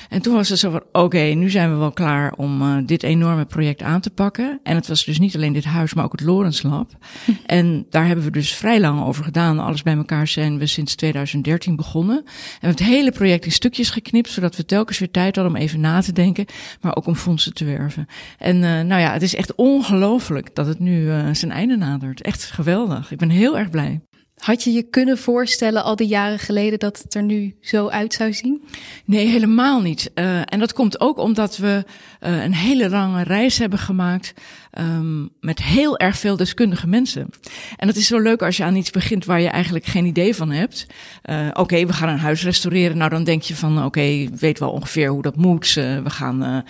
En 0.09 0.21
toen 0.21 0.33
was 0.33 0.49
het 0.49 0.59
zo 0.59 0.69
van, 0.69 0.83
oké, 0.91 1.19
nu 1.19 1.49
zijn 1.49 1.71
we 1.71 1.77
wel 1.77 1.91
klaar 1.91 2.33
om 2.33 2.61
uh, 2.61 2.77
dit 2.85 3.03
enorme 3.03 3.45
project 3.45 3.81
aan 3.81 4.01
te 4.01 4.09
pakken. 4.09 4.59
En 4.63 4.75
het 4.75 4.87
was 4.87 5.05
dus 5.05 5.19
niet 5.19 5.35
alleen 5.35 5.53
dit 5.53 5.63
huis, 5.63 5.93
maar 5.93 6.05
ook 6.05 6.11
het 6.11 6.21
Lorens 6.21 6.61
Lab. 6.61 6.91
en 7.45 7.85
daar 7.89 8.05
hebben 8.05 8.25
we 8.25 8.31
dus 8.31 8.53
vrij 8.53 8.79
lang 8.79 9.03
over 9.03 9.23
gedaan. 9.23 9.59
Alles 9.59 9.83
bij 9.83 9.95
elkaar 9.95 10.27
zijn 10.27 10.57
we 10.57 10.67
sinds 10.67 10.95
2013 10.95 11.75
begonnen. 11.75 12.17
En 12.17 12.23
we 12.25 12.57
hebben 12.59 12.85
het 12.85 12.93
hele 12.95 13.11
project 13.11 13.45
in 13.45 13.51
stukjes 13.51 13.89
geknipt, 13.89 14.29
zodat 14.29 14.55
we 14.55 14.65
telkens 14.65 14.99
weer 14.99 15.11
tijd 15.11 15.35
hadden 15.35 15.55
om 15.55 15.61
even 15.61 15.79
na 15.79 16.01
te 16.01 16.13
denken, 16.13 16.45
maar 16.81 16.95
ook 16.95 17.05
om 17.05 17.15
fondsen 17.15 17.53
te 17.53 17.65
werven. 17.65 18.07
En 18.37 18.55
uh, 18.55 18.61
nou 18.61 19.01
ja, 19.01 19.13
het 19.13 19.21
is 19.21 19.35
echt 19.35 19.57
ongelooflijk 19.59 20.55
dat 20.55 20.65
het 20.65 20.79
nu 20.79 21.01
uh, 21.01 21.29
zijn 21.31 21.51
einde 21.51 21.77
nadert. 21.77 22.21
Echt 22.21 22.43
geweldig. 22.43 23.11
Ik 23.11 23.17
ben 23.17 23.29
heel 23.29 23.57
erg 23.57 23.69
blij. 23.69 24.01
Had 24.35 24.63
je 24.63 24.71
je 24.71 24.83
kunnen 24.83 25.17
voorstellen 25.17 25.83
al 25.83 25.95
die 25.95 26.07
jaren 26.07 26.39
geleden 26.39 26.79
dat 26.79 26.97
het 26.97 27.15
er 27.15 27.23
nu 27.23 27.55
zo 27.61 27.87
uit 27.87 28.13
zou 28.13 28.33
zien? 28.33 28.63
Nee, 29.05 29.27
helemaal 29.27 29.81
niet. 29.81 30.11
Uh, 30.15 30.41
en 30.45 30.59
dat 30.59 30.73
komt 30.73 30.99
ook 30.99 31.17
omdat 31.17 31.57
we 31.57 31.83
uh, 32.21 32.43
een 32.43 32.53
hele 32.53 32.89
lange 32.89 33.23
reis 33.23 33.57
hebben 33.57 33.79
gemaakt 33.79 34.33
um, 34.79 35.29
met 35.39 35.63
heel 35.63 35.97
erg 35.97 36.17
veel 36.17 36.35
deskundige 36.35 36.87
mensen. 36.87 37.29
En 37.77 37.87
dat 37.87 37.95
is 37.95 38.07
zo 38.07 38.19
leuk 38.19 38.41
als 38.41 38.57
je 38.57 38.63
aan 38.63 38.75
iets 38.75 38.91
begint 38.91 39.25
waar 39.25 39.41
je 39.41 39.47
eigenlijk 39.47 39.85
geen 39.85 40.05
idee 40.05 40.35
van 40.35 40.51
hebt. 40.51 40.87
Uh, 41.25 41.47
oké, 41.49 41.59
okay, 41.59 41.87
we 41.87 41.93
gaan 41.93 42.09
een 42.09 42.19
huis 42.19 42.43
restaureren. 42.43 42.97
Nou, 42.97 43.09
dan 43.09 43.23
denk 43.23 43.41
je 43.41 43.55
van 43.55 43.77
oké, 43.77 43.85
okay, 43.85 44.29
weet 44.39 44.59
wel 44.59 44.71
ongeveer 44.71 45.09
hoe 45.09 45.21
dat 45.21 45.35
moet. 45.35 45.73
we 45.73 46.09
gaan 46.09 46.63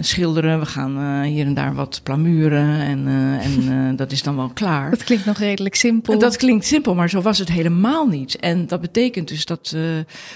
schilderen, 0.00 0.58
we 0.58 0.66
gaan 0.66 1.22
hier 1.22 1.46
en 1.46 1.54
daar 1.54 1.74
wat 1.74 2.00
plamuren 2.02 2.80
en, 2.80 3.06
en 3.40 3.96
dat 3.96 4.12
is 4.12 4.22
dan 4.22 4.36
wel 4.36 4.48
klaar. 4.48 4.90
Dat 4.90 5.04
klinkt 5.04 5.24
nog 5.24 5.38
redelijk 5.38 5.74
simpel. 5.74 6.18
Dat 6.18 6.36
klinkt 6.36 6.66
simpel, 6.66 6.94
maar 6.94 7.10
zo 7.10 7.20
was 7.20 7.38
het 7.38 7.48
helemaal 7.48 8.06
niet. 8.06 8.36
En 8.36 8.66
dat 8.66 8.80
betekent 8.80 9.28
dus 9.28 9.44
dat 9.44 9.76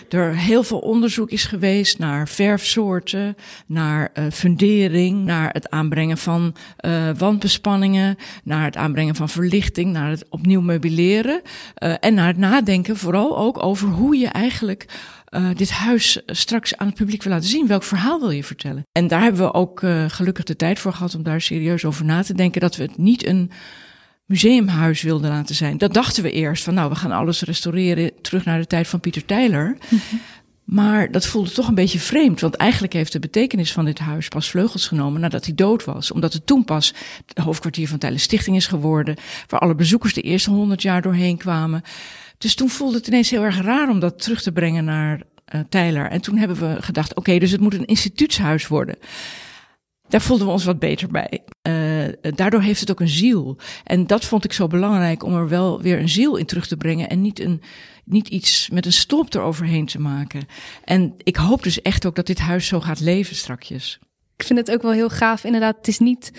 er 0.09 0.37
heel 0.37 0.63
veel 0.63 0.79
onderzoek 0.79 1.31
is 1.31 1.45
geweest 1.45 1.99
naar 1.99 2.29
verfsoorten, 2.29 3.37
naar 3.67 4.13
fundering, 4.57 5.25
naar 5.25 5.51
het 5.53 5.71
aanbrengen 5.71 6.19
van 6.19 6.55
uh, 6.81 7.11
wandbespanningen, 7.19 8.17
naar 8.45 8.65
het 8.65 8.77
aanbrengen 8.77 9.15
van 9.15 9.29
verlichting, 9.29 9.93
naar 9.93 10.11
het 10.11 10.25
opnieuw 10.29 10.61
meubileren 10.61 11.43
uh, 11.43 11.95
en 12.01 12.15
naar 12.15 12.27
het 12.27 12.37
nadenken 12.37 12.97
vooral 12.97 13.39
ook 13.39 13.63
over 13.63 13.89
hoe 13.89 14.17
je 14.17 14.27
eigenlijk 14.27 14.87
uh, 15.31 15.49
dit 15.55 15.71
huis 15.71 16.23
straks 16.27 16.77
aan 16.77 16.87
het 16.87 16.97
publiek 16.97 17.23
wil 17.23 17.33
laten 17.33 17.49
zien. 17.49 17.67
Welk 17.67 17.83
verhaal 17.83 18.21
wil 18.21 18.31
je 18.31 18.45
vertellen? 18.45 18.83
En 18.93 19.07
daar 19.07 19.23
hebben 19.23 19.43
we 19.43 19.55
ook 19.55 19.83
gelukkig 20.09 20.45
de 20.45 20.57
tijd 20.57 20.79
voor 20.79 20.93
gehad 20.93 21.15
om 21.15 21.23
daar 21.23 21.41
serieus 21.41 21.85
over 21.85 22.05
na 22.05 22.23
te 22.23 22.35
denken. 22.35 22.61
Dat 22.61 22.77
we 22.77 22.83
het 22.83 22.99
niet 22.99 23.27
een 23.27 23.51
museumhuis 24.27 25.03
wilden 25.03 25.31
laten 25.31 25.55
zijn. 25.55 25.79
Dat 25.79 25.95
dachten 25.95 26.23
we 26.23 26.33
eerst 26.33 26.65
van 26.65 26.75
nou, 26.75 26.89
we 26.89 26.95
gaan 26.95 27.13
alles 27.13 27.43
restaureren 27.43 28.11
terug 28.21 28.45
naar 28.45 28.59
de 28.59 28.67
tijd 28.67 28.89
van 28.89 29.01
Pieter 29.01 29.25
Tyler. 29.25 29.77
Maar 30.65 31.11
dat 31.11 31.27
voelde 31.27 31.51
toch 31.51 31.69
een 31.69 31.75
beetje 31.75 31.99
vreemd, 31.99 32.41
want 32.41 32.55
eigenlijk 32.55 32.93
heeft 32.93 33.13
de 33.13 33.19
betekenis 33.19 33.73
van 33.73 33.85
dit 33.85 33.99
huis 33.99 34.29
pas 34.29 34.51
vleugels 34.51 34.87
genomen 34.87 35.21
nadat 35.21 35.45
hij 35.45 35.55
dood 35.55 35.85
was. 35.85 36.13
Omdat 36.13 36.33
het 36.33 36.47
toen 36.47 36.65
pas 36.65 36.95
het 37.27 37.39
hoofdkwartier 37.39 37.89
van 37.89 37.99
Tijlen 37.99 38.21
Stichting 38.21 38.57
is 38.57 38.67
geworden, 38.67 39.17
waar 39.49 39.61
alle 39.61 39.75
bezoekers 39.75 40.15
de 40.15 40.21
eerste 40.21 40.51
honderd 40.51 40.83
jaar 40.83 41.03
doorheen 41.03 41.37
kwamen. 41.37 41.83
Dus 42.39 42.55
toen 42.55 42.69
voelde 42.69 42.97
het 42.97 43.07
ineens 43.07 43.31
heel 43.31 43.43
erg 43.43 43.61
raar 43.61 43.89
om 43.89 44.01
dat 44.01 44.23
terug 44.23 44.43
te 44.43 44.53
brengen 44.53 44.85
naar 44.85 45.21
uh, 45.55 45.61
Tyler. 45.69 46.11
En 46.11 46.21
toen 46.21 46.37
hebben 46.37 46.57
we 46.57 46.83
gedacht, 46.83 47.15
oké, 47.15 47.39
dus 47.39 47.51
het 47.51 47.61
moet 47.61 47.75
een 47.75 47.85
instituutshuis 47.85 48.69
worden. 48.69 48.97
Daar 50.09 50.21
voelden 50.21 50.47
we 50.47 50.53
ons 50.53 50.65
wat 50.65 50.79
beter 50.79 51.09
bij. 51.09 51.43
Uh, 51.69 51.82
daardoor 52.35 52.61
heeft 52.61 52.81
het 52.81 52.91
ook 52.91 53.01
een 53.01 53.09
ziel. 53.09 53.57
En 53.85 54.07
dat 54.07 54.25
vond 54.25 54.45
ik 54.45 54.53
zo 54.53 54.67
belangrijk 54.67 55.23
om 55.23 55.35
er 55.35 55.49
wel 55.49 55.81
weer 55.81 55.99
een 55.99 56.09
ziel 56.09 56.37
in 56.37 56.47
terug 56.47 56.67
te 56.67 56.77
brengen 56.77 57.09
en 57.09 57.21
niet 57.21 57.41
een 57.41 57.63
niet 58.05 58.29
iets 58.29 58.69
met 58.73 58.87
een 58.87 58.93
stop 58.93 59.35
eroverheen 59.35 59.87
te 59.87 60.01
maken. 60.01 60.47
En 60.85 61.15
ik 61.17 61.37
hoop 61.37 61.63
dus 61.63 61.83
echt 61.83 62.07
ook 62.07 62.15
dat 62.15 62.27
dit 62.27 62.39
huis 62.39 62.67
zo 62.67 62.81
gaat 62.81 63.01
leven 63.01 63.37
strakjes. 63.37 63.99
Ik 64.37 64.45
vind 64.45 64.59
het 64.59 64.71
ook 64.71 64.83
wel 64.83 64.93
heel 64.93 65.11
gaaf. 65.11 65.45
Inderdaad, 65.45 65.77
het 65.77 65.89
is 65.89 65.99
niet 65.99 66.33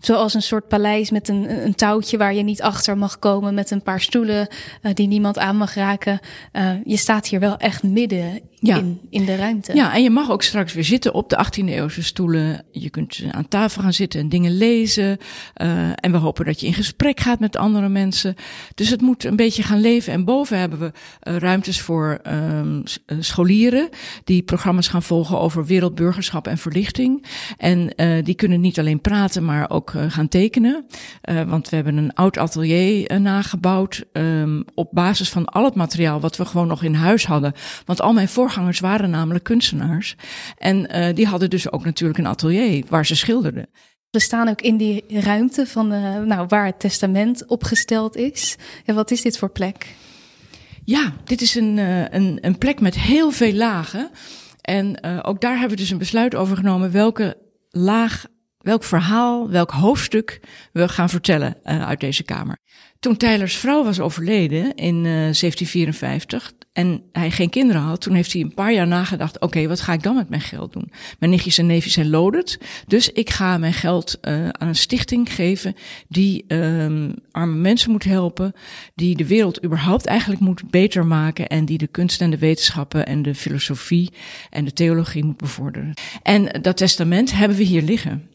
zoals 0.00 0.34
een 0.34 0.42
soort 0.42 0.68
paleis 0.68 1.10
met 1.10 1.28
een, 1.28 1.64
een 1.64 1.74
touwtje 1.74 2.18
waar 2.18 2.34
je 2.34 2.42
niet 2.42 2.62
achter 2.62 2.98
mag 2.98 3.18
komen, 3.18 3.54
met 3.54 3.70
een 3.70 3.82
paar 3.82 4.00
stoelen 4.00 4.48
uh, 4.82 4.94
die 4.94 5.08
niemand 5.08 5.38
aan 5.38 5.56
mag 5.56 5.74
raken. 5.74 6.20
Uh, 6.52 6.70
je 6.84 6.96
staat 6.96 7.28
hier 7.28 7.40
wel 7.40 7.56
echt 7.56 7.82
midden 7.82 8.40
ja. 8.60 8.76
in, 8.76 9.00
in 9.10 9.24
de 9.24 9.36
ruimte. 9.36 9.74
Ja, 9.74 9.94
en 9.94 10.02
je 10.02 10.10
mag 10.10 10.30
ook 10.30 10.42
straks 10.42 10.72
weer 10.72 10.84
zitten 10.84 11.14
op 11.14 11.28
de 11.28 11.44
18e 11.46 11.64
eeuwse 11.64 12.02
stoelen. 12.02 12.64
Je 12.70 12.90
kunt 12.90 13.22
aan 13.30 13.48
tafel 13.48 13.82
gaan 13.82 13.92
zitten 13.92 14.20
en 14.20 14.28
dingen 14.28 14.56
lezen. 14.56 15.18
Uh, 15.62 15.88
en 15.94 16.12
we 16.12 16.16
hopen 16.16 16.44
dat 16.44 16.60
je 16.60 16.66
in 16.66 16.74
gesprek 16.74 17.20
gaat 17.20 17.40
met 17.40 17.56
andere 17.56 17.88
mensen. 17.88 18.34
Dus 18.74 18.88
het 18.88 19.00
moet 19.00 19.24
een 19.24 19.36
beetje 19.36 19.62
gaan 19.62 19.80
leven. 19.80 20.12
En 20.12 20.24
boven 20.24 20.58
hebben 20.58 20.78
we 20.78 20.92
uh, 21.30 21.36
ruimtes 21.36 21.80
voor 21.80 22.20
um, 22.26 22.82
scholieren 23.18 23.88
die 24.24 24.42
programma's 24.42 24.88
gaan 24.88 25.02
volgen 25.02 25.38
over 25.38 25.66
wereldburgerschap 25.66 26.46
en 26.46 26.58
verlichting. 26.58 27.26
En 27.56 27.92
uh, 27.96 28.24
die 28.24 28.34
kunnen 28.34 28.60
niet 28.60 28.78
alleen 28.78 29.00
praten, 29.00 29.44
maar 29.44 29.70
ook 29.70 29.89
gaan 30.08 30.28
tekenen. 30.28 30.86
want 31.46 31.68
we 31.68 31.76
hebben 31.76 31.96
een 31.96 32.14
oud 32.14 32.38
atelier 32.38 33.20
nagebouwd 33.20 34.04
um, 34.12 34.64
op 34.74 34.88
basis 34.92 35.28
van 35.28 35.44
al 35.44 35.64
het 35.64 35.74
materiaal 35.74 36.20
wat 36.20 36.36
we 36.36 36.44
gewoon 36.44 36.66
nog 36.66 36.82
in 36.82 36.94
huis 36.94 37.26
hadden. 37.26 37.52
Want 37.84 38.00
al 38.00 38.12
mijn 38.12 38.28
voor 38.28 38.40
voorgangers 38.40 38.80
waren 38.80 39.10
namelijk 39.10 39.44
kunstenaars. 39.44 40.16
En 40.58 40.88
die 41.14 41.26
hadden 41.26 41.50
dus 41.50 41.72
ook 41.72 41.84
natuurlijk 41.84 42.18
een 42.18 42.26
atelier 42.26 42.84
waar 42.88 43.06
ze 43.06 43.16
schilderden. 43.16 43.68
We 44.10 44.20
staan 44.20 44.48
ook 44.48 44.60
in 44.60 44.76
die 44.76 45.04
ruimte 45.08 45.66
van 45.66 45.92
uh, 45.92 46.18
nou, 46.18 46.46
waar 46.48 46.66
het 46.66 46.80
testament 46.80 47.46
opgesteld 47.46 48.16
is. 48.16 48.56
En 48.84 48.94
wat 48.94 49.10
is 49.10 49.22
dit 49.22 49.38
voor 49.38 49.50
plek? 49.50 49.94
Ja, 50.84 51.12
dit 51.24 51.40
is 51.40 51.54
een, 51.54 51.76
uh, 51.76 52.08
een, 52.08 52.38
een 52.40 52.58
plek 52.58 52.80
met 52.80 52.94
heel 52.98 53.30
veel 53.30 53.52
lagen. 53.52 54.10
En 54.60 55.02
ook 55.24 55.40
daar 55.40 55.52
hebben 55.52 55.70
we 55.70 55.82
dus 55.82 55.90
een 55.90 55.98
besluit 55.98 56.34
over 56.34 56.56
genomen 56.56 56.92
welke 56.92 57.36
laag 57.70 58.26
welk 58.60 58.84
verhaal, 58.84 59.50
welk 59.50 59.70
hoofdstuk 59.70 60.40
we 60.72 60.88
gaan 60.88 61.08
vertellen 61.08 61.56
uh, 61.64 61.86
uit 61.86 62.00
deze 62.00 62.22
kamer. 62.22 62.58
Toen 62.98 63.16
Tylers 63.16 63.56
vrouw 63.56 63.84
was 63.84 64.00
overleden 64.00 64.74
in 64.74 64.96
uh, 64.96 65.02
1754, 65.02 66.52
en 66.72 67.02
hij 67.12 67.30
geen 67.30 67.50
kinderen 67.50 67.82
had, 67.82 68.00
toen 68.00 68.14
heeft 68.14 68.32
hij 68.32 68.42
een 68.42 68.54
paar 68.54 68.72
jaar 68.72 68.86
nagedacht: 68.86 69.40
oké, 69.40 69.66
wat 69.68 69.80
ga 69.80 69.92
ik 69.92 70.02
dan 70.02 70.14
met 70.14 70.28
mijn 70.28 70.40
geld 70.40 70.72
doen? 70.72 70.92
Mijn 71.18 71.30
nichtjes 71.30 71.58
en 71.58 71.66
neefjes 71.66 71.92
zijn 71.92 72.10
loaded, 72.10 72.58
dus 72.86 73.12
ik 73.12 73.30
ga 73.30 73.58
mijn 73.58 73.72
geld 73.72 74.18
uh, 74.22 74.48
aan 74.48 74.68
een 74.68 74.74
stichting 74.74 75.32
geven 75.32 75.74
die 76.08 76.44
um, 76.48 77.14
arme 77.30 77.56
mensen 77.56 77.90
moet 77.90 78.04
helpen, 78.04 78.52
die 78.94 79.16
de 79.16 79.26
wereld 79.26 79.64
überhaupt 79.64 80.06
eigenlijk 80.06 80.40
moet 80.40 80.70
beter 80.70 81.06
maken 81.06 81.48
en 81.48 81.64
die 81.64 81.78
de 81.78 81.86
kunst 81.86 82.20
en 82.20 82.30
de 82.30 82.38
wetenschappen 82.38 83.06
en 83.06 83.22
de 83.22 83.34
filosofie 83.34 84.12
en 84.50 84.64
de 84.64 84.72
theologie 84.72 85.24
moet 85.24 85.36
bevorderen. 85.36 85.94
En 86.22 86.62
dat 86.62 86.76
testament 86.76 87.32
hebben 87.32 87.56
we 87.56 87.64
hier 87.64 87.82
liggen 87.82 88.29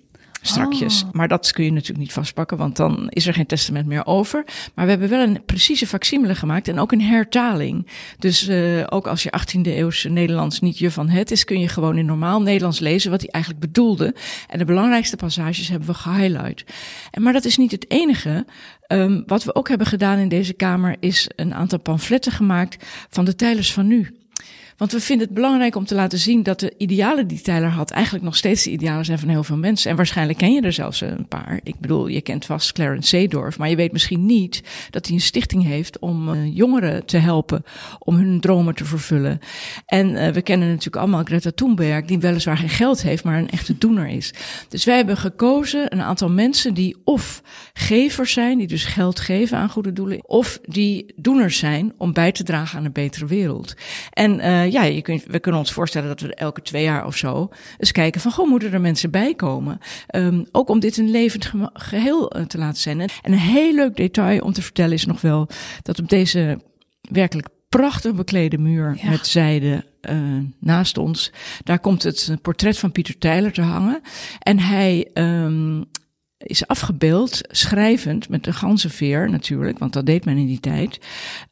strakjes. 0.48 1.04
Oh. 1.04 1.12
Maar 1.12 1.28
dat 1.28 1.52
kun 1.52 1.64
je 1.64 1.72
natuurlijk 1.72 2.00
niet 2.00 2.14
vastpakken, 2.14 2.58
want 2.58 2.76
dan 2.76 3.10
is 3.10 3.28
er 3.28 3.34
geen 3.34 3.46
testament 3.46 3.86
meer 3.86 4.06
over. 4.06 4.44
Maar 4.74 4.86
we 4.86 4.92
hebben 4.92 5.10
wel 5.10 5.22
een 5.22 5.46
precieze 5.46 5.88
facsimile 5.88 6.36
gemaakt 6.36 6.68
en 6.68 6.80
ook 6.80 6.92
een 6.92 7.02
hertaling. 7.02 7.88
Dus 8.20 8.50
uh, 8.50 8.84
ook 8.90 9.08
als 9.08 9.24
je 9.24 9.34
18e 9.40 9.62
eeuwse 9.62 10.10
Nederlands 10.10 10.60
niet 10.60 10.78
je 10.78 10.92
van 10.92 11.10
het 11.10 11.32
is, 11.32 11.44
kun 11.44 11.60
je 11.60 11.68
gewoon 11.68 11.98
in 11.98 12.06
normaal 12.06 12.42
Nederlands 12.42 12.80
lezen 12.80 13.12
wat 13.12 13.22
hij 13.22 13.30
eigenlijk 13.30 13.66
bedoelde. 13.66 14.16
En 14.48 14.58
de 14.58 14.66
belangrijkste 14.66 15.16
passages 15.16 15.68
hebben 15.68 15.88
we 15.88 15.94
gehighlight. 15.94 16.64
En, 17.12 17.22
maar 17.22 17.34
dat 17.34 17.46
is 17.46 17.58
niet 17.58 17.72
het 17.72 17.92
enige. 17.92 18.46
Um, 18.88 19.24
wat 19.26 19.44
we 19.44 19.56
ook 19.56 19.68
hebben 19.70 19.88
gedaan 19.88 20.18
in 20.18 20.30
deze 20.30 20.54
kamer 20.54 20.96
is 21.00 21.30
een 21.36 21.54
aantal 21.54 21.80
pamfletten 21.80 22.32
gemaakt 22.32 22.86
van 23.10 23.26
de 23.26 23.36
Tijlers 23.36 23.74
van 23.74 23.88
nu. 23.88 24.25
Want 24.78 24.92
we 24.92 25.00
vinden 25.00 25.26
het 25.26 25.36
belangrijk 25.36 25.76
om 25.76 25.86
te 25.86 25.96
laten 25.96 26.18
zien 26.18 26.44
dat 26.44 26.60
de 26.60 26.74
idealen 26.78 27.28
die 27.28 27.42
Tyler 27.42 27.70
had 27.70 27.92
eigenlijk 27.92 28.26
nog 28.26 28.36
steeds 28.36 28.64
de 28.64 28.72
idealen 28.72 29.06
zijn 29.06 29.20
van 29.20 29.30
heel 29.30 29.44
veel 29.44 29.58
mensen. 29.58 29.90
En 29.90 29.96
waarschijnlijk 29.96 30.38
ken 30.38 30.54
je 30.54 30.62
er 30.62 30.74
zelfs 30.74 31.02
een 31.02 31.28
paar. 31.28 31.60
Ik 31.64 31.80
bedoel, 31.80 32.08
je 32.08 32.22
kent 32.22 32.46
vast 32.46 32.72
Clarence 32.72 33.08
Seedorf, 33.08 33.58
maar 33.58 33.70
je 33.70 33.76
weet 33.76 33.92
misschien 33.92 34.26
niet 34.26 34.64
dat 34.90 35.06
hij 35.06 35.16
een 35.16 35.22
stichting 35.22 35.64
heeft 35.64 36.00
om 36.00 36.30
uh, 36.30 36.56
jongeren 36.56 37.06
te 37.06 37.18
helpen 37.18 37.64
om 38.00 38.16
hun 38.16 38.40
dromen 38.40 38.76
te 38.76 38.86
vervullen. 38.86 39.40
En 39.86 40.10
uh, 40.10 40.28
we 40.28 40.42
kennen 40.42 40.68
natuurlijk 40.68 40.96
allemaal 40.96 41.24
Greta 41.24 41.52
Thunberg, 41.52 42.06
die 42.06 42.20
weliswaar 42.20 42.58
geen 42.58 42.70
geld 42.70 43.02
heeft, 43.02 43.24
maar 43.24 43.38
een 43.38 43.50
echte 43.50 43.78
doener 43.78 44.08
is. 44.08 44.34
Dus 44.70 44.84
wij 44.84 44.96
hebben 44.96 45.18
gekozen 45.18 45.94
een 45.94 46.02
aantal 46.02 46.30
mensen 46.30 46.74
die 46.74 46.96
of 47.04 47.42
gevers 47.74 48.34
zijn, 48.34 48.58
die 48.58 48.68
dus 48.68 48.86
geld 48.86 49.20
geven 49.20 49.58
aan 49.58 49.70
goede 49.70 49.94
doelen, 49.94 50.30
of 50.30 50.60
die 50.66 51.14
doeners 51.16 51.58
zijn 51.58 51.94
om 51.98 52.14
bij 52.14 52.32
te 52.32 52.44
dragen 52.44 52.78
aan 52.78 52.86
een 52.86 52.92
betere 52.92 53.26
wereld. 53.26 53.74
En 54.10 54.40
uh, 54.40 54.65
uh, 54.66 54.72
ja, 54.72 54.84
je 54.84 55.02
kunt, 55.02 55.24
we 55.24 55.40
kunnen 55.40 55.60
ons 55.60 55.72
voorstellen 55.72 56.08
dat 56.08 56.20
we 56.20 56.36
elke 56.36 56.62
twee 56.62 56.84
jaar 56.84 57.06
of 57.06 57.16
zo 57.16 57.50
eens 57.78 57.92
kijken 57.92 58.22
van, 58.22 58.32
goh, 58.32 58.50
moeten 58.50 58.74
er 58.74 58.82
mensen 58.82 59.12
bij 59.12 59.34
komen? 59.34 59.80
Um, 60.16 60.46
ook 60.52 60.70
om 60.70 60.80
dit 60.80 60.98
een 60.98 61.12
levend 61.12 61.52
geheel 61.74 62.38
uh, 62.38 62.46
te 62.46 62.58
laten 62.58 62.82
zijn. 62.82 63.00
En 63.00 63.10
een 63.24 63.34
heel 63.34 63.74
leuk 63.74 63.96
detail 63.96 64.42
om 64.42 64.54
te 64.54 64.62
vertellen 64.62 64.94
is 64.94 65.06
nog 65.06 65.22
wel 65.22 65.48
dat 65.82 66.00
op 66.00 66.10
deze 66.10 66.60
werkelijk 67.02 67.48
prachtig 67.70 68.16
beklede 68.16 68.58
muur 68.58 68.98
ja. 69.02 69.10
met 69.10 69.28
zijde 69.28 69.86
uh, 70.10 70.18
naast 70.60 70.98
ons, 70.98 71.32
daar 71.64 71.80
komt 71.80 72.04
het 72.04 72.38
portret 72.42 72.78
van 72.78 72.92
Pieter 72.92 73.18
Tyler 73.18 73.52
te 73.52 73.62
hangen. 73.62 74.02
En 74.40 74.60
hij 74.60 75.08
um, 75.14 75.86
is 76.46 76.68
afgebeeld, 76.68 77.42
schrijvend, 77.48 78.30
met 78.30 78.44
de 78.44 78.54
ganzenveer 78.54 79.30
natuurlijk, 79.30 79.80
want 79.80 79.94
dat 79.94 80.06
deed 80.06 80.26
men 80.26 80.38
in 80.38 80.48
die 80.48 80.60
tijd. 80.60 81.00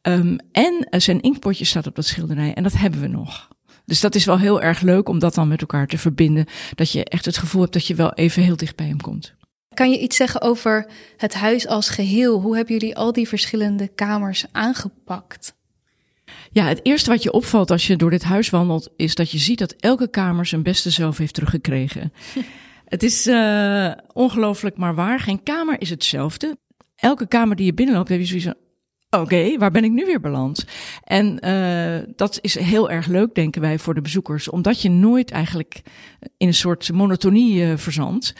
Um, 0.02 0.38
en 0.52 0.86
zijn 0.90 1.20
inkpotje 1.20 1.64
staat 1.64 1.86
op 1.86 1.94
dat 1.94 2.06
schilderij 2.06 2.54
en 2.54 2.62
dat 2.62 2.72
hebben 2.72 3.00
we 3.00 3.08
nog. 3.08 3.48
Dus 3.84 4.00
dat 4.00 4.14
is 4.14 4.24
wel 4.24 4.38
heel 4.38 4.62
erg 4.62 4.80
leuk 4.80 5.08
om 5.08 5.18
dat 5.18 5.34
dan 5.34 5.48
met 5.48 5.60
elkaar 5.60 5.86
te 5.86 5.98
verbinden. 5.98 6.46
Dat 6.74 6.90
je 6.90 7.04
echt 7.04 7.24
het 7.24 7.38
gevoel 7.38 7.60
hebt 7.60 7.72
dat 7.72 7.86
je 7.86 7.94
wel 7.94 8.12
even 8.12 8.42
heel 8.42 8.56
dicht 8.56 8.76
bij 8.76 8.86
hem 8.86 9.00
komt. 9.00 9.34
Kan 9.74 9.90
je 9.90 10.00
iets 10.00 10.16
zeggen 10.16 10.42
over 10.42 10.86
het 11.16 11.34
huis 11.34 11.66
als 11.66 11.88
geheel? 11.88 12.40
Hoe 12.40 12.56
hebben 12.56 12.74
jullie 12.74 12.96
al 12.96 13.12
die 13.12 13.28
verschillende 13.28 13.88
kamers 13.88 14.44
aangepakt? 14.52 15.54
Ja, 16.50 16.64
het 16.64 16.80
eerste 16.82 17.10
wat 17.10 17.22
je 17.22 17.32
opvalt 17.32 17.70
als 17.70 17.86
je 17.86 17.96
door 17.96 18.10
dit 18.10 18.22
huis 18.22 18.50
wandelt, 18.50 18.90
is 18.96 19.14
dat 19.14 19.30
je 19.30 19.38
ziet 19.38 19.58
dat 19.58 19.74
elke 19.78 20.10
kamer 20.10 20.46
zijn 20.46 20.62
beste 20.62 20.90
zelf 20.90 21.18
heeft 21.18 21.34
teruggekregen. 21.34 22.12
het 22.94 23.02
is 23.02 23.26
uh, 23.26 23.90
ongelooflijk 24.12 24.76
maar 24.76 24.94
waar. 24.94 25.20
Geen 25.20 25.42
kamer 25.42 25.80
is 25.80 25.90
hetzelfde. 25.90 26.56
Elke 26.96 27.26
kamer 27.26 27.56
die 27.56 27.66
je 27.66 27.74
binnenloopt, 27.74 28.08
heb 28.08 28.20
je 28.20 28.40
van, 28.40 28.54
oké, 29.20 29.58
waar 29.58 29.70
ben 29.70 29.84
ik 29.84 29.90
nu 29.90 30.04
weer 30.04 30.20
beland? 30.20 30.64
En 31.04 31.46
uh, 31.46 32.14
dat 32.16 32.38
is 32.40 32.58
heel 32.58 32.90
erg 32.90 33.06
leuk, 33.06 33.34
denken 33.34 33.60
wij, 33.60 33.78
voor 33.78 33.94
de 33.94 34.00
bezoekers. 34.00 34.50
Omdat 34.50 34.82
je 34.82 34.90
nooit 34.90 35.30
eigenlijk 35.30 35.82
in 36.36 36.46
een 36.46 36.54
soort 36.54 36.92
monotonie 36.92 37.62
uh, 37.62 37.76
verzandt. 37.76 38.34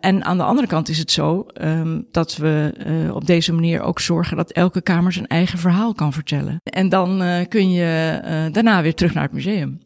En 0.00 0.24
aan 0.24 0.36
de 0.36 0.44
andere 0.44 0.66
kant 0.66 0.88
is 0.88 0.98
het 0.98 1.10
zo 1.10 1.46
um, 1.62 2.06
dat 2.10 2.36
we 2.36 2.72
op 3.14 3.26
deze 3.26 3.52
manier 3.52 3.80
ook 3.80 4.00
zorgen 4.00 4.36
dat 4.36 4.52
elke 4.52 4.82
kamer 4.82 5.12
zijn 5.12 5.26
eigen 5.26 5.58
verhaal 5.58 5.94
kan 5.94 6.12
vertellen. 6.12 6.60
En 6.62 6.88
dan 6.88 7.22
kun 7.48 7.70
je 7.70 8.20
daarna 8.52 8.82
weer 8.82 8.94
terug 8.94 9.14
naar 9.14 9.22
het 9.22 9.32
museum. 9.32 9.80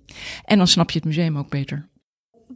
En 0.44 0.58
dan 0.58 0.66
snap 0.66 0.90
je 0.90 0.98
het 0.98 1.06
museum 1.06 1.38
ook 1.38 1.50
beter. 1.50 1.88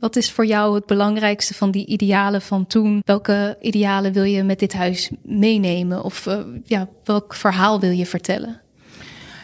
Wat 0.04 0.16
is 0.16 0.30
voor 0.30 0.46
jou 0.46 0.74
het 0.74 0.86
belangrijkste 0.86 1.54
van 1.54 1.70
die 1.70 1.86
idealen 1.86 2.42
van 2.42 2.66
toen? 2.66 3.02
Welke 3.04 3.56
idealen 3.60 4.12
wil 4.12 4.22
je 4.22 4.42
met 4.42 4.58
dit 4.58 4.72
huis 4.72 5.10
meenemen? 5.22 6.02
Of 6.02 6.26
uh, 6.26 6.38
ja, 6.64 6.88
welk 7.04 7.34
verhaal 7.34 7.80
wil 7.80 7.90
je 7.90 8.06
vertellen? 8.06 8.60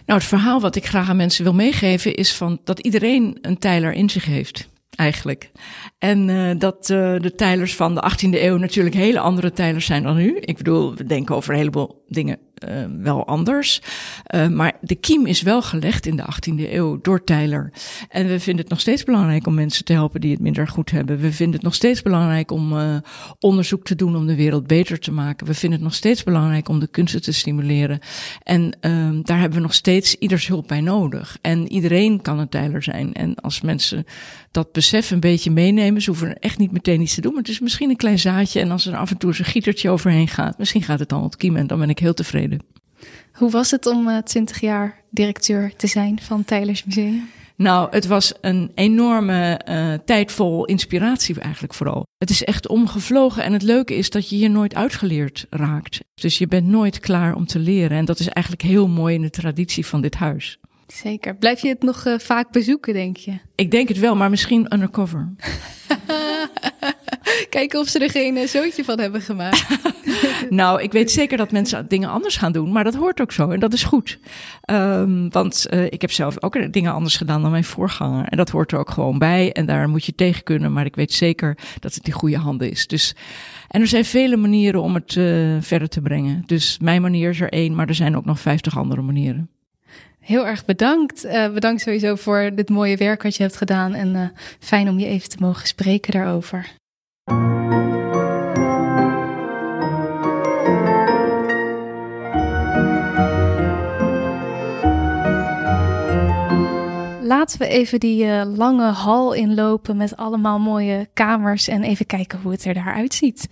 Nou, 0.06 0.18
het 0.18 0.28
verhaal 0.28 0.60
wat 0.60 0.76
ik 0.76 0.86
graag 0.86 1.08
aan 1.08 1.16
mensen 1.16 1.44
wil 1.44 1.54
meegeven 1.54 2.14
is 2.14 2.34
van 2.34 2.60
dat 2.64 2.78
iedereen 2.78 3.38
een 3.42 3.58
tijler 3.58 3.92
in 3.92 4.10
zich 4.10 4.24
heeft 4.24 4.68
eigenlijk. 4.94 5.50
En 5.98 6.28
uh, 6.28 6.50
dat 6.58 6.88
uh, 6.90 7.20
de 7.20 7.34
tijlers 7.34 7.74
van 7.76 7.94
de 7.94 8.10
18e 8.10 8.42
eeuw 8.42 8.56
natuurlijk 8.56 8.94
hele 8.94 9.20
andere 9.20 9.52
tijlers 9.52 9.86
zijn 9.86 10.02
dan 10.02 10.16
nu. 10.16 10.38
Ik 10.40 10.56
bedoel, 10.56 10.94
we 10.94 11.04
denken 11.04 11.34
over 11.34 11.50
een 11.50 11.58
heleboel 11.58 12.04
dingen 12.08 12.38
uh, 12.68 12.84
wel 13.02 13.26
anders. 13.26 13.80
Uh, 14.34 14.48
maar 14.48 14.72
de 14.80 14.94
kiem 14.94 15.26
is 15.26 15.42
wel 15.42 15.62
gelegd 15.62 16.06
in 16.06 16.16
de 16.16 16.22
18e 16.22 16.72
eeuw 16.72 17.00
door 17.00 17.24
Tyler. 17.24 17.72
En 18.08 18.26
we 18.26 18.40
vinden 18.40 18.62
het 18.62 18.70
nog 18.70 18.80
steeds 18.80 19.04
belangrijk 19.04 19.46
om 19.46 19.54
mensen 19.54 19.84
te 19.84 19.92
helpen 19.92 20.20
die 20.20 20.30
het 20.30 20.40
minder 20.40 20.68
goed 20.68 20.90
hebben. 20.90 21.18
We 21.18 21.32
vinden 21.32 21.54
het 21.54 21.64
nog 21.64 21.74
steeds 21.74 22.02
belangrijk 22.02 22.50
om 22.50 22.72
uh, 22.72 22.96
onderzoek 23.38 23.84
te 23.84 23.94
doen 23.94 24.16
om 24.16 24.26
de 24.26 24.36
wereld 24.36 24.66
beter 24.66 24.98
te 24.98 25.12
maken. 25.12 25.46
We 25.46 25.54
vinden 25.54 25.78
het 25.78 25.88
nog 25.88 25.96
steeds 25.96 26.22
belangrijk 26.22 26.68
om 26.68 26.80
de 26.80 26.88
kunsten 26.88 27.22
te 27.22 27.32
stimuleren. 27.32 27.98
En 28.42 28.74
daar 29.22 29.38
hebben 29.38 29.58
we 29.58 29.64
nog 29.64 29.74
steeds 29.74 30.14
ieders 30.14 30.46
hulp 30.46 30.68
bij 30.68 30.80
nodig. 30.80 31.38
En 31.40 31.72
iedereen 31.72 32.22
kan 32.22 32.38
een 32.38 32.48
Tyler 32.48 32.82
zijn. 32.82 33.12
En 33.12 33.34
als 33.34 33.60
mensen 33.60 34.04
dat 34.50 34.72
besef 34.72 35.10
een 35.10 35.20
beetje 35.20 35.50
meenemen, 35.50 36.02
ze 36.02 36.10
hoeven 36.10 36.38
echt 36.38 36.58
niet 36.58 36.72
meteen 36.72 37.00
iets 37.00 37.14
te 37.14 37.20
doen. 37.20 37.32
Maar 37.32 37.42
het 37.42 37.50
is 37.50 37.60
misschien 37.60 37.90
een 37.90 37.96
klein 37.96 38.18
zaadje. 38.18 38.60
En 38.60 38.70
als 38.70 38.86
er 38.86 38.96
af 38.96 39.10
en 39.10 39.16
toe 39.16 39.28
eens 39.28 39.38
een 39.38 39.44
gietertje 39.44 39.90
overheen 39.90 40.28
gaat, 40.28 40.58
misschien 40.58 40.82
gaat 40.82 40.98
het 40.98 41.08
dan 41.08 41.22
ontkiemen. 41.22 41.60
En 41.60 41.66
dan 41.66 41.78
ben 41.78 41.90
ik 41.90 41.98
heel 41.98 42.14
tevreden. 42.14 42.49
Hoe 43.32 43.50
was 43.50 43.70
het 43.70 43.86
om 43.86 44.08
uh, 44.08 44.16
eh, 44.16 44.22
20 44.24 44.60
jaar 44.60 45.02
directeur 45.10 45.76
te 45.76 45.86
zijn 45.86 46.20
van 46.22 46.44
Tylers 46.44 46.84
Museum? 46.84 47.28
Nou, 47.56 47.88
het 47.90 48.06
was 48.06 48.32
een 48.40 48.72
enorme 48.74 49.60
uh, 49.68 49.94
tijd 50.04 50.32
vol 50.32 50.64
inspiratie 50.64 51.40
eigenlijk 51.40 51.74
vooral. 51.74 52.06
Het 52.18 52.30
is 52.30 52.44
echt 52.44 52.68
omgevlogen 52.68 53.42
en 53.42 53.52
het 53.52 53.62
leuke 53.62 53.94
is 53.94 54.10
dat 54.10 54.28
je 54.28 54.36
hier 54.36 54.50
nooit 54.50 54.74
uitgeleerd 54.74 55.46
raakt. 55.50 56.00
Dus 56.14 56.38
je 56.38 56.46
bent 56.46 56.66
nooit 56.66 57.00
klaar 57.00 57.34
om 57.34 57.46
te 57.46 57.58
leren 57.58 57.96
en 57.96 58.04
dat 58.04 58.18
is 58.18 58.28
eigenlijk 58.28 58.64
heel 58.64 58.88
mooi 58.88 59.14
in 59.14 59.22
de 59.22 59.30
traditie 59.30 59.86
van 59.86 60.00
dit 60.00 60.14
huis. 60.14 60.58
Zeker. 60.86 61.36
Blijf 61.36 61.60
je 61.60 61.68
het 61.68 61.82
nog 61.82 62.06
uh, 62.06 62.18
vaak 62.18 62.52
bezoeken, 62.52 62.94
denk 62.94 63.16
je? 63.16 63.38
Ik 63.54 63.70
denk 63.70 63.88
het 63.88 63.98
wel, 63.98 64.16
maar 64.16 64.30
misschien 64.30 64.74
undercover. 64.74 65.32
Kijken 67.48 67.80
of 67.80 67.88
ze 67.88 67.98
er 67.98 68.10
geen 68.10 68.48
zootje 68.48 68.84
van 68.84 69.00
hebben 69.00 69.20
gemaakt. 69.20 69.66
nou, 70.50 70.82
ik 70.82 70.92
weet 70.92 71.10
zeker 71.10 71.36
dat 71.36 71.52
mensen 71.52 71.88
dingen 71.88 72.08
anders 72.08 72.36
gaan 72.36 72.52
doen, 72.52 72.72
maar 72.72 72.84
dat 72.84 72.94
hoort 72.94 73.20
ook 73.20 73.32
zo 73.32 73.50
en 73.50 73.60
dat 73.60 73.72
is 73.72 73.82
goed. 73.82 74.18
Um, 74.70 75.30
want 75.30 75.66
uh, 75.70 75.84
ik 75.84 76.00
heb 76.00 76.12
zelf 76.12 76.42
ook 76.42 76.72
dingen 76.72 76.92
anders 76.92 77.16
gedaan 77.16 77.42
dan 77.42 77.50
mijn 77.50 77.64
voorganger 77.64 78.24
en 78.28 78.36
dat 78.36 78.50
hoort 78.50 78.72
er 78.72 78.78
ook 78.78 78.90
gewoon 78.90 79.18
bij 79.18 79.52
en 79.52 79.66
daar 79.66 79.88
moet 79.88 80.04
je 80.04 80.14
tegen 80.14 80.42
kunnen, 80.42 80.72
maar 80.72 80.84
ik 80.84 80.96
weet 80.96 81.12
zeker 81.12 81.58
dat 81.80 81.94
het 81.94 82.06
in 82.06 82.12
goede 82.12 82.36
handen 82.36 82.70
is. 82.70 82.86
Dus, 82.86 83.14
en 83.68 83.80
er 83.80 83.86
zijn 83.86 84.04
vele 84.04 84.36
manieren 84.36 84.82
om 84.82 84.94
het 84.94 85.14
uh, 85.14 85.56
verder 85.60 85.88
te 85.88 86.00
brengen. 86.00 86.42
Dus 86.46 86.78
mijn 86.82 87.02
manier 87.02 87.30
is 87.30 87.40
er 87.40 87.52
één, 87.52 87.74
maar 87.74 87.88
er 87.88 87.94
zijn 87.94 88.16
ook 88.16 88.24
nog 88.24 88.40
vijftig 88.40 88.78
andere 88.78 89.02
manieren. 89.02 89.50
Heel 90.20 90.46
erg 90.46 90.64
bedankt. 90.64 91.24
Uh, 91.24 91.52
bedankt 91.52 91.80
sowieso 91.80 92.14
voor 92.14 92.50
dit 92.54 92.68
mooie 92.68 92.96
werk 92.96 93.22
wat 93.22 93.36
je 93.36 93.42
hebt 93.42 93.56
gedaan. 93.56 93.94
En 93.94 94.14
uh, 94.14 94.28
fijn 94.58 94.88
om 94.88 94.98
je 94.98 95.06
even 95.06 95.28
te 95.28 95.36
mogen 95.40 95.66
spreken 95.66 96.12
daarover. 96.12 96.79
Laten 107.30 107.58
we 107.58 107.66
even 107.66 108.00
die 108.00 108.24
uh, 108.24 108.42
lange 108.56 108.90
hal 108.90 109.32
inlopen 109.32 109.96
met 109.96 110.16
allemaal 110.16 110.58
mooie 110.58 111.08
kamers 111.14 111.68
en 111.68 111.82
even 111.82 112.06
kijken 112.06 112.40
hoe 112.42 112.52
het 112.52 112.64
er 112.64 112.74
daar 112.74 112.94
uitziet. 112.94 113.48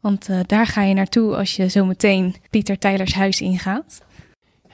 Want 0.00 0.28
daar 0.46 0.66
ga 0.66 0.82
je 0.82 0.94
naartoe 0.94 1.36
als 1.36 1.56
je 1.56 1.68
zo 1.68 1.84
meteen 1.84 2.34
Pieter 2.50 2.78
Tijlers 2.78 3.14
huis 3.14 3.40
ingaat. 3.40 4.02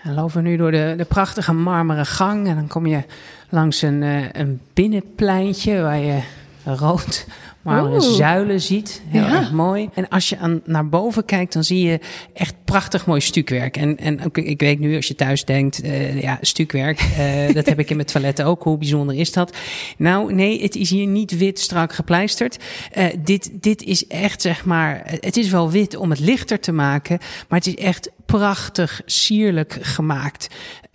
Dan 0.05 0.15
lopen 0.15 0.35
we 0.43 0.49
nu 0.49 0.57
door 0.57 0.71
de, 0.71 0.95
de 0.97 1.05
prachtige 1.05 1.53
marmeren 1.53 2.07
gang. 2.07 2.49
En 2.49 2.55
dan 2.55 2.67
kom 2.67 2.87
je 2.87 3.03
langs 3.51 3.83
een, 3.83 4.03
uh, 4.03 4.33
een 4.33 4.61
binnenpleintje 4.75 5.81
waar 5.81 5.99
je 5.99 6.23
rood 6.65 7.27
marmeren 7.67 8.03
zuilen 8.03 8.61
ziet. 8.61 9.03
Heel 9.09 9.23
ja. 9.23 9.37
erg 9.37 9.53
mooi. 9.53 9.89
En 9.95 10.09
als 10.09 10.29
je 10.29 10.39
aan, 10.39 10.61
naar 10.65 10.89
boven 10.89 11.25
kijkt, 11.25 11.53
dan 11.53 11.65
zie 11.65 11.83
je 11.83 12.01
echt 12.33 12.55
prachtig 12.65 13.07
mooi 13.07 13.21
stukwerk. 13.21 13.77
En, 13.77 13.97
en 13.97 14.21
ik 14.33 14.61
weet 14.61 14.79
nu, 14.79 14.97
als 14.97 15.07
je 15.07 15.15
thuis 15.15 15.45
denkt, 15.45 15.85
uh, 15.85 16.23
ja, 16.23 16.39
stukwerk, 16.41 17.01
uh, 17.19 17.55
dat 17.55 17.67
heb 17.67 17.79
ik 17.79 17.91
in 17.91 17.97
mijn 17.97 18.09
toilet 18.09 18.43
ook. 18.43 18.63
Hoe 18.63 18.79
bijzonder 18.79 19.17
is 19.17 19.33
dat? 19.33 19.57
Nou, 19.99 20.35
nee, 20.35 20.63
het 20.63 20.77
is 20.77 20.91
hier 20.91 21.07
niet 21.07 21.39
wit 21.39 21.59
strak 21.59 21.93
gepleisterd. 21.93 22.59
Uh, 22.97 23.05
dit, 23.19 23.51
dit 23.61 23.83
is 23.83 24.07
echt, 24.07 24.43
zeg 24.43 24.65
maar, 24.65 25.03
het 25.21 25.37
is 25.37 25.51
wel 25.51 25.71
wit 25.71 25.97
om 25.97 26.11
het 26.11 26.21
lichter 26.21 26.61
te 26.61 26.73
maken, 26.73 27.19
maar 27.49 27.59
het 27.59 27.69
is 27.69 27.77
echt 27.77 28.11
prachtig, 28.27 29.01
sierlijk 29.05 29.79
gemaakt. 29.81 30.49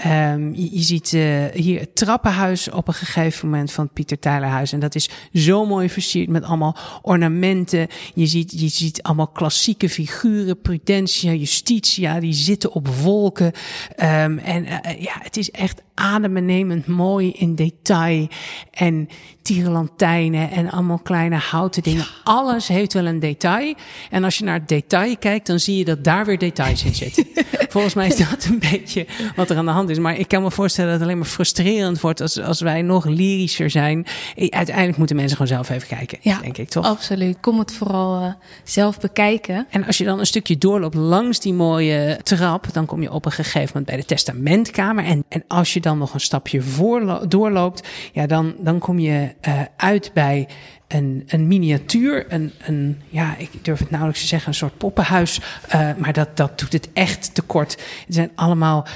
Um, 0.05 0.53
je, 0.55 0.69
je, 0.71 0.81
ziet 0.81 1.11
uh, 1.11 1.45
hier 1.53 1.79
het 1.79 1.95
trappenhuis 1.95 2.69
op 2.69 2.87
een 2.87 2.93
gegeven 2.93 3.49
moment 3.49 3.71
van 3.71 3.83
het 3.83 3.93
Pieter 3.93 4.19
Tijlerhuis. 4.19 4.73
En 4.73 4.79
dat 4.79 4.95
is 4.95 5.09
zo 5.33 5.65
mooi 5.65 5.89
versierd 5.89 6.29
met 6.29 6.43
allemaal 6.43 6.60
ornamenten. 7.01 7.87
Je 8.13 8.25
ziet, 8.25 8.59
je 8.59 8.67
ziet 8.67 9.03
allemaal 9.03 9.27
klassieke 9.27 9.89
figuren. 9.89 10.61
Prudentia, 10.61 11.31
Justitia, 11.31 12.19
die 12.19 12.33
zitten 12.33 12.71
op 12.71 12.87
wolken. 12.87 13.45
Um, 13.45 14.37
en 14.37 14.65
uh, 14.65 15.01
ja, 15.01 15.13
het 15.19 15.37
is 15.37 15.51
echt 15.51 15.81
adembenemend 15.93 16.87
mooi 16.87 17.31
in 17.31 17.55
detail. 17.55 18.27
En 18.71 19.09
tierenlantijnen 19.41 20.51
en 20.51 20.69
allemaal 20.69 20.99
kleine 20.99 21.35
houten 21.35 21.83
dingen. 21.83 22.05
Alles 22.23 22.67
heeft 22.67 22.93
wel 22.93 23.05
een 23.05 23.19
detail. 23.19 23.75
En 24.09 24.23
als 24.23 24.37
je 24.37 24.43
naar 24.43 24.59
het 24.59 24.69
detail 24.69 25.17
kijkt, 25.17 25.47
dan 25.47 25.59
zie 25.59 25.77
je 25.77 25.85
dat 25.85 26.03
daar 26.03 26.25
weer 26.25 26.37
details 26.37 26.83
in 26.83 26.95
zitten. 26.95 27.25
Volgens 27.69 27.93
mij 27.93 28.07
is 28.07 28.17
dat 28.17 28.45
een 28.45 28.59
beetje 28.71 29.05
wat 29.35 29.49
er 29.49 29.57
aan 29.57 29.65
de 29.65 29.71
hand 29.71 29.89
is. 29.89 29.99
Maar 29.99 30.17
ik 30.17 30.27
kan 30.27 30.41
me 30.41 30.51
voorstellen 30.51 30.89
dat 30.91 30.99
het 30.99 31.09
alleen 31.09 31.21
maar 31.21 31.31
frustrerend 31.31 32.01
wordt 32.01 32.21
als, 32.21 32.39
als 32.39 32.61
wij 32.61 32.81
nog 32.81 33.05
lyrischer 33.05 33.69
zijn. 33.69 34.05
Uiteindelijk 34.35 34.97
moeten 34.97 35.15
mensen 35.15 35.37
gewoon 35.37 35.51
zelf 35.51 35.69
even 35.69 35.87
kijken, 35.87 36.17
ja, 36.21 36.41
denk 36.55 36.67
ik 36.67 36.73
toch? 36.73 36.85
Absoluut. 36.85 37.37
Kom 37.39 37.59
het 37.59 37.73
vooral 37.73 38.21
uh, 38.21 38.33
zelf 38.63 38.99
bekijken. 38.99 39.67
En 39.69 39.85
als 39.85 39.97
je 39.97 40.03
dan 40.03 40.19
een 40.19 40.25
stukje 40.25 40.57
doorloopt 40.57 40.95
langs 40.95 41.39
die 41.39 41.53
mooie 41.53 42.19
trap, 42.23 42.73
dan 42.73 42.85
kom 42.85 43.01
je 43.01 43.11
op 43.11 43.25
een 43.25 43.31
gegeven 43.31 43.67
moment 43.67 43.85
bij 43.85 43.95
de 43.95 44.05
testamentkamer. 44.05 45.05
En, 45.05 45.23
en 45.29 45.43
als 45.47 45.73
je 45.73 45.81
dan 45.81 45.97
nog 45.97 46.13
een 46.13 46.19
stapje 46.19 46.61
voor, 46.61 47.25
doorloopt, 47.27 47.87
ja, 48.13 48.25
dan, 48.27 48.53
dan 48.59 48.79
kom 48.79 48.99
je 48.99 49.33
uh, 49.47 49.61
uit 49.75 50.11
bij 50.13 50.47
een, 50.93 51.47
miniatuur, 51.47 52.25
een, 52.29 52.51
een, 52.65 52.97
ja, 53.09 53.37
ik 53.37 53.49
durf 53.61 53.79
het 53.79 53.89
nauwelijks 53.89 54.21
te 54.21 54.27
zeggen, 54.27 54.47
een 54.47 54.55
soort 54.55 54.77
poppenhuis. 54.77 55.39
Uh, 55.75 55.89
maar 55.97 56.13
dat, 56.13 56.37
dat 56.37 56.59
doet 56.59 56.73
het 56.73 56.89
echt 56.93 57.33
tekort. 57.33 57.71
Het 58.05 58.15
zijn 58.15 58.31
allemaal 58.35 58.87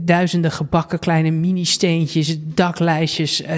duizenden 0.00 0.50
gebakken 0.50 0.98
kleine 0.98 1.30
mini-steentjes, 1.30 2.36
daklijstjes, 2.40 3.42
uh, 3.42 3.50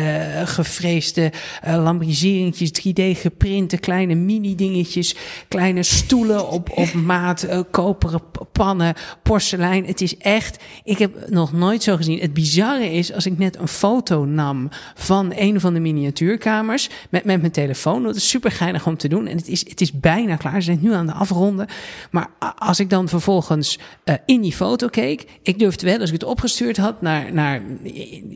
gevreesde 0.45 1.33
uh, 1.67 1.83
lambriseringjes, 1.83 2.71
3D 2.71 3.21
geprinte 3.21 3.77
kleine 3.77 4.15
mini-dingetjes, 4.15 5.15
kleine 5.49 5.83
stoelen 5.83 6.51
op, 6.51 6.71
op 6.71 6.93
maat, 6.93 7.47
koperen 7.71 8.21
pannen, 8.53 8.95
porselein. 9.23 9.87
Het 9.87 10.01
is 10.01 10.17
echt, 10.17 10.63
ik 10.85 10.99
heb 10.99 11.29
nog 11.29 11.53
nooit 11.53 11.83
zo 11.83 11.97
gezien. 11.97 12.21
Het 12.21 12.35
bizarre 12.35 12.93
is, 12.93 13.13
als 13.13 13.27
ik 13.27 13.39
net 13.39 13.59
een 13.59 13.69
foto 13.69 14.25
nam 14.25 14.69
van 14.95 15.33
een 15.37 15.61
van 15.61 15.75
de 15.75 15.81
miniatuurkamers, 15.81 16.89
met, 17.11 17.25
met 17.25 17.41
mijn 17.41 17.53
telefoon. 17.57 18.03
Dat 18.03 18.17
is 18.17 18.29
super 18.29 18.51
geinig 18.51 18.87
om 18.87 18.97
te 18.97 19.09
doen. 19.09 19.27
En 19.27 19.37
het 19.37 19.49
is, 19.49 19.69
het 19.69 19.81
is 19.81 19.93
bijna 19.93 20.37
klaar. 20.37 20.55
Ze 20.55 20.61
zijn 20.61 20.79
nu 20.81 20.93
aan 20.93 21.07
de 21.07 21.13
afronden. 21.13 21.67
Maar 22.11 22.29
als 22.59 22.81
ik 22.81 22.91
dan 22.91 23.09
vervolgens 23.09 23.79
uh, 24.05 24.15
in 24.27 24.41
die 24.41 24.53
foto 24.53 24.89
keek. 24.89 25.25
Ik 25.43 25.59
durfde 25.59 25.87
wel, 25.87 25.99
als 25.99 26.09
ik 26.09 26.21
het 26.21 26.25
opgestuurd 26.25 26.77
had 26.77 27.03
naar, 27.03 27.33
naar 27.33 27.63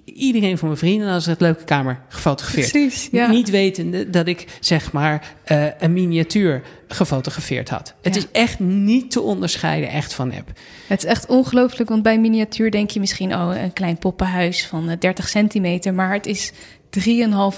iedereen 0.05 0.59
van 0.59 0.69
mijn 0.69 0.81
vrienden. 0.81 1.09
als 1.09 1.27
het 1.27 1.41
leuke 1.41 1.65
kamer 1.65 2.01
gefotografeerd. 2.09 2.71
Precies, 2.71 3.09
ja. 3.13 3.31
Niet 3.31 3.51
wetende 3.51 4.11
dat 4.11 4.27
ik 4.27 4.47
zeg 4.61 4.93
maar 4.93 5.35
uh, 5.53 5.67
een 5.79 5.93
miniatuur 5.93 6.63
gefotografeerd 6.89 7.69
had. 7.69 7.95
Het 8.03 8.17
is 8.17 8.27
echt 8.33 8.59
niet 8.59 9.11
te 9.11 9.21
onderscheiden 9.21 9.91
echt 9.91 10.15
van 10.15 10.29
nep. 10.29 10.53
Het 10.87 11.05
is 11.05 11.11
echt 11.11 11.27
ongelooflijk, 11.27 11.89
want 11.89 12.03
bij 12.03 12.19
miniatuur 12.19 12.71
denk 12.71 12.91
je 12.91 13.01
misschien... 13.01 13.35
oh, 13.35 13.53
een 13.63 13.73
klein 13.73 13.99
poppenhuis 13.99 14.67
van 14.67 14.97
30 14.99 15.29
centimeter. 15.29 15.95
Maar 15.95 16.13
het 16.13 16.27
is 16.27 16.53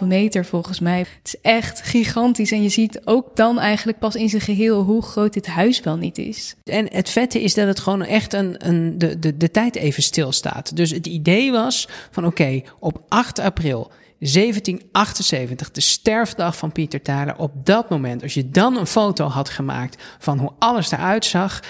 3,5 0.01 0.07
meter 0.07 0.45
volgens 0.45 0.81
mij. 0.81 0.99
Het 0.99 1.09
is 1.23 1.41
echt 1.41 1.83
gigantisch. 1.83 2.53
En 2.53 2.63
je 2.63 2.69
ziet 2.69 3.01
ook 3.05 3.37
dan 3.37 3.59
eigenlijk 3.59 3.99
pas 3.99 4.15
in 4.15 4.29
zijn 4.29 4.43
geheel 4.43 4.83
hoe 4.83 5.03
groot 5.03 5.33
dit 5.33 5.47
huis 5.47 5.81
wel 5.81 5.97
niet 5.97 6.19
is. 6.19 6.55
En 6.65 6.89
het 6.93 7.11
vette 7.11 7.43
is 7.43 7.55
dat 7.55 7.67
het 7.67 7.81
gewoon 7.81 8.03
echt 8.03 8.33
een, 8.33 8.69
een, 8.69 8.99
de, 8.99 9.19
de, 9.19 9.37
de 9.37 9.51
tijd 9.51 9.77
even 9.77 10.03
stilstaat. 10.03 10.77
Dus 10.77 10.91
het 10.91 11.07
idee 11.07 11.53
was 11.53 11.89
van 12.11 12.27
oké, 12.27 12.63
op 12.79 13.03
8 13.09 13.39
april 13.39 13.91
1778, 14.23 15.71
de 15.71 15.81
sterfdag 15.81 16.57
van 16.57 16.73
Pieter 16.73 17.03
Thaler. 17.03 17.37
Op 17.37 17.67
dat 17.67 17.91
moment, 17.91 18.23
als 18.23 18.35
je 18.35 18.51
dan 18.51 18.77
een 18.77 18.87
foto 18.87 19.27
had 19.27 19.49
gemaakt 19.49 20.03
van 20.19 20.39
hoe 20.39 20.53
alles 20.59 20.91
eruit 20.91 21.25
zag. 21.25 21.61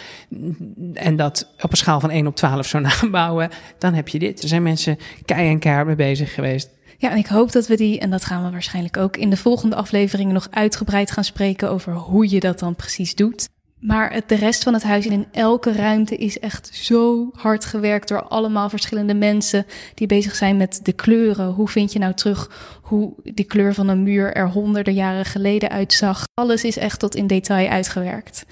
en 0.94 1.16
dat 1.16 1.53
op 1.61 1.70
een 1.70 1.77
schaal 1.77 2.01
van 2.01 2.11
1 2.11 2.27
op 2.27 2.37
12 2.37 2.66
zou 2.66 2.83
nabouwen. 3.03 3.51
dan 3.79 3.94
heb 3.94 4.09
je 4.09 4.18
dit. 4.18 4.42
Er 4.42 4.48
zijn 4.48 4.62
mensen 4.62 4.98
kei 5.25 5.48
en 5.48 5.59
keihard 5.59 5.87
mee 5.87 5.96
bezig 5.96 6.35
geweest. 6.35 6.70
Ja, 7.03 7.11
en 7.11 7.17
ik 7.17 7.27
hoop 7.27 7.53
dat 7.53 7.67
we 7.67 7.77
die, 7.77 7.99
en 7.99 8.11
dat 8.11 8.25
gaan 8.25 8.45
we 8.45 8.51
waarschijnlijk 8.51 8.97
ook 8.97 9.17
in 9.17 9.31
de 9.31 9.37
volgende 9.37 9.77
afleveringen 9.77 10.35
nog 10.35 10.49
uitgebreid 10.51 11.11
gaan 11.11 11.25
spreken 11.25 11.71
over 11.71 11.93
hoe 11.93 12.31
je 12.31 12.41
dat 12.41 12.59
dan 12.59 12.77
precies 12.77 13.15
doet. 13.15 13.49
Maar 13.79 14.12
het, 14.12 14.29
de 14.29 14.35
rest 14.35 14.62
van 14.62 14.73
het 14.73 14.83
huis 14.83 15.07
en 15.07 15.12
in 15.12 15.27
elke 15.33 15.73
ruimte 15.73 16.17
is 16.17 16.38
echt 16.38 16.71
zo 16.73 17.31
hard 17.33 17.65
gewerkt 17.65 18.09
door 18.09 18.23
allemaal 18.23 18.69
verschillende 18.69 19.15
mensen 19.15 19.67
die 19.95 20.07
bezig 20.07 20.35
zijn 20.35 20.57
met 20.57 20.81
de 20.83 20.93
kleuren. 20.93 21.49
Hoe 21.49 21.69
vind 21.69 21.93
je 21.93 21.99
nou 21.99 22.15
terug 22.15 22.51
hoe 22.83 23.15
die 23.25 23.45
kleur 23.45 23.75
van 23.75 23.88
een 23.88 24.03
muur 24.03 24.33
er 24.35 24.49
honderden 24.49 24.95
jaren 24.95 25.25
geleden 25.25 25.71
uitzag? 25.71 26.25
Alles 26.35 26.65
is 26.65 26.77
echt 26.77 26.99
tot 26.99 27.15
in 27.15 27.27
detail 27.27 27.69
uitgewerkt. 27.69 28.45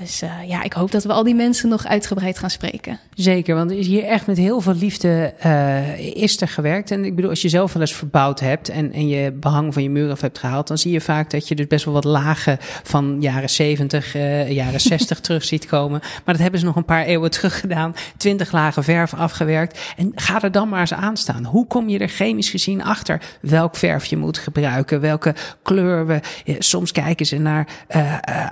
Dus 0.00 0.22
uh, 0.22 0.30
ja, 0.48 0.62
ik 0.62 0.72
hoop 0.72 0.90
dat 0.90 1.04
we 1.04 1.12
al 1.12 1.24
die 1.24 1.34
mensen 1.34 1.68
nog 1.68 1.86
uitgebreid 1.86 2.38
gaan 2.38 2.50
spreken. 2.50 2.98
Zeker, 3.14 3.54
want 3.54 3.70
er 3.70 3.78
is 3.78 3.86
hier 3.86 4.04
echt 4.04 4.26
met 4.26 4.36
heel 4.36 4.60
veel 4.60 4.74
liefde 4.74 5.34
uh, 5.46 5.98
is 5.98 6.40
er 6.40 6.48
gewerkt. 6.48 6.90
En 6.90 7.04
ik 7.04 7.14
bedoel, 7.14 7.30
als 7.30 7.42
je 7.42 7.48
zelf 7.48 7.72
wel 7.72 7.82
eens 7.82 7.94
verbouwd 7.94 8.40
hebt 8.40 8.68
en, 8.68 8.92
en 8.92 9.08
je 9.08 9.32
behang 9.32 9.72
van 9.72 9.82
je 9.82 9.90
muur 9.90 10.10
af 10.10 10.20
hebt 10.20 10.38
gehaald, 10.38 10.68
dan 10.68 10.78
zie 10.78 10.92
je 10.92 11.00
vaak 11.00 11.30
dat 11.30 11.48
je 11.48 11.54
dus 11.54 11.66
best 11.66 11.84
wel 11.84 11.94
wat 11.94 12.04
lagen 12.04 12.56
van 12.82 13.16
jaren 13.20 13.50
70, 13.50 14.14
uh, 14.14 14.40
eh, 14.40 14.50
jaren 14.50 14.80
60 14.90 15.20
terug 15.20 15.44
ziet 15.44 15.66
komen. 15.66 16.00
Maar 16.00 16.34
dat 16.34 16.42
hebben 16.42 16.60
ze 16.60 16.66
nog 16.66 16.76
een 16.76 16.84
paar 16.84 17.04
eeuwen 17.04 17.30
terug 17.30 17.60
gedaan. 17.60 17.94
Twintig 18.16 18.52
lagen 18.52 18.84
verf 18.84 19.14
afgewerkt. 19.14 19.80
En 19.96 20.12
ga 20.14 20.42
er 20.42 20.52
dan 20.52 20.68
maar 20.68 20.80
eens 20.80 20.94
aan 20.94 21.16
staan. 21.16 21.44
Hoe 21.44 21.66
kom 21.66 21.88
je 21.88 21.98
er 21.98 22.08
chemisch 22.08 22.50
gezien 22.50 22.82
achter 22.82 23.22
welk 23.40 23.76
verf 23.76 24.04
je 24.04 24.16
moet 24.16 24.38
gebruiken, 24.38 25.00
welke 25.00 25.34
kleur 25.62 26.06
we. 26.06 26.20
Soms 26.58 26.92
kijken 26.92 27.26
ze 27.26 27.38
naar 27.38 27.66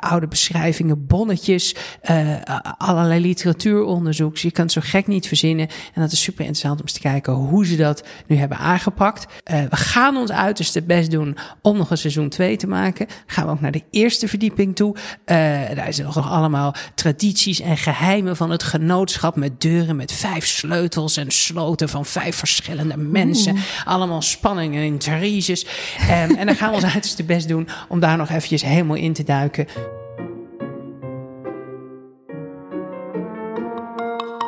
oude 0.00 0.28
beschrijvingen, 0.28 1.06
bonnetjes 1.06 1.37
uh, 1.46 2.36
allerlei 2.78 3.20
literatuuronderzoek. 3.20 4.32
Dus 4.32 4.42
je 4.42 4.50
kan 4.50 4.64
het 4.64 4.72
zo 4.72 4.80
gek 4.84 5.06
niet 5.06 5.26
verzinnen. 5.26 5.68
En 5.94 6.02
dat 6.02 6.12
is 6.12 6.22
super 6.22 6.40
interessant 6.40 6.80
om 6.80 6.86
eens 6.86 6.92
te 6.92 7.00
kijken 7.00 7.32
hoe 7.32 7.66
ze 7.66 7.76
dat 7.76 8.04
nu 8.26 8.36
hebben 8.36 8.58
aangepakt. 8.58 9.26
Uh, 9.52 9.60
we 9.70 9.76
gaan 9.76 10.16
ons 10.16 10.30
uiterste 10.30 10.82
best 10.82 11.10
doen 11.10 11.36
om 11.62 11.76
nog 11.76 11.90
een 11.90 11.98
seizoen 11.98 12.28
2 12.28 12.56
te 12.56 12.66
maken. 12.66 13.06
gaan 13.26 13.46
we 13.46 13.50
ook 13.50 13.60
naar 13.60 13.72
de 13.72 13.82
eerste 13.90 14.28
verdieping 14.28 14.76
toe. 14.76 14.94
Uh, 14.96 15.36
daar 15.74 15.92
zijn 15.92 16.06
nog 16.06 16.30
allemaal 16.30 16.74
tradities 16.94 17.60
en 17.60 17.76
geheimen 17.76 18.36
van 18.36 18.50
het 18.50 18.62
genootschap 18.62 19.36
met 19.36 19.60
deuren 19.60 19.96
met 19.96 20.12
vijf 20.12 20.46
sleutels 20.46 21.16
en 21.16 21.30
sloten 21.30 21.88
van 21.88 22.06
vijf 22.06 22.36
verschillende 22.36 22.96
mensen. 22.96 23.56
Allemaal 23.84 24.22
spanning 24.22 24.74
en 24.74 24.82
intriges. 24.82 25.66
Um, 26.00 26.36
en 26.36 26.46
dan 26.46 26.56
gaan 26.56 26.68
we 26.68 26.74
ons 26.74 26.92
uiterste 26.94 27.24
best 27.24 27.48
doen 27.48 27.68
om 27.88 28.00
daar 28.00 28.16
nog 28.16 28.28
eventjes 28.30 28.62
helemaal 28.62 28.96
in 28.96 29.12
te 29.12 29.24
duiken. 29.24 29.66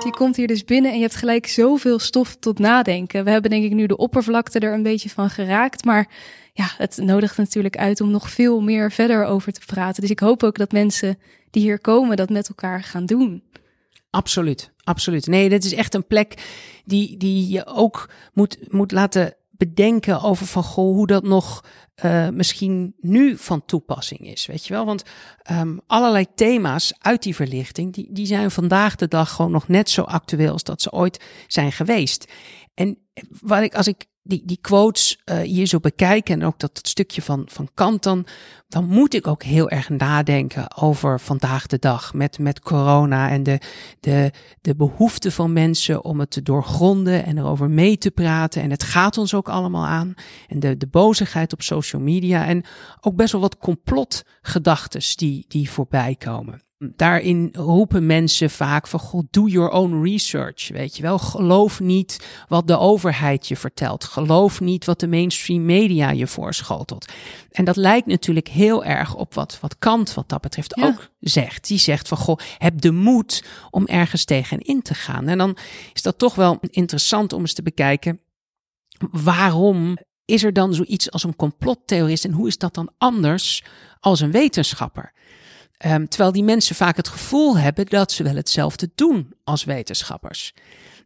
Je 0.04 0.10
komt 0.10 0.36
hier 0.36 0.46
dus 0.46 0.64
binnen 0.64 0.90
en 0.90 0.96
je 0.96 1.02
hebt 1.02 1.16
gelijk 1.16 1.46
zoveel 1.46 1.98
stof 1.98 2.36
tot 2.36 2.58
nadenken. 2.58 3.24
We 3.24 3.30
hebben 3.30 3.50
denk 3.50 3.64
ik 3.64 3.72
nu 3.72 3.86
de 3.86 3.96
oppervlakte 3.96 4.58
er 4.58 4.72
een 4.72 4.82
beetje 4.82 5.10
van 5.10 5.30
geraakt, 5.30 5.84
maar 5.84 6.08
ja, 6.52 6.70
het 6.76 6.96
nodigt 6.96 7.36
natuurlijk 7.36 7.76
uit 7.76 8.00
om 8.00 8.10
nog 8.10 8.30
veel 8.30 8.60
meer 8.60 8.92
verder 8.92 9.24
over 9.24 9.52
te 9.52 9.60
praten. 9.66 10.00
Dus 10.00 10.10
ik 10.10 10.18
hoop 10.18 10.42
ook 10.42 10.58
dat 10.58 10.72
mensen 10.72 11.18
die 11.50 11.62
hier 11.62 11.80
komen 11.80 12.16
dat 12.16 12.30
met 12.30 12.48
elkaar 12.48 12.82
gaan 12.82 13.06
doen. 13.06 13.42
Absoluut, 14.10 14.72
absoluut. 14.84 15.26
Nee, 15.26 15.48
dit 15.48 15.64
is 15.64 15.74
echt 15.74 15.94
een 15.94 16.06
plek 16.06 16.34
die, 16.84 17.16
die 17.16 17.48
je 17.48 17.66
ook 17.66 18.10
moet, 18.32 18.72
moet 18.72 18.92
laten 18.92 19.34
bedenken 19.50 20.22
over 20.22 20.46
van 20.46 20.62
goh, 20.62 20.94
hoe 20.94 21.06
dat 21.06 21.22
nog 21.22 21.64
uh, 22.04 22.28
misschien 22.28 22.94
nu 23.00 23.36
van 23.36 23.64
toepassing 23.64 24.20
is. 24.20 24.46
Weet 24.46 24.66
je 24.66 24.72
wel? 24.72 24.84
Want 24.84 25.02
um, 25.50 25.80
allerlei 25.86 26.26
thema's 26.34 26.94
uit 26.98 27.22
die 27.22 27.34
verlichting, 27.34 27.92
die, 27.92 28.08
die 28.10 28.26
zijn 28.26 28.50
vandaag 28.50 28.96
de 28.96 29.08
dag 29.08 29.30
gewoon 29.30 29.50
nog 29.50 29.68
net 29.68 29.90
zo 29.90 30.02
actueel 30.02 30.52
als 30.52 30.62
dat 30.62 30.82
ze 30.82 30.92
ooit 30.92 31.24
zijn 31.46 31.72
geweest. 31.72 32.32
En 32.74 32.98
wat 33.40 33.62
ik, 33.62 33.74
als 33.74 33.86
ik 33.86 34.06
die, 34.22 34.42
die 34.44 34.58
quotes 34.60 35.18
uh, 35.24 35.38
hier 35.38 35.66
zo 35.66 35.80
bekijken 35.80 36.34
en 36.40 36.46
ook 36.46 36.58
dat, 36.58 36.74
dat 36.74 36.88
stukje 36.88 37.22
van, 37.22 37.42
van 37.46 37.68
Kant 37.74 38.02
dan, 38.02 38.26
dan 38.68 38.88
moet 38.88 39.14
ik 39.14 39.26
ook 39.26 39.42
heel 39.42 39.70
erg 39.70 39.88
nadenken 39.88 40.76
over 40.76 41.20
vandaag 41.20 41.66
de 41.66 41.78
dag 41.78 42.14
met, 42.14 42.38
met 42.38 42.60
corona 42.60 43.30
en 43.30 43.42
de, 43.42 43.60
de, 44.00 44.32
de 44.60 44.76
behoefte 44.76 45.30
van 45.30 45.52
mensen 45.52 46.04
om 46.04 46.20
het 46.20 46.30
te 46.30 46.42
doorgronden 46.42 47.24
en 47.24 47.38
erover 47.38 47.70
mee 47.70 47.98
te 47.98 48.10
praten. 48.10 48.62
En 48.62 48.70
het 48.70 48.82
gaat 48.82 49.18
ons 49.18 49.34
ook 49.34 49.48
allemaal 49.48 49.86
aan. 49.86 50.14
En 50.48 50.60
de, 50.60 50.76
de 50.76 50.88
bozigheid 50.88 51.52
op 51.52 51.62
social 51.62 52.02
media 52.02 52.46
en 52.46 52.64
ook 53.00 53.16
best 53.16 53.32
wel 53.32 53.40
wat 53.40 53.58
complotgedachtes 53.58 55.16
die, 55.16 55.44
die 55.48 55.70
voorbij 55.70 56.14
komen. 56.14 56.62
Daarin 56.82 57.48
roepen 57.52 58.06
mensen 58.06 58.50
vaak 58.50 58.86
van, 58.86 59.00
god, 59.00 59.24
do 59.30 59.46
your 59.46 59.70
own 59.70 60.02
research, 60.02 60.68
weet 60.68 60.96
je 60.96 61.02
wel. 61.02 61.18
Geloof 61.18 61.80
niet 61.80 62.26
wat 62.48 62.66
de 62.66 62.78
overheid 62.78 63.48
je 63.48 63.56
vertelt. 63.56 64.04
Geloof 64.04 64.60
niet 64.60 64.84
wat 64.84 65.00
de 65.00 65.08
mainstream 65.08 65.64
media 65.64 66.10
je 66.10 66.26
voorschotelt. 66.26 67.12
En 67.50 67.64
dat 67.64 67.76
lijkt 67.76 68.06
natuurlijk 68.06 68.48
heel 68.48 68.84
erg 68.84 69.14
op 69.14 69.34
wat, 69.34 69.58
wat 69.60 69.78
Kant 69.78 70.14
wat 70.14 70.28
dat 70.28 70.40
betreft 70.40 70.76
ook 70.82 71.10
zegt. 71.20 71.68
Die 71.68 71.78
zegt 71.78 72.08
van, 72.08 72.18
goh, 72.18 72.38
heb 72.58 72.80
de 72.80 72.92
moed 72.92 73.44
om 73.70 73.86
ergens 73.86 74.24
tegenin 74.24 74.82
te 74.82 74.94
gaan. 74.94 75.28
En 75.28 75.38
dan 75.38 75.56
is 75.92 76.02
dat 76.02 76.18
toch 76.18 76.34
wel 76.34 76.58
interessant 76.60 77.32
om 77.32 77.40
eens 77.40 77.54
te 77.54 77.62
bekijken, 77.62 78.20
waarom 79.10 79.98
is 80.24 80.44
er 80.44 80.52
dan 80.52 80.74
zoiets 80.74 81.10
als 81.10 81.24
een 81.24 81.36
complottheorist 81.36 82.24
en 82.24 82.32
hoe 82.32 82.46
is 82.46 82.58
dat 82.58 82.74
dan 82.74 82.92
anders 82.98 83.64
als 84.00 84.20
een 84.20 84.30
wetenschapper? 84.30 85.12
Um, 85.86 86.08
terwijl 86.08 86.32
die 86.32 86.44
mensen 86.44 86.76
vaak 86.76 86.96
het 86.96 87.08
gevoel 87.08 87.58
hebben 87.58 87.86
dat 87.86 88.12
ze 88.12 88.22
wel 88.22 88.34
hetzelfde 88.34 88.90
doen 88.94 89.32
als 89.44 89.64
wetenschappers. 89.64 90.54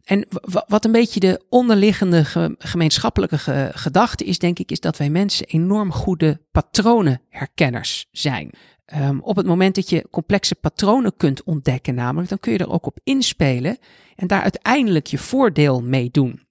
En 0.03 0.27
wat 0.67 0.85
een 0.85 0.91
beetje 0.91 1.19
de 1.19 1.41
onderliggende 1.49 2.25
gemeenschappelijke 2.57 3.71
gedachte 3.73 4.23
is, 4.25 4.39
denk 4.39 4.59
ik, 4.59 4.71
is 4.71 4.79
dat 4.79 4.97
wij 4.97 5.09
mensen 5.09 5.45
enorm 5.45 5.91
goede 5.91 6.41
patronenherkenners 6.51 8.05
zijn. 8.11 8.49
Um, 8.95 9.21
op 9.21 9.35
het 9.35 9.45
moment 9.45 9.75
dat 9.75 9.89
je 9.89 10.07
complexe 10.11 10.55
patronen 10.55 11.17
kunt 11.17 11.43
ontdekken, 11.43 11.95
namelijk, 11.95 12.29
dan 12.29 12.39
kun 12.39 12.51
je 12.51 12.57
er 12.57 12.71
ook 12.71 12.85
op 12.85 12.99
inspelen 13.03 13.77
en 14.15 14.27
daar 14.27 14.41
uiteindelijk 14.41 15.07
je 15.07 15.17
voordeel 15.17 15.81
mee 15.81 16.09
doen. 16.11 16.44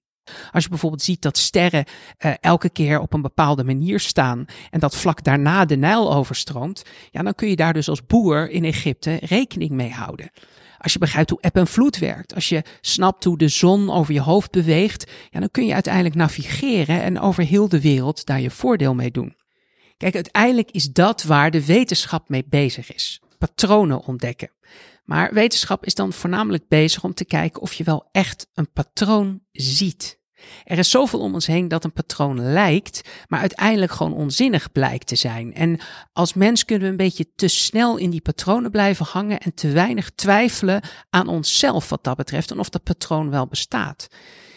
Als 0.51 0.63
je 0.63 0.69
bijvoorbeeld 0.69 1.01
ziet 1.01 1.21
dat 1.21 1.37
sterren 1.37 1.85
uh, 2.25 2.33
elke 2.39 2.69
keer 2.69 2.99
op 2.99 3.13
een 3.13 3.21
bepaalde 3.21 3.63
manier 3.63 3.99
staan 3.99 4.45
en 4.69 4.79
dat 4.79 4.95
vlak 4.95 5.23
daarna 5.23 5.65
de 5.65 5.77
Nijl 5.77 6.13
overstroomt, 6.13 6.83
ja, 7.11 7.21
dan 7.21 7.35
kun 7.35 7.49
je 7.49 7.55
daar 7.55 7.73
dus 7.73 7.89
als 7.89 8.05
boer 8.05 8.49
in 8.49 8.63
Egypte 8.63 9.19
rekening 9.21 9.71
mee 9.71 9.91
houden. 9.91 10.31
Als 10.77 10.93
je 10.93 10.99
begrijpt 10.99 11.29
hoe 11.29 11.41
eb 11.41 11.55
en 11.55 11.67
vloed 11.67 11.97
werkt, 11.97 12.35
als 12.35 12.49
je 12.49 12.63
snapt 12.81 13.23
hoe 13.23 13.37
de 13.37 13.47
zon 13.47 13.89
over 13.91 14.13
je 14.13 14.21
hoofd 14.21 14.51
beweegt, 14.51 15.11
ja, 15.29 15.39
dan 15.39 15.51
kun 15.51 15.65
je 15.65 15.73
uiteindelijk 15.73 16.15
navigeren 16.15 17.01
en 17.01 17.19
over 17.19 17.43
heel 17.43 17.69
de 17.69 17.81
wereld 17.81 18.25
daar 18.25 18.41
je 18.41 18.51
voordeel 18.51 18.93
mee 18.93 19.11
doen. 19.11 19.35
Kijk, 19.97 20.15
uiteindelijk 20.15 20.71
is 20.71 20.91
dat 20.91 21.23
waar 21.23 21.51
de 21.51 21.65
wetenschap 21.65 22.29
mee 22.29 22.45
bezig 22.49 22.93
is. 22.93 23.21
Patronen 23.37 24.01
ontdekken. 24.01 24.51
Maar 25.05 25.33
wetenschap 25.33 25.85
is 25.85 25.95
dan 25.95 26.13
voornamelijk 26.13 26.67
bezig 26.67 27.03
om 27.03 27.13
te 27.13 27.25
kijken 27.25 27.61
of 27.61 27.73
je 27.73 27.83
wel 27.83 28.09
echt 28.11 28.47
een 28.53 28.71
patroon 28.71 29.41
ziet. 29.51 30.19
Er 30.63 30.77
is 30.77 30.89
zoveel 30.89 31.19
om 31.19 31.33
ons 31.33 31.47
heen 31.47 31.67
dat 31.67 31.83
een 31.83 31.93
patroon 31.93 32.41
lijkt, 32.41 33.01
maar 33.27 33.39
uiteindelijk 33.39 33.91
gewoon 33.91 34.13
onzinnig 34.13 34.71
blijkt 34.71 35.07
te 35.07 35.15
zijn. 35.15 35.53
En 35.53 35.79
als 36.13 36.33
mens 36.33 36.65
kunnen 36.65 36.85
we 36.85 36.91
een 36.91 36.97
beetje 36.97 37.27
te 37.35 37.47
snel 37.47 37.97
in 37.97 38.09
die 38.09 38.21
patronen 38.21 38.71
blijven 38.71 39.05
hangen 39.05 39.39
en 39.39 39.53
te 39.53 39.71
weinig 39.71 40.09
twijfelen 40.09 40.81
aan 41.09 41.27
onszelf 41.27 41.89
wat 41.89 42.03
dat 42.03 42.17
betreft 42.17 42.51
en 42.51 42.59
of 42.59 42.69
dat 42.69 42.83
patroon 42.83 43.29
wel 43.29 43.47
bestaat. 43.47 44.07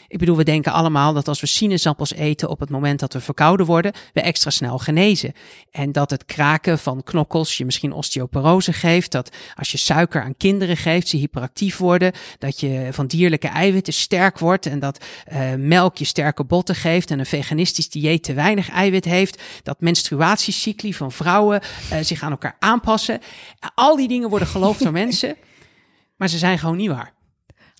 Ik 0.08 0.18
bedoel, 0.18 0.36
we 0.36 0.44
denken 0.44 0.72
allemaal 0.72 1.12
dat 1.12 1.28
als 1.28 1.40
we 1.40 1.46
sinaasappels 1.46 2.12
eten 2.12 2.48
op 2.48 2.60
het 2.60 2.70
moment 2.70 3.00
dat 3.00 3.12
we 3.12 3.20
verkouden 3.20 3.66
worden, 3.66 3.92
we 4.12 4.20
extra 4.20 4.50
snel 4.50 4.78
genezen. 4.78 5.32
En 5.70 5.92
dat 5.92 6.10
het 6.10 6.24
kraken 6.24 6.78
van 6.78 7.02
knokkels 7.02 7.56
je 7.56 7.64
misschien 7.64 7.92
osteoporose 7.92 8.72
geeft. 8.72 9.12
Dat 9.12 9.36
als 9.54 9.70
je 9.70 9.78
suiker 9.78 10.22
aan 10.22 10.36
kinderen 10.36 10.76
geeft, 10.76 11.08
ze 11.08 11.16
hyperactief 11.16 11.76
worden. 11.76 12.12
Dat 12.38 12.60
je 12.60 12.88
van 12.90 13.06
dierlijke 13.06 13.48
eiwitten 13.48 13.92
sterk 13.92 14.38
wordt. 14.38 14.66
En 14.66 14.78
dat 14.78 15.04
uh, 15.32 15.54
melk 15.54 15.96
je 15.96 16.04
sterke 16.04 16.44
botten 16.44 16.74
geeft. 16.74 17.10
En 17.10 17.18
een 17.18 17.26
veganistisch 17.26 17.88
dieet 17.88 18.22
te 18.22 18.34
weinig 18.34 18.70
eiwit 18.70 19.04
heeft. 19.04 19.42
Dat 19.62 19.80
menstruatiecycli 19.80 20.94
van 20.94 21.12
vrouwen 21.12 21.60
uh, 21.92 21.98
zich 22.00 22.22
aan 22.22 22.30
elkaar 22.30 22.56
aanpassen. 22.58 23.20
Al 23.74 23.96
die 23.96 24.08
dingen 24.08 24.28
worden 24.28 24.48
geloofd 24.48 24.82
door 24.82 24.92
mensen. 25.04 25.36
Maar 26.16 26.28
ze 26.28 26.38
zijn 26.38 26.58
gewoon 26.58 26.76
niet 26.76 26.90
waar. 26.90 27.16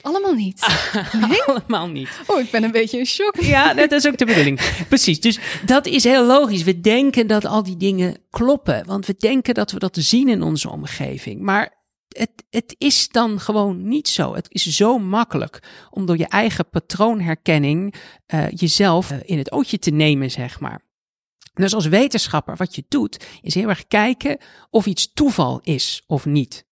Allemaal 0.01 0.35
niet. 0.35 0.67
Nee? 1.29 1.43
Allemaal 1.43 1.89
niet. 1.89 2.09
Oh, 2.27 2.41
ik 2.41 2.51
ben 2.51 2.65
een 2.65 2.71
beetje 2.71 2.99
in 2.99 3.07
shock. 3.07 3.37
Ja, 3.41 3.75
dat 3.75 3.93
is 3.93 4.07
ook 4.07 4.19
de 4.19 4.25
bedoeling. 4.25 4.61
Precies. 4.89 5.21
Dus 5.21 5.39
dat 5.67 5.87
is 5.87 6.05
heel 6.05 6.27
logisch. 6.27 6.63
We 6.63 6.81
denken 6.81 7.27
dat 7.27 7.45
al 7.45 7.63
die 7.63 7.77
dingen 7.77 8.17
kloppen. 8.31 8.87
Want 8.87 9.07
we 9.07 9.15
denken 9.19 9.55
dat 9.55 9.71
we 9.71 9.79
dat 9.79 9.97
zien 10.01 10.29
in 10.29 10.43
onze 10.43 10.71
omgeving. 10.71 11.41
Maar 11.41 11.77
het, 12.09 12.31
het 12.51 12.75
is 12.79 13.09
dan 13.09 13.41
gewoon 13.41 13.89
niet 13.89 14.09
zo. 14.09 14.35
Het 14.35 14.47
is 14.49 14.67
zo 14.67 14.99
makkelijk 14.99 15.63
om 15.91 16.07
door 16.07 16.19
je 16.19 16.29
eigen 16.29 16.69
patroonherkenning 16.69 17.95
uh, 18.35 18.51
jezelf 18.51 19.11
in 19.11 19.39
het 19.39 19.53
ootje 19.53 19.79
te 19.79 19.91
nemen, 19.91 20.31
zeg 20.31 20.61
maar. 20.61 20.87
Dus 21.55 21.75
als 21.75 21.87
wetenschapper, 21.87 22.57
wat 22.57 22.75
je 22.75 22.85
doet, 22.89 23.27
is 23.43 23.55
heel 23.55 23.69
erg 23.69 23.87
kijken 23.87 24.39
of 24.71 24.87
iets 24.87 25.13
toeval 25.13 25.61
is 25.63 26.03
of 26.07 26.25
niet. 26.25 26.67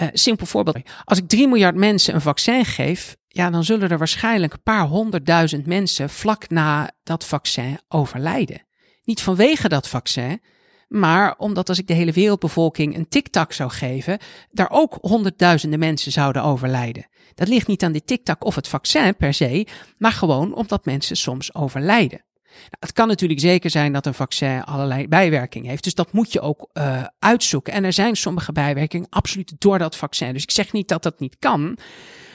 Uh, 0.00 0.08
simpel 0.12 0.46
voorbeeld. 0.46 0.76
Als 1.04 1.18
ik 1.18 1.28
3 1.28 1.48
miljard 1.48 1.74
mensen 1.74 2.14
een 2.14 2.20
vaccin 2.20 2.64
geef, 2.64 3.16
ja, 3.28 3.50
dan 3.50 3.64
zullen 3.64 3.90
er 3.90 3.98
waarschijnlijk 3.98 4.52
een 4.52 4.62
paar 4.62 4.86
honderdduizend 4.86 5.66
mensen 5.66 6.10
vlak 6.10 6.48
na 6.48 6.90
dat 7.02 7.24
vaccin 7.24 7.78
overlijden. 7.88 8.66
Niet 9.02 9.22
vanwege 9.22 9.68
dat 9.68 9.88
vaccin, 9.88 10.40
maar 10.88 11.34
omdat 11.36 11.68
als 11.68 11.78
ik 11.78 11.86
de 11.86 11.94
hele 11.94 12.12
wereldbevolking 12.12 12.96
een 12.96 13.08
tiktak 13.08 13.52
zou 13.52 13.70
geven, 13.70 14.18
daar 14.50 14.70
ook 14.70 14.98
honderdduizenden 15.00 15.78
mensen 15.78 16.12
zouden 16.12 16.42
overlijden. 16.42 17.08
Dat 17.34 17.48
ligt 17.48 17.66
niet 17.66 17.82
aan 17.82 17.92
de 17.92 18.04
tiktak 18.04 18.44
of 18.44 18.54
het 18.54 18.68
vaccin 18.68 19.16
per 19.16 19.34
se, 19.34 19.66
maar 19.98 20.12
gewoon 20.12 20.54
omdat 20.54 20.84
mensen 20.84 21.16
soms 21.16 21.54
overlijden. 21.54 22.24
Nou, 22.54 22.76
het 22.80 22.92
kan 22.92 23.08
natuurlijk 23.08 23.40
zeker 23.40 23.70
zijn 23.70 23.92
dat 23.92 24.06
een 24.06 24.14
vaccin 24.14 24.64
allerlei 24.64 25.08
bijwerkingen 25.08 25.70
heeft. 25.70 25.84
Dus 25.84 25.94
dat 25.94 26.12
moet 26.12 26.32
je 26.32 26.40
ook 26.40 26.68
uh, 26.72 27.04
uitzoeken. 27.18 27.72
En 27.72 27.84
er 27.84 27.92
zijn 27.92 28.16
sommige 28.16 28.52
bijwerkingen 28.52 29.08
absoluut 29.10 29.54
door 29.58 29.78
dat 29.78 29.96
vaccin. 29.96 30.32
Dus 30.32 30.42
ik 30.42 30.50
zeg 30.50 30.72
niet 30.72 30.88
dat 30.88 31.02
dat 31.02 31.20
niet 31.20 31.36
kan. 31.38 31.78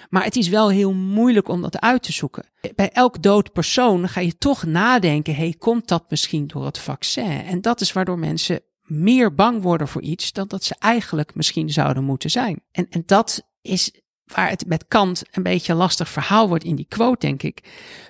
Maar 0.09 0.23
het 0.23 0.35
is 0.35 0.47
wel 0.47 0.69
heel 0.69 0.93
moeilijk 0.93 1.47
om 1.47 1.61
dat 1.61 1.79
uit 1.79 2.03
te 2.03 2.11
zoeken. 2.11 2.45
Bij 2.75 2.89
elk 2.89 3.21
dood 3.21 3.51
persoon 3.51 4.09
ga 4.09 4.21
je 4.21 4.37
toch 4.37 4.63
nadenken: 4.63 5.35
hey, 5.35 5.55
komt 5.57 5.87
dat 5.87 6.03
misschien 6.09 6.47
door 6.47 6.65
het 6.65 6.77
vaccin? 6.77 7.45
En 7.45 7.61
dat 7.61 7.81
is 7.81 7.93
waardoor 7.93 8.19
mensen 8.19 8.61
meer 8.83 9.33
bang 9.33 9.61
worden 9.61 9.87
voor 9.87 10.01
iets 10.01 10.31
dan 10.31 10.47
dat 10.47 10.63
ze 10.63 10.75
eigenlijk 10.79 11.35
misschien 11.35 11.69
zouden 11.69 12.03
moeten 12.03 12.29
zijn. 12.29 12.61
En, 12.71 12.87
en 12.89 13.03
dat 13.05 13.41
is 13.61 13.91
waar 14.33 14.49
het 14.49 14.65
met 14.67 14.87
Kant 14.87 15.23
een 15.31 15.43
beetje 15.43 15.71
een 15.71 15.77
lastig 15.77 16.09
verhaal 16.09 16.47
wordt 16.47 16.63
in 16.63 16.75
die 16.75 16.87
quote, 16.89 17.25
denk 17.27 17.43
ik. 17.43 17.63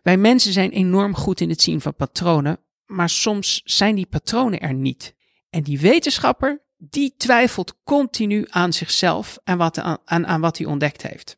Wij 0.03 0.17
mensen 0.17 0.53
zijn 0.53 0.71
enorm 0.71 1.15
goed 1.15 1.41
in 1.41 1.49
het 1.49 1.61
zien 1.61 1.81
van 1.81 1.95
patronen, 1.95 2.59
maar 2.85 3.09
soms 3.09 3.61
zijn 3.63 3.95
die 3.95 4.05
patronen 4.05 4.59
er 4.59 4.73
niet. 4.73 5.15
En 5.49 5.63
die 5.63 5.79
wetenschapper, 5.79 6.63
die 6.77 7.13
twijfelt 7.17 7.77
continu 7.83 8.45
aan 8.49 8.73
zichzelf 8.73 9.39
en 9.43 9.57
wat, 9.57 9.79
aan, 9.79 10.27
aan 10.27 10.41
wat 10.41 10.57
hij 10.57 10.67
ontdekt 10.67 11.01
heeft. 11.01 11.37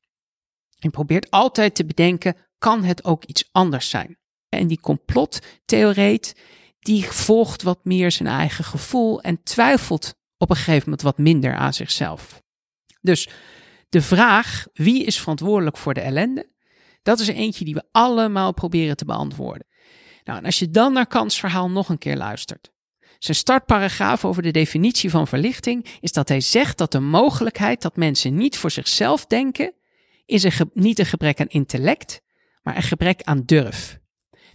En 0.80 0.92
probeert 0.92 1.32
altijd 1.32 1.76
te 1.76 1.86
bedenken, 1.86 2.36
kan 2.58 2.84
het 2.84 3.04
ook 3.04 3.26
iets 3.26 3.50
anders 3.52 3.90
zijn? 3.90 4.18
En 4.50 4.68
die 4.68 4.80
complottheoreet, 4.80 6.36
die 6.80 7.06
volgt 7.06 7.62
wat 7.62 7.86
meer 7.86 8.12
zijn 8.12 8.30
eigen 8.30 8.64
gevoel 8.64 9.22
en 9.22 9.44
twijfelt 9.44 10.14
op 10.38 10.50
een 10.50 10.56
gegeven 10.56 10.84
moment 10.84 11.02
wat 11.02 11.18
minder 11.18 11.56
aan 11.56 11.74
zichzelf. 11.74 12.42
Dus 13.02 13.30
de 13.92 14.02
vraag 14.02 14.66
wie 14.74 15.04
is 15.04 15.20
verantwoordelijk 15.20 15.78
voor 15.78 15.94
de 15.94 16.02
ellende, 16.02 16.50
dat 17.02 17.20
is 17.20 17.28
eentje 17.28 17.66
die 17.66 17.74
we 17.74 17.84
allemaal 17.92 18.54
proberen 18.54 18.98
te 18.98 19.06
beantwoorden. 19.06 19.68
Nou, 20.24 20.40
en 20.40 20.46
als 20.46 20.60
je 20.60 20.70
dan 20.70 20.94
naar 20.94 21.08
Kants 21.08 21.40
verhaal 21.40 21.70
nog 21.70 21.90
een 21.90 21.98
keer 21.98 22.18
luistert. 22.18 22.72
Zijn 23.20 23.38
startparagraaf 23.38 24.26
over 24.26 24.44
de 24.44 24.52
definitie 24.52 25.10
van 25.10 25.28
verlichting 25.28 25.86
is 26.00 26.12
dat 26.12 26.30
hij 26.30 26.42
zegt 26.42 26.78
dat 26.78 26.92
de 26.92 27.00
mogelijkheid 27.00 27.82
dat 27.82 27.96
mensen 27.96 28.36
niet 28.36 28.58
voor 28.58 28.72
zichzelf 28.72 29.26
denken, 29.26 29.74
is 30.26 30.44
een 30.44 30.70
niet 30.74 31.00
een 31.00 31.06
gebrek 31.06 31.40
aan 31.40 31.48
intellect, 31.48 32.22
maar 32.62 32.76
een 32.76 32.82
gebrek 32.82 33.22
aan 33.22 33.44
durf. 33.46 34.00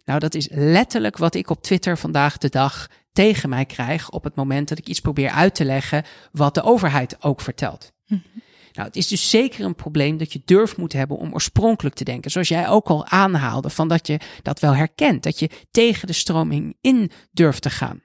Nou, 0.04 0.18
dat 0.18 0.34
is 0.34 0.48
letterlijk 0.50 1.16
wat 1.16 1.34
ik 1.34 1.50
op 1.50 1.62
Twitter 1.62 1.98
vandaag 1.98 2.38
de 2.38 2.48
dag 2.48 2.88
tegen 3.12 3.48
mij 3.48 3.64
krijg 3.64 4.10
op 4.10 4.24
het 4.24 4.34
moment 4.34 4.68
dat 4.68 4.78
ik 4.78 4.88
iets 4.88 5.00
probeer 5.00 5.30
uit 5.30 5.54
te 5.54 5.64
leggen 5.64 6.04
wat 6.32 6.54
de 6.54 6.62
overheid 6.62 7.22
ook 7.22 7.40
vertelt. 7.40 7.92
Mhm. 8.06 8.20
Nou, 8.76 8.88
het 8.88 8.96
is 8.96 9.08
dus 9.08 9.30
zeker 9.30 9.64
een 9.64 9.74
probleem 9.74 10.16
dat 10.16 10.32
je 10.32 10.42
durf 10.44 10.76
moet 10.76 10.92
hebben 10.92 11.16
om 11.16 11.32
oorspronkelijk 11.32 11.94
te 11.94 12.04
denken. 12.04 12.30
Zoals 12.30 12.48
jij 12.48 12.68
ook 12.68 12.86
al 12.86 13.06
aanhaalde, 13.06 13.70
van 13.70 13.88
dat 13.88 14.06
je 14.06 14.20
dat 14.42 14.60
wel 14.60 14.74
herkent. 14.74 15.22
Dat 15.22 15.38
je 15.38 15.50
tegen 15.70 16.06
de 16.06 16.12
stroming 16.12 16.76
in 16.80 17.10
durft 17.32 17.62
te 17.62 17.70
gaan. 17.70 18.02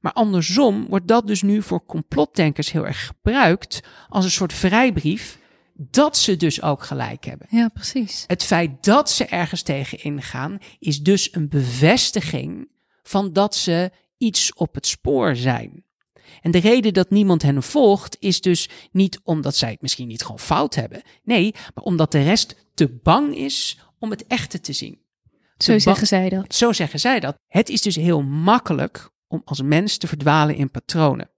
Maar 0.00 0.12
andersom 0.12 0.86
wordt 0.88 1.08
dat 1.08 1.26
dus 1.26 1.42
nu 1.42 1.62
voor 1.62 1.84
complotdenkers 1.84 2.72
heel 2.72 2.86
erg 2.86 3.06
gebruikt 3.06 3.80
als 4.08 4.24
een 4.24 4.30
soort 4.30 4.52
vrijbrief 4.52 5.38
dat 5.74 6.16
ze 6.16 6.36
dus 6.36 6.62
ook 6.62 6.82
gelijk 6.82 7.24
hebben. 7.24 7.46
Ja, 7.50 7.68
precies. 7.68 8.24
Het 8.26 8.42
feit 8.42 8.84
dat 8.84 9.10
ze 9.10 9.24
ergens 9.24 9.62
tegen 9.62 10.02
ingaan 10.02 10.58
is 10.78 11.00
dus 11.00 11.34
een 11.34 11.48
bevestiging 11.48 12.68
van 13.02 13.32
dat 13.32 13.54
ze 13.54 13.90
iets 14.18 14.54
op 14.54 14.74
het 14.74 14.86
spoor 14.86 15.36
zijn. 15.36 15.83
En 16.44 16.50
de 16.50 16.58
reden 16.58 16.92
dat 16.92 17.10
niemand 17.10 17.42
hen 17.42 17.62
volgt 17.62 18.16
is 18.20 18.40
dus 18.40 18.68
niet 18.92 19.20
omdat 19.22 19.56
zij 19.56 19.70
het 19.70 19.82
misschien 19.82 20.08
niet 20.08 20.22
gewoon 20.22 20.38
fout 20.38 20.74
hebben. 20.74 21.02
Nee, 21.22 21.54
maar 21.74 21.84
omdat 21.84 22.12
de 22.12 22.22
rest 22.22 22.66
te 22.74 22.88
bang 23.02 23.36
is 23.36 23.78
om 23.98 24.10
het 24.10 24.26
echte 24.26 24.60
te 24.60 24.72
zien. 24.72 24.98
Zo 25.56 25.78
zeggen 25.78 26.06
zij 26.06 26.28
dat. 26.28 26.54
Zo 26.54 26.72
zeggen 26.72 27.00
zij 27.00 27.20
dat. 27.20 27.36
Het 27.46 27.68
is 27.68 27.82
dus 27.82 27.96
heel 27.96 28.22
makkelijk 28.22 29.10
om 29.28 29.42
als 29.44 29.62
mens 29.62 29.96
te 29.96 30.06
verdwalen 30.06 30.56
in 30.56 30.70
patronen. 30.70 31.30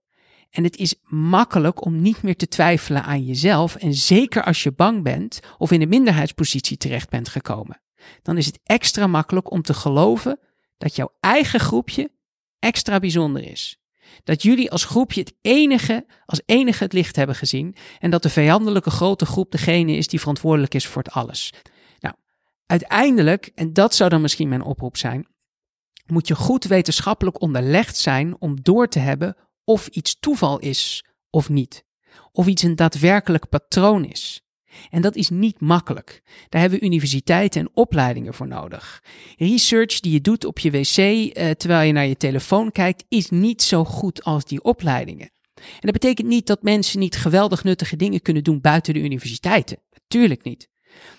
En 0.51 0.65
het 0.65 0.77
is 0.77 0.95
makkelijk 1.05 1.85
om 1.85 2.01
niet 2.01 2.23
meer 2.23 2.37
te 2.37 2.49
twijfelen 2.49 3.05
aan 3.05 3.25
jezelf. 3.25 3.75
En 3.75 3.95
zeker 3.95 4.45
als 4.45 4.63
je 4.63 4.73
bang 4.73 5.03
bent 5.03 5.41
of 5.59 5.71
in 5.71 5.83
een 5.83 5.89
minderheidspositie 5.89 6.77
terecht 6.77 7.11
bent 7.11 7.29
gekomen. 7.29 7.81
Dan 8.23 8.37
is 8.37 8.47
het 8.47 8.61
extra 8.63 9.07
makkelijk 9.07 9.51
om 9.51 9.63
te 9.63 9.75
geloven 9.75 10.39
dat 10.79 10.97
jouw 10.97 11.13
eigen 11.21 11.61
groepje 11.61 12.11
extra 12.59 12.99
bijzonder 12.99 13.51
is. 13.51 13.81
Dat 14.25 14.43
jullie 14.43 14.71
als 14.71 14.85
groepje 14.85 15.21
het 15.21 15.35
enige, 15.41 16.07
als 16.27 16.43
enige 16.47 16.83
het 16.83 16.93
licht 16.93 17.17
hebben 17.17 17.37
gezien. 17.37 17.77
En 17.99 18.11
dat 18.11 18.23
de 18.23 18.29
vijandelijke 18.29 18.91
grote 18.91 19.27
groep 19.27 19.51
degene 19.51 19.93
is 19.93 20.09
die 20.09 20.21
verantwoordelijk 20.21 20.75
is 20.75 20.87
voor 20.87 21.03
het 21.03 21.13
alles. 21.13 21.53
Nou, 21.99 22.15
uiteindelijk, 22.67 23.51
en 23.55 23.73
dat 23.73 23.95
zou 23.95 24.11
dan 24.11 24.21
misschien 24.21 24.49
mijn 24.49 24.63
oproep 24.63 24.97
zijn, 24.97 25.27
moet 26.07 26.29
je 26.29 26.35
goed 26.35 26.65
wetenschappelijk 26.65 27.41
onderlegd 27.41 27.97
zijn 27.97 28.41
om 28.41 28.63
door 28.63 28.89
te 28.89 28.99
hebben 28.99 29.37
of 29.65 29.87
iets 29.87 30.19
toeval 30.21 30.59
is 30.59 31.05
of 31.31 31.49
niet. 31.49 31.85
Of 32.33 32.47
iets 32.47 32.63
een 32.63 32.77
daadwerkelijk 32.77 33.49
patroon 33.49 34.05
is. 34.05 34.46
En 34.91 35.03
dat 35.03 35.17
is 35.17 35.29
niet 35.29 35.61
makkelijk. 35.61 36.23
Daar 36.49 36.61
hebben 36.61 36.85
universiteiten 36.85 37.61
en 37.61 37.71
opleidingen 37.75 38.35
voor 38.35 38.47
nodig. 38.47 39.03
Research 39.37 40.01
die 40.01 40.13
je 40.13 40.21
doet 40.21 40.45
op 40.45 40.59
je 40.59 40.71
wc 40.71 40.97
eh, 40.97 41.51
terwijl 41.51 41.87
je 41.87 41.93
naar 41.93 42.07
je 42.07 42.17
telefoon 42.17 42.73
kijkt, 42.73 43.05
is 43.09 43.31
niet 43.31 43.63
zo 43.63 43.85
goed 43.85 44.25
als 44.25 44.45
die 44.45 44.63
opleidingen. 44.63 45.31
En 45.57 45.81
dat 45.81 45.93
betekent 45.93 46.29
niet 46.29 46.47
dat 46.47 46.63
mensen 46.63 46.99
niet 46.99 47.17
geweldig 47.17 47.65
nuttige 47.65 47.97
dingen 47.97 48.23
kunnen 48.23 48.45
doen 48.45 48.61
buiten 48.61 48.95
de 48.95 49.01
universiteiten. 49.01 49.79
Natuurlijk 49.93 50.43
niet. 50.43 50.69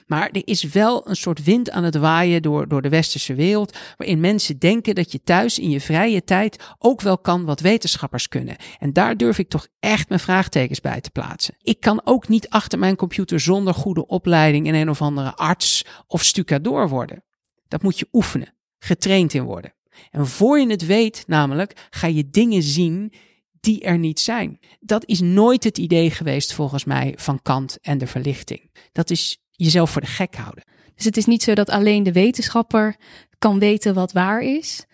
Maar 0.08 0.30
er 0.30 0.42
is 0.48 0.64
wel 0.64 1.10
een 1.10 1.16
soort 1.16 1.44
wind 1.44 1.72
aan 1.72 1.84
het 1.84 1.96
waaien 1.96 2.42
door, 2.42 2.68
door 2.68 2.82
de 2.82 2.90
westerse 2.90 3.34
wereld, 3.34 3.78
waarin 3.98 4.20
mensen 4.20 4.60
denken 4.60 4.96
dat 4.96 5.12
je 5.12 5.24
thuis 5.24 5.60
in 5.60 5.70
je 5.70 5.82
vrije 5.82 6.24
tijd 6.24 6.64
ook 6.80 7.02
wel 7.02 7.18
kan 7.18 7.46
wat 7.46 7.60
wetenschappers 7.60 8.28
kunnen. 8.28 8.56
En 8.80 8.94
daar 8.94 9.18
durf 9.18 9.38
ik 9.38 9.50
toch 9.50 9.68
echt 9.80 10.10
mijn 10.10 10.22
vraagtekens 10.22 10.82
bij 10.82 11.02
te 11.02 11.10
plaatsen. 11.10 11.56
Ik 11.62 11.80
kan 11.80 12.02
ook 12.04 12.28
niet 12.28 12.50
achter 12.50 12.80
mijn 12.80 12.96
computer 12.96 13.40
zonder 13.40 13.74
goede 13.74 14.08
opleiding 14.08 14.68
in 14.68 14.74
een 14.74 14.90
of 14.90 15.02
andere 15.02 15.36
arts 15.36 15.86
of 16.08 16.24
stucadoor 16.24 16.90
worden. 16.90 17.24
Dat 17.68 17.82
moet 17.82 18.00
je 18.00 18.08
oefenen, 18.12 18.54
getraind 18.80 19.34
in 19.34 19.44
worden. 19.44 19.74
En 20.12 20.28
voor 20.28 20.60
je 20.60 20.70
het 20.70 20.86
weet, 20.86 21.24
namelijk, 21.28 21.88
ga 21.90 22.08
je 22.08 22.30
dingen 22.30 22.64
zien 22.64 23.14
die 23.60 23.82
er 23.82 23.98
niet 23.98 24.20
zijn. 24.20 24.60
Dat 24.80 25.06
is 25.06 25.20
nooit 25.20 25.64
het 25.64 25.78
idee 25.78 26.12
geweest, 26.12 26.54
volgens 26.54 26.84
mij, 26.86 27.14
van 27.18 27.42
Kant 27.42 27.78
en 27.82 27.98
de 27.98 28.08
verlichting. 28.08 28.72
Dat 28.92 29.10
is 29.10 29.42
jezelf 29.58 29.90
voor 29.90 30.02
de 30.02 30.08
gek 30.08 30.36
houden. 30.36 30.64
Dus 30.96 31.06
het 31.06 31.18
is 31.18 31.26
niet 31.26 31.44
zo 31.44 31.54
dat 31.54 31.70
alleen 31.70 32.04
de 32.04 32.12
wetenschapper 32.12 32.96
kan 33.38 33.60
weten 33.60 33.94
wat 33.94 34.12
waar 34.12 34.42
is. 34.42 34.86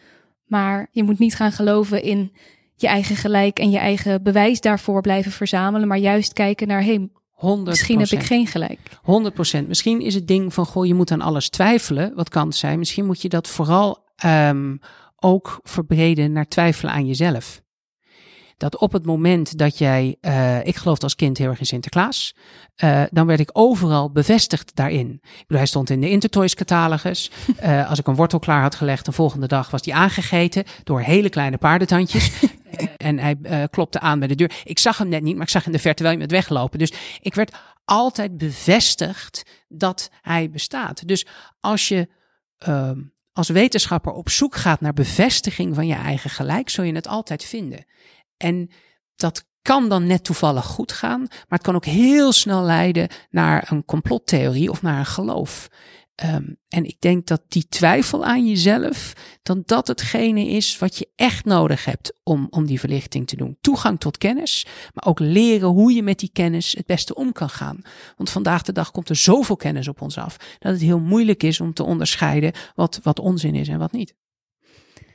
Maar 0.46 0.88
je 0.92 1.04
moet 1.04 1.20
niet 1.20 1.36
gaan 1.36 1.52
geloven 1.52 2.04
in 2.04 2.32
je 2.76 2.88
eigen 2.88 3.16
gelijk 3.16 3.60
en 3.60 3.70
je 3.70 3.78
eigen 3.78 4.24
bewijs 4.24 4.62
daarvoor 4.62 5.02
blijven 5.02 5.32
verzamelen. 5.32 5.88
Maar 5.88 5.98
juist 5.98 6.34
kijken 6.34 6.68
naar, 6.68 6.84
hey, 6.84 7.10
Misschien 7.64 8.00
heb 8.00 8.10
ik 8.10 8.24
geen 8.24 8.48
gelijk. 8.48 8.80
100%. 9.64 9.68
Misschien 9.68 10.02
is 10.02 10.16
het 10.16 10.28
ding 10.28 10.54
van, 10.54 10.66
goh, 10.66 10.86
je 10.86 10.94
moet 10.94 11.12
aan 11.12 11.22
alles 11.22 11.50
twijfelen. 11.50 12.16
Wat 12.16 12.30
kan 12.30 12.48
het 12.48 12.56
zijn? 12.56 12.80
Misschien 12.80 13.06
moet 13.06 13.22
je 13.22 13.30
dat 13.30 13.48
vooral 13.48 14.04
um, 14.26 14.80
ook 15.16 15.60
verbreden 15.64 16.32
naar 16.32 16.48
twijfelen 16.48 16.94
aan 16.94 17.06
jezelf 17.06 17.63
dat 18.64 18.78
op 18.78 18.92
het 18.92 19.06
moment 19.06 19.58
dat 19.58 19.78
jij, 19.78 20.16
uh, 20.22 20.66
ik 20.66 20.76
geloofde 20.76 21.04
als 21.04 21.16
kind 21.16 21.38
heel 21.38 21.50
erg 21.50 21.60
in 21.60 21.66
Sinterklaas, 21.66 22.36
uh, 22.84 23.04
dan 23.12 23.28
werd 23.28 23.40
ik 23.40 23.50
overal 23.54 24.12
bevestigd 24.12 24.76
daarin. 24.76 25.10
Ik 25.24 25.44
bedoel, 25.48 25.58
hij 25.58 25.66
stond 25.66 25.90
in 25.90 26.02
de 26.02 26.10
Intertoys 26.10 26.56
catalogus. 26.56 27.32
Uh, 27.64 27.90
als 27.90 28.00
ik 28.00 28.08
een 28.08 28.16
wortel 28.16 28.40
klaar 28.40 28.62
had 28.62 28.76
gelegd, 28.76 29.06
de 29.06 29.12
volgende 29.12 29.48
dag 29.48 29.72
was 29.72 29.82
die 29.82 29.96
aangegeten 29.96 30.64
door 30.84 31.02
hele 31.02 31.30
kleine 31.30 31.58
paardentandjes. 31.58 32.32
en 32.98 33.20
hij 33.20 33.68
klopte 33.70 34.00
aan 34.00 34.20
bij 34.20 34.28
de 34.28 34.36
deur. 34.36 34.62
Ik 34.64 34.80
zag 34.80 34.98
hem 34.98 35.10
net 35.10 35.24
niet, 35.24 35.36
maar 35.36 35.46
ik 35.46 35.50
zag 35.50 35.66
in 35.66 35.72
de 35.72 35.80
verte 35.80 36.04
wel 36.04 36.12
iemand 36.12 36.32
weglopen. 36.32 36.80
Dus 36.80 36.94
ik 37.22 37.34
werd 37.34 37.56
altijd 37.86 38.38
bevestigd 38.38 39.44
dat 39.68 40.10
hij 40.22 40.50
bestaat. 40.50 41.08
Dus 41.08 41.26
als 41.60 41.88
je 41.88 42.10
ehm, 42.58 43.00
als 43.34 43.50
wetenschapper 43.50 44.12
op 44.12 44.30
zoek 44.30 44.56
gaat 44.56 44.82
naar 44.82 44.94
bevestiging 44.94 45.76
van 45.76 45.88
je 45.88 45.96
eigen 45.96 46.30
gelijk, 46.30 46.70
zul 46.70 46.84
je 46.84 46.96
het 46.96 47.08
altijd 47.08 47.44
vinden. 47.44 47.86
En 48.44 48.70
dat 49.16 49.46
kan 49.62 49.90
dan 49.90 50.08
net 50.08 50.24
toevallig 50.24 50.66
goed 50.66 50.92
gaan, 50.92 51.20
maar 51.20 51.46
het 51.48 51.62
kan 51.62 51.76
ook 51.76 51.86
heel 51.86 52.32
snel 52.32 52.64
leiden 52.64 53.08
naar 53.30 53.72
een 53.72 53.86
complottheorie 53.86 54.70
of 54.70 54.82
naar 54.82 55.00
een 55.00 55.06
geloof. 55.06 55.70
Um, 56.24 56.58
en 56.68 56.86
ik 56.86 56.96
denk 57.00 57.28
dat 57.28 57.42
die 57.48 57.68
twijfel 57.70 58.26
aan 58.26 58.48
jezelf, 58.48 59.14
dan 59.44 59.64
dat 59.66 59.88
hetgene 59.88 60.48
is 60.48 60.78
wat 60.78 60.98
je 60.98 61.10
echt 61.16 61.46
nodig 61.46 61.86
hebt 61.86 62.14
om, 62.24 62.48
om 62.50 62.66
die 62.66 62.80
verlichting 62.80 63.28
te 63.28 63.36
doen. 63.36 63.58
Toegang 63.62 64.00
tot 64.00 64.18
kennis, 64.18 64.66
maar 64.94 65.06
ook 65.06 65.20
leren 65.20 65.68
hoe 65.68 65.94
je 65.94 66.04
met 66.04 66.20
die 66.20 66.30
kennis 66.34 66.72
het 66.72 66.86
beste 66.86 67.16
om 67.16 67.32
kan 67.32 67.50
gaan. 67.50 67.82
Want 68.18 68.30
vandaag 68.30 68.62
de 68.62 68.72
dag 68.72 68.92
komt 68.92 69.10
er 69.10 69.16
zoveel 69.16 69.56
kennis 69.56 69.88
op 69.88 70.02
ons 70.02 70.18
af, 70.18 70.38
dat 70.60 70.72
het 70.72 70.82
heel 70.82 71.00
moeilijk 71.00 71.44
is 71.44 71.60
om 71.60 71.74
te 71.74 71.84
onderscheiden 71.84 72.52
wat, 72.76 73.00
wat 73.04 73.20
onzin 73.20 73.56
is 73.56 73.68
en 73.68 73.80
wat 73.80 73.92
niet. 73.92 74.16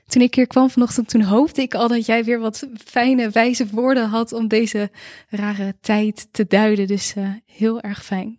Toen 0.09 0.23
ik 0.23 0.35
hier 0.35 0.47
kwam 0.47 0.71
vanochtend, 0.71 1.09
toen 1.09 1.23
hoopte 1.23 1.63
ik 1.63 1.75
al 1.75 1.89
dat 1.89 2.07
jij 2.07 2.25
weer 2.25 2.41
wat 2.41 2.67
fijne, 2.85 3.31
wijze 3.31 3.67
woorden 3.71 4.09
had 4.09 4.33
om 4.33 4.49
deze 4.49 4.91
rare 5.29 5.75
tijd 5.81 6.29
te 6.31 6.47
duiden. 6.49 6.87
Dus 6.87 7.15
uh, 7.19 7.29
heel 7.47 7.81
erg 7.81 8.05
fijn. 8.05 8.39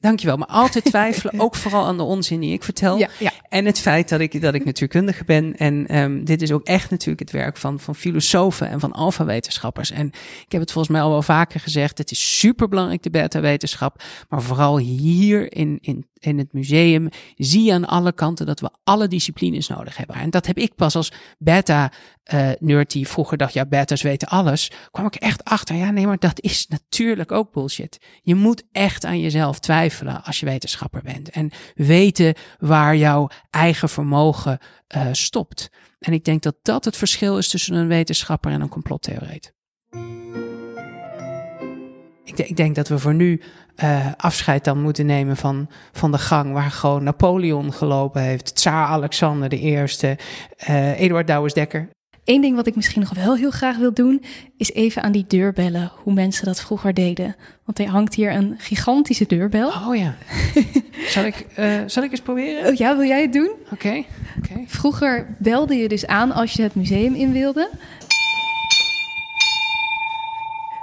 Dankjewel. 0.00 0.36
Maar 0.36 0.48
altijd 0.48 0.84
twijfelen, 0.94 1.40
ook 1.40 1.54
vooral 1.54 1.84
aan 1.84 1.96
de 1.96 2.02
onzin 2.02 2.40
die 2.40 2.52
ik 2.52 2.62
vertel. 2.62 2.98
Ja, 2.98 3.08
ja. 3.18 3.30
En 3.48 3.64
het 3.64 3.78
feit 3.78 4.08
dat 4.08 4.20
ik, 4.20 4.40
dat 4.40 4.54
ik 4.54 4.64
natuurkundige 4.64 5.24
ben. 5.24 5.56
En 5.56 5.98
um, 5.98 6.24
dit 6.24 6.42
is 6.42 6.52
ook 6.52 6.64
echt 6.64 6.90
natuurlijk 6.90 7.20
het 7.20 7.30
werk 7.30 7.56
van, 7.56 7.80
van 7.80 7.94
filosofen 7.94 8.68
en 8.68 8.80
van 8.80 8.92
alfa-wetenschappers. 8.92 9.90
En 9.90 10.06
ik 10.46 10.52
heb 10.52 10.60
het 10.60 10.72
volgens 10.72 10.94
mij 10.94 11.02
al 11.02 11.10
wel 11.10 11.22
vaker 11.22 11.60
gezegd. 11.60 11.98
Het 11.98 12.10
is 12.10 12.38
superbelangrijk, 12.38 13.02
de 13.02 13.10
beta-wetenschap. 13.10 14.02
Maar 14.28 14.42
vooral 14.42 14.78
hier 14.78 15.52
in, 15.52 15.78
in 15.80 16.06
in 16.24 16.38
het 16.38 16.52
museum 16.52 17.08
zie 17.36 17.62
je 17.62 17.72
aan 17.72 17.84
alle 17.84 18.12
kanten 18.12 18.46
dat 18.46 18.60
we 18.60 18.70
alle 18.84 19.08
disciplines 19.08 19.68
nodig 19.68 19.96
hebben. 19.96 20.16
En 20.16 20.30
dat 20.30 20.46
heb 20.46 20.58
ik 20.58 20.74
pas 20.74 20.96
als 20.96 21.12
beta-nerd 21.38 22.94
uh, 22.94 23.00
die 23.00 23.08
vroeger 23.08 23.36
dacht, 23.36 23.52
ja, 23.52 23.66
beta's 23.66 24.02
weten 24.02 24.28
alles, 24.28 24.70
kwam 24.90 25.06
ik 25.06 25.14
echt 25.14 25.44
achter, 25.44 25.74
ja, 25.76 25.90
nee, 25.90 26.06
maar 26.06 26.18
dat 26.18 26.40
is 26.40 26.66
natuurlijk 26.68 27.32
ook 27.32 27.52
bullshit. 27.52 27.98
Je 28.22 28.34
moet 28.34 28.62
echt 28.72 29.04
aan 29.04 29.20
jezelf 29.20 29.58
twijfelen 29.58 30.24
als 30.24 30.40
je 30.40 30.46
wetenschapper 30.46 31.02
bent 31.02 31.30
en 31.30 31.50
weten 31.74 32.34
waar 32.58 32.96
jouw 32.96 33.28
eigen 33.50 33.88
vermogen 33.88 34.58
uh, 34.96 35.06
stopt. 35.12 35.70
En 35.98 36.12
ik 36.12 36.24
denk 36.24 36.42
dat 36.42 36.56
dat 36.62 36.84
het 36.84 36.96
verschil 36.96 37.38
is 37.38 37.48
tussen 37.48 37.74
een 37.74 37.88
wetenschapper 37.88 38.52
en 38.52 38.60
een 38.60 38.68
complottheoreet. 38.68 39.52
Ik, 42.24 42.38
ik, 42.38 42.56
denk 42.56 42.74
dat 42.74 42.88
we 42.88 42.98
voor 42.98 43.14
nu 43.14 43.40
uh, 43.82 44.06
afscheid 44.16 44.64
dan 44.64 44.80
moeten 44.80 45.06
nemen 45.06 45.36
van, 45.36 45.68
van 45.92 46.12
de 46.12 46.18
gang 46.18 46.52
waar 46.52 46.70
gewoon 46.70 47.02
Napoleon 47.02 47.72
gelopen 47.72 48.22
heeft, 48.22 48.54
Tsaar 48.54 48.86
Alexander 48.86 49.48
de 49.48 49.58
Eerste, 49.58 50.18
uh, 50.68 51.00
Eduard 51.00 51.26
Douwes-Dekker. 51.26 51.88
Eén 52.24 52.40
ding 52.40 52.56
wat 52.56 52.66
ik 52.66 52.76
misschien 52.76 53.00
nog 53.00 53.14
wel 53.14 53.36
heel 53.36 53.50
graag 53.50 53.76
wil 53.76 53.92
doen, 53.92 54.24
is 54.56 54.72
even 54.72 55.02
aan 55.02 55.12
die 55.12 55.24
deur 55.28 55.52
bellen, 55.52 55.90
hoe 56.02 56.12
mensen 56.12 56.44
dat 56.44 56.60
vroeger 56.60 56.94
deden. 56.94 57.36
Want 57.64 57.78
er 57.78 57.88
hangt 57.88 58.14
hier 58.14 58.32
een 58.32 58.54
gigantische 58.58 59.26
deurbel. 59.26 59.68
Oh 59.68 59.96
ja. 59.96 60.14
zal, 61.14 61.24
ik, 61.24 61.46
uh, 61.58 61.74
zal 61.86 62.02
ik 62.02 62.10
eens 62.10 62.20
proberen? 62.20 62.70
Oh, 62.70 62.74
ja, 62.74 62.96
wil 62.96 63.06
jij 63.06 63.22
het 63.22 63.32
doen? 63.32 63.50
Oké. 63.64 63.72
Okay. 63.72 64.06
Okay. 64.42 64.64
Vroeger 64.66 65.36
belde 65.38 65.74
je 65.74 65.88
dus 65.88 66.06
aan 66.06 66.32
als 66.32 66.52
je 66.52 66.62
het 66.62 66.74
museum 66.74 67.14
in 67.14 67.32
wilde. 67.32 67.70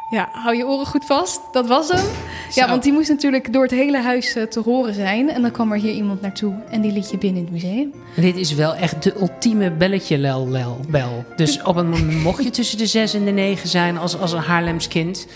Ja, 0.10 0.30
hou 0.32 0.56
je 0.56 0.68
oren 0.68 0.86
goed 0.86 1.06
vast. 1.06 1.42
Dat 1.52 1.68
was 1.68 1.88
hem. 1.90 2.06
Ja, 2.54 2.70
want 2.70 2.84
die 2.84 2.94
moest 2.94 3.10
natuurlijk 3.10 3.54
door 3.54 3.62
het 3.62 3.72
hele 3.72 4.02
huis 4.02 4.36
uh, 4.36 4.44
te 4.44 4.60
horen 4.60 4.94
zijn. 4.94 5.30
En 5.30 5.42
dan 5.42 5.52
kwam 5.52 5.72
er 5.72 5.80
hier 5.80 5.94
iemand 5.94 6.22
naartoe 6.22 6.54
en 6.70 6.82
die 6.82 6.92
liet 6.92 7.12
je 7.12 7.18
binnen 7.18 7.40
in 7.40 7.44
het 7.44 7.64
museum. 7.64 7.94
Dit 8.16 8.36
is 8.36 8.54
wel 8.54 8.76
echt 8.76 9.04
de 9.04 9.16
ultieme 9.20 9.72
belletje 9.72 10.18
lel, 10.18 10.48
lel 10.48 10.80
bel. 10.88 11.26
Dus 11.36 11.62
op 11.62 11.76
een 11.76 11.90
moment 11.90 12.24
mocht 12.24 12.44
je 12.44 12.50
tussen 12.50 12.78
de 12.78 12.86
zes 12.86 13.14
en 13.14 13.26
de 13.26 13.32
negen 13.32 13.70
zijn 13.70 13.98
als, 13.98 14.20
als 14.20 14.32
een 14.32 14.40
Haarlems 14.40 14.88
kind. 14.88 15.28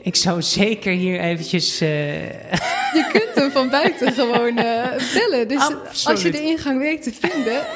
Ik 0.00 0.16
zou 0.16 0.42
zeker 0.42 0.92
hier 0.92 1.20
eventjes... 1.20 1.82
Uh... 1.82 1.88
Je 2.96 3.08
kunt 3.12 3.34
hem 3.34 3.50
van 3.50 3.70
buiten 3.70 4.12
gewoon 4.12 4.58
uh, 4.58 4.84
bellen. 5.14 5.48
Dus 5.48 5.60
Absoluut. 5.60 6.06
als 6.06 6.22
je 6.22 6.30
de 6.30 6.40
ingang 6.40 6.78
weet 6.78 7.02
te 7.02 7.12
vinden... 7.20 7.62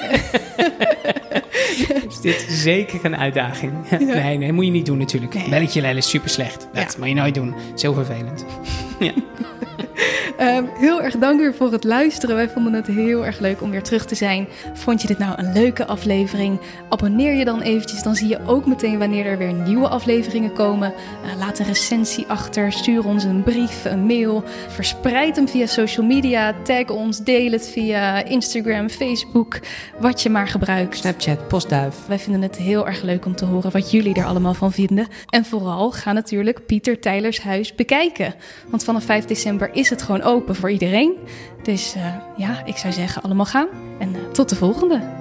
is 2.08 2.20
dit 2.20 2.46
zeker 2.48 3.04
een 3.04 3.16
uitdaging. 3.16 3.72
Ja. 3.90 3.98
Nee, 4.20 4.38
nee, 4.38 4.52
moet 4.52 4.64
je 4.64 4.70
niet 4.70 4.86
doen 4.86 4.98
natuurlijk. 4.98 5.34
Nee. 5.34 5.48
Belletje 5.48 5.80
lel 5.80 5.96
is 5.96 6.08
super 6.08 6.30
slecht. 6.30 6.68
Dat 6.72 6.92
ja. 6.92 6.98
moet 6.98 7.08
je 7.08 7.14
nooit 7.14 7.34
doen. 7.34 7.54
Is 7.74 7.82
heel 7.82 7.94
vervelend. 7.94 8.44
ja. 8.98 9.12
Um, 10.40 10.68
heel 10.86 11.02
erg 11.02 11.16
dank 11.16 11.40
weer 11.40 11.54
voor 11.54 11.72
het 11.72 11.84
luisteren. 11.84 12.36
Wij 12.36 12.48
vonden 12.48 12.72
het 12.72 12.86
heel 12.86 13.26
erg 13.26 13.38
leuk 13.38 13.62
om 13.62 13.70
weer 13.70 13.82
terug 13.82 14.06
te 14.06 14.14
zijn. 14.14 14.48
Vond 14.74 15.02
je 15.02 15.08
dit 15.08 15.18
nou 15.18 15.34
een 15.36 15.52
leuke 15.52 15.86
aflevering? 15.86 16.60
Abonneer 16.88 17.34
je 17.34 17.44
dan 17.44 17.60
eventjes, 17.60 18.02
dan 18.02 18.14
zie 18.14 18.28
je 18.28 18.38
ook 18.46 18.66
meteen 18.66 18.98
wanneer 18.98 19.26
er 19.26 19.38
weer 19.38 19.52
nieuwe 19.52 19.88
afleveringen 19.88 20.52
komen. 20.52 20.92
Uh, 21.24 21.38
laat 21.38 21.58
een 21.58 21.66
recensie 21.66 22.26
achter, 22.28 22.72
stuur 22.72 23.04
ons 23.04 23.24
een 23.24 23.42
brief, 23.42 23.84
een 23.84 24.06
mail. 24.06 24.44
Verspreid 24.68 25.36
hem 25.36 25.48
via 25.48 25.66
social 25.66 26.06
media, 26.06 26.54
tag 26.62 26.88
ons, 26.88 27.18
deel 27.18 27.52
het 27.52 27.68
via 27.68 28.24
Instagram, 28.24 28.88
Facebook, 28.88 29.58
wat 29.98 30.22
je 30.22 30.30
maar 30.30 30.48
gebruikt. 30.48 30.96
Snapchat, 30.96 31.48
postduif. 31.48 31.96
Wij 32.06 32.18
vinden 32.18 32.42
het 32.42 32.56
heel 32.56 32.86
erg 32.86 33.02
leuk 33.02 33.26
om 33.26 33.36
te 33.36 33.44
horen 33.44 33.70
wat 33.70 33.90
jullie 33.90 34.14
er 34.14 34.24
allemaal 34.24 34.54
van 34.54 34.72
vinden. 34.72 35.06
En 35.28 35.44
vooral 35.44 35.90
ga 35.90 36.12
natuurlijk 36.12 36.66
Pieter 36.66 37.00
Tijlers 37.00 37.40
huis 37.40 37.74
bekijken. 37.74 38.34
Want 38.66 38.84
vanaf 38.84 39.04
5 39.04 39.24
december 39.24 39.69
is 39.72 39.90
het 39.90 40.02
gewoon 40.02 40.22
open 40.22 40.56
voor 40.56 40.70
iedereen. 40.70 41.16
Dus 41.62 41.96
uh, 41.96 42.14
ja, 42.36 42.64
ik 42.64 42.76
zou 42.76 42.92
zeggen 42.92 43.22
allemaal 43.22 43.46
gaan. 43.46 43.68
En 43.98 44.14
uh, 44.14 44.30
tot 44.32 44.48
de 44.48 44.56
volgende. 44.56 45.19